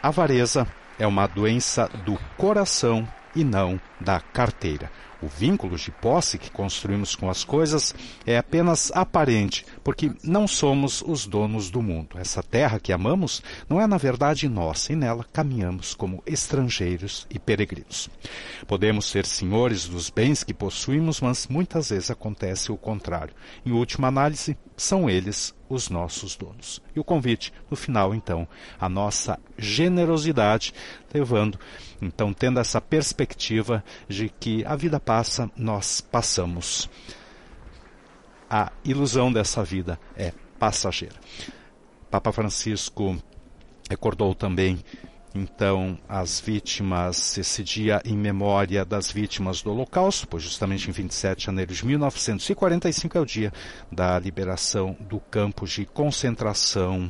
A 0.02 0.08
avareza 0.08 0.66
é 0.98 1.06
uma 1.06 1.28
doença 1.28 1.90
do 2.06 2.18
coração 2.38 3.06
e 3.36 3.44
não 3.44 3.80
da 4.00 4.20
carteira. 4.20 4.92
O 5.24 5.28
vínculo 5.28 5.78
de 5.78 5.90
posse 5.90 6.38
que 6.38 6.52
construímos 6.52 7.16
com 7.16 7.30
as 7.30 7.46
coisas 7.46 7.96
é 8.26 8.38
apenas 8.38 8.92
aparente, 8.94 9.66
porque 9.82 10.12
não 10.22 10.46
somos 10.46 11.02
os 11.02 11.26
donos 11.26 11.70
do 11.70 11.82
mundo. 11.82 12.18
Essa 12.18 12.44
terra 12.44 12.78
que 12.78 12.92
amamos 12.92 13.42
não 13.70 13.80
é 13.80 13.88
na 13.88 13.96
verdade 13.96 14.50
nossa 14.50 14.92
e 14.92 14.98
nela 14.98 15.26
caminhamos 15.32 15.94
como 15.96 16.22
estrangeiros 16.26 17.26
e 17.30 17.40
peregrinos. 17.40 18.10
Podemos 18.68 19.06
ser 19.06 19.26
senhores 19.26 19.88
dos 19.88 20.10
bens 20.10 20.44
que 20.44 20.54
possuímos, 20.54 21.22
mas 21.22 21.48
muitas 21.48 21.90
vezes 21.90 22.12
acontece 22.12 22.70
o 22.70 22.76
contrário. 22.76 23.34
Em 23.66 23.72
última 23.72 24.10
análise, 24.10 24.58
são 24.76 25.10
eles 25.10 25.56
os 25.70 25.90
nossos 25.90 26.36
donos. 26.36 26.82
E 26.96 27.00
o 27.00 27.04
convite, 27.04 27.54
no 27.70 27.78
final, 27.78 28.14
então, 28.14 28.48
a 28.80 28.90
nossa 28.90 29.40
generosidade, 29.58 30.74
levando, 31.14 31.60
então, 32.02 32.34
tendo 32.34 32.60
essa 32.60 32.82
perspectiva 32.82 33.84
de 34.08 34.30
que 34.30 34.66
a 34.66 34.76
vida 34.76 35.00
passa, 35.00 35.50
nós 35.56 36.02
passamos. 36.02 36.90
a 38.50 38.72
ilusão 38.86 39.32
dessa 39.34 39.64
vida 39.64 40.00
é 40.16 40.32
passageira. 40.60 41.16
Papa 42.12 42.32
Francisco 42.32 43.18
recordou 43.90 44.36
também 44.36 44.84
então 45.36 45.98
as 46.08 46.40
vítimas, 46.40 47.38
esse 47.38 47.64
dia 47.64 48.02
em 48.06 48.16
memória 48.16 48.86
das 48.86 49.12
vítimas 49.12 49.64
do 49.64 49.72
Holocausto, 49.72 50.28
pois 50.28 50.44
justamente 50.44 50.88
em 50.88 50.94
27 50.94 51.40
de 51.40 51.46
janeiro 51.46 51.74
de 51.74 51.86
1945 51.86 53.18
é 53.18 53.22
o 53.22 53.26
dia 53.26 53.54
da 53.92 54.20
liberação 54.20 54.96
do 55.00 55.20
campo 55.20 55.66
de 55.66 55.86
concentração 55.88 57.10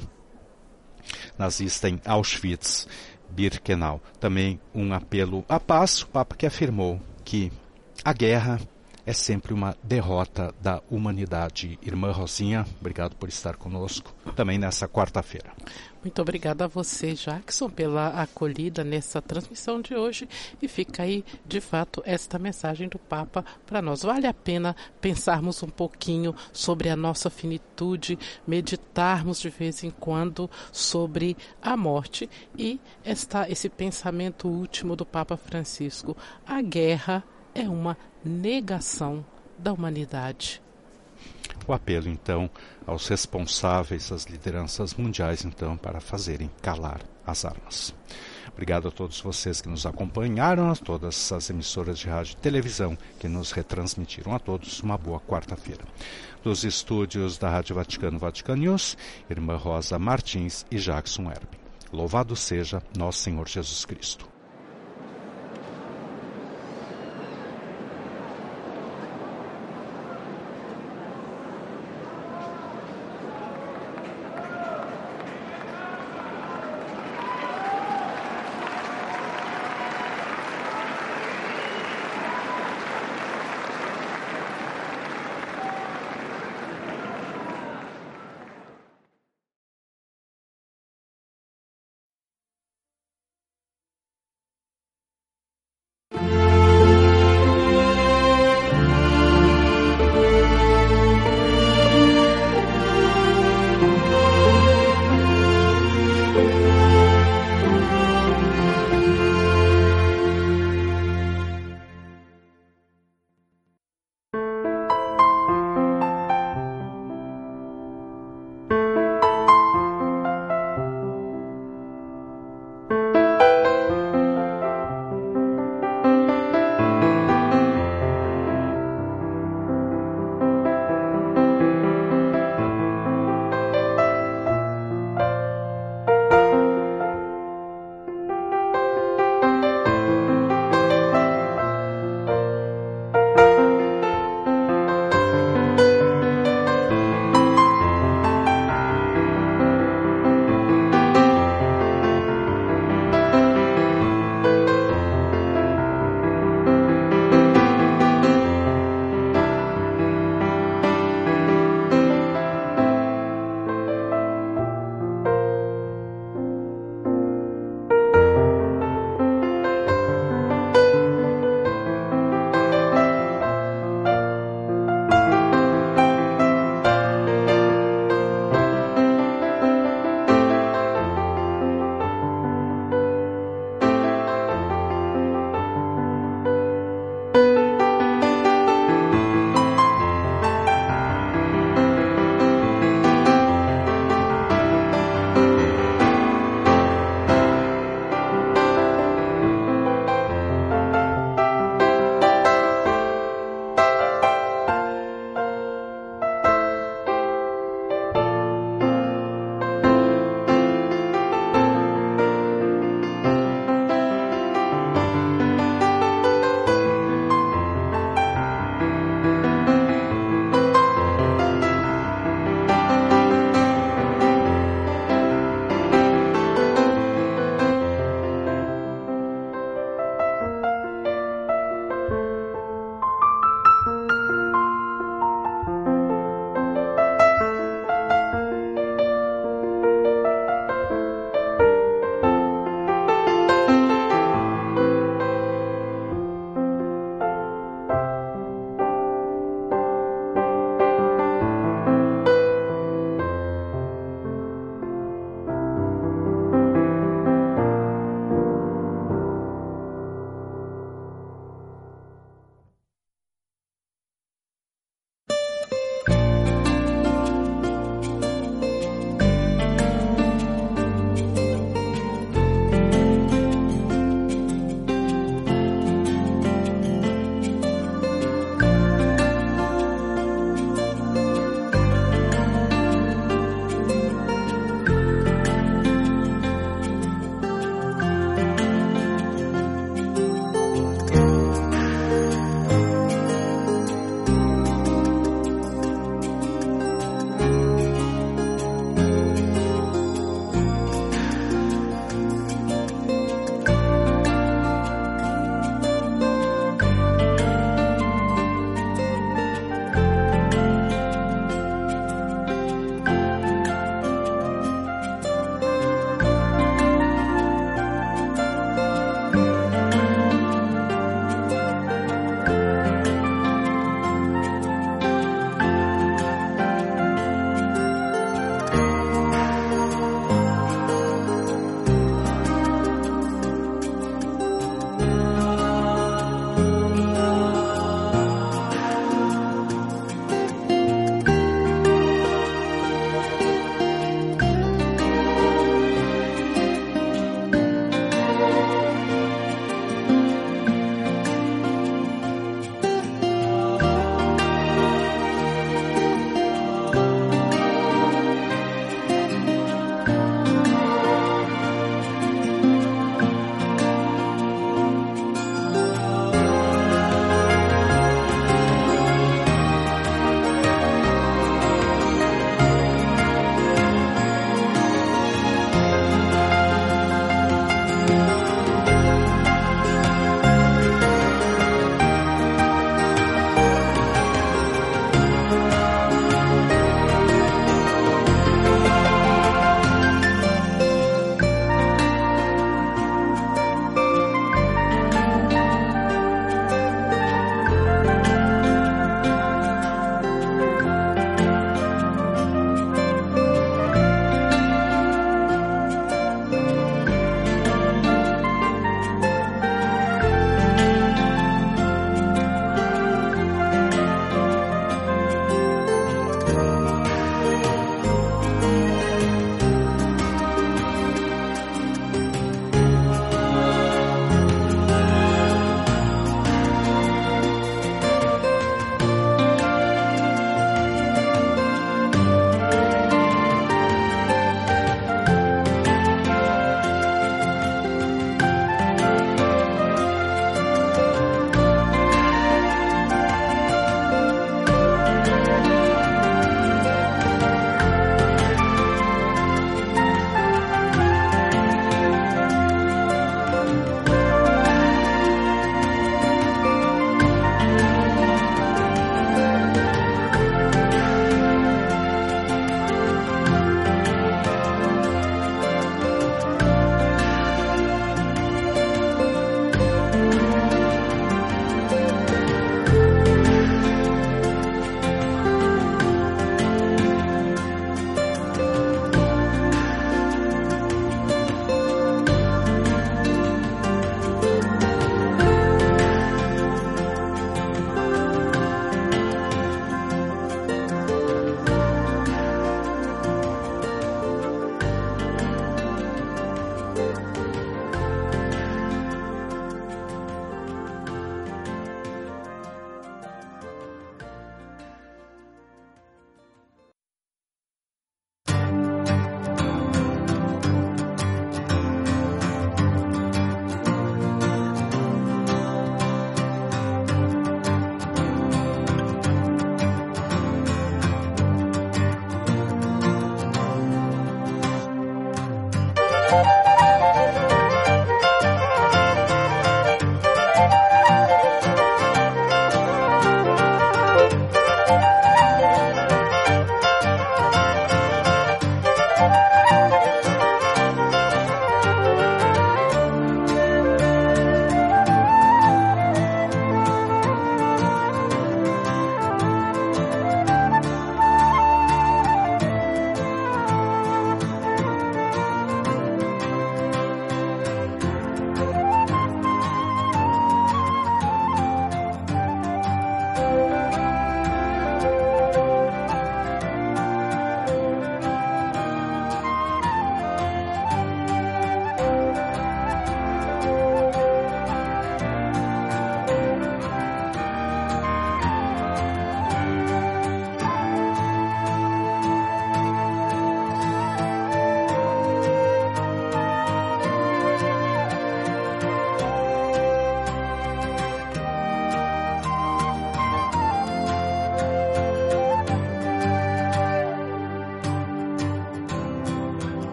nazista 1.37 1.89
em 1.89 1.99
Auschwitz. 2.05 2.87
Birkenau. 3.33 4.01
Também 4.19 4.59
um 4.73 4.93
apelo 4.93 5.43
à 5.49 5.59
paz, 5.59 6.01
o 6.01 6.07
Papa 6.07 6.35
que 6.35 6.45
afirmou 6.45 6.99
que 7.23 7.51
a 8.03 8.13
guerra 8.13 8.59
é 9.05 9.13
sempre 9.13 9.53
uma 9.53 9.75
derrota 9.83 10.53
da 10.61 10.81
humanidade. 10.89 11.77
Irmã 11.81 12.11
Rosinha, 12.11 12.65
obrigado 12.79 13.15
por 13.15 13.29
estar 13.29 13.55
conosco 13.55 14.13
também 14.35 14.57
nessa 14.57 14.87
quarta-feira. 14.87 15.51
Muito 16.03 16.21
obrigada 16.21 16.65
a 16.65 16.67
você, 16.67 17.13
Jackson, 17.13 17.69
pela 17.69 18.09
acolhida 18.21 18.83
nessa 18.83 19.21
transmissão 19.21 19.79
de 19.79 19.95
hoje. 19.95 20.27
E 20.61 20.67
fica 20.67 21.03
aí, 21.03 21.23
de 21.45 21.61
fato, 21.61 22.03
esta 22.05 22.37
mensagem 22.37 22.89
do 22.89 22.99
Papa 22.99 23.45
para 23.65 23.81
nós. 23.81 24.03
Vale 24.03 24.27
a 24.27 24.33
pena 24.33 24.75
pensarmos 24.99 25.63
um 25.63 25.69
pouquinho 25.69 26.35
sobre 26.51 26.89
a 26.89 26.95
nossa 26.95 27.29
finitude, 27.29 28.19
meditarmos 28.45 29.39
de 29.39 29.49
vez 29.49 29.81
em 29.83 29.91
quando 29.91 30.51
sobre 30.73 31.37
a 31.61 31.77
morte 31.77 32.29
e 32.57 32.81
esta, 33.05 33.49
esse 33.49 33.69
pensamento 33.69 34.49
último 34.49 34.97
do 34.97 35.05
Papa 35.05 35.37
Francisco. 35.37 36.17
A 36.45 36.61
guerra 36.61 37.23
é 37.53 37.67
uma 37.67 37.97
negação 38.23 39.25
da 39.57 39.71
humanidade. 39.71 40.61
O 41.67 41.73
apelo, 41.73 42.09
então, 42.09 42.49
aos 42.85 43.07
responsáveis, 43.07 44.11
às 44.11 44.25
lideranças 44.25 44.93
mundiais, 44.95 45.45
então, 45.45 45.77
para 45.77 46.01
fazerem 46.01 46.51
calar 46.61 47.01
as 47.25 47.45
armas. 47.45 47.93
Obrigado 48.51 48.87
a 48.87 48.91
todos 48.91 49.19
vocês 49.21 49.61
que 49.61 49.69
nos 49.69 49.85
acompanharam, 49.85 50.69
a 50.69 50.75
todas 50.75 51.31
as 51.31 51.49
emissoras 51.49 51.97
de 51.97 52.07
rádio 52.07 52.33
e 52.33 52.41
televisão 52.41 52.97
que 53.19 53.27
nos 53.27 53.51
retransmitiram. 53.51 54.35
A 54.35 54.39
todos 54.39 54.81
uma 54.81 54.97
boa 54.97 55.19
quarta-feira. 55.19 55.83
Dos 56.43 56.63
estúdios 56.63 57.37
da 57.37 57.49
Rádio 57.49 57.75
Vaticano 57.75 58.19
Vatican 58.19 58.57
News, 58.57 58.97
Irmã 59.29 59.55
Rosa 59.55 59.97
Martins 59.97 60.65
e 60.69 60.77
Jackson 60.77 61.31
Erben. 61.31 61.59
Louvado 61.91 62.35
seja 62.35 62.83
nosso 62.95 63.19
Senhor 63.19 63.47
Jesus 63.47 63.85
Cristo. 63.85 64.32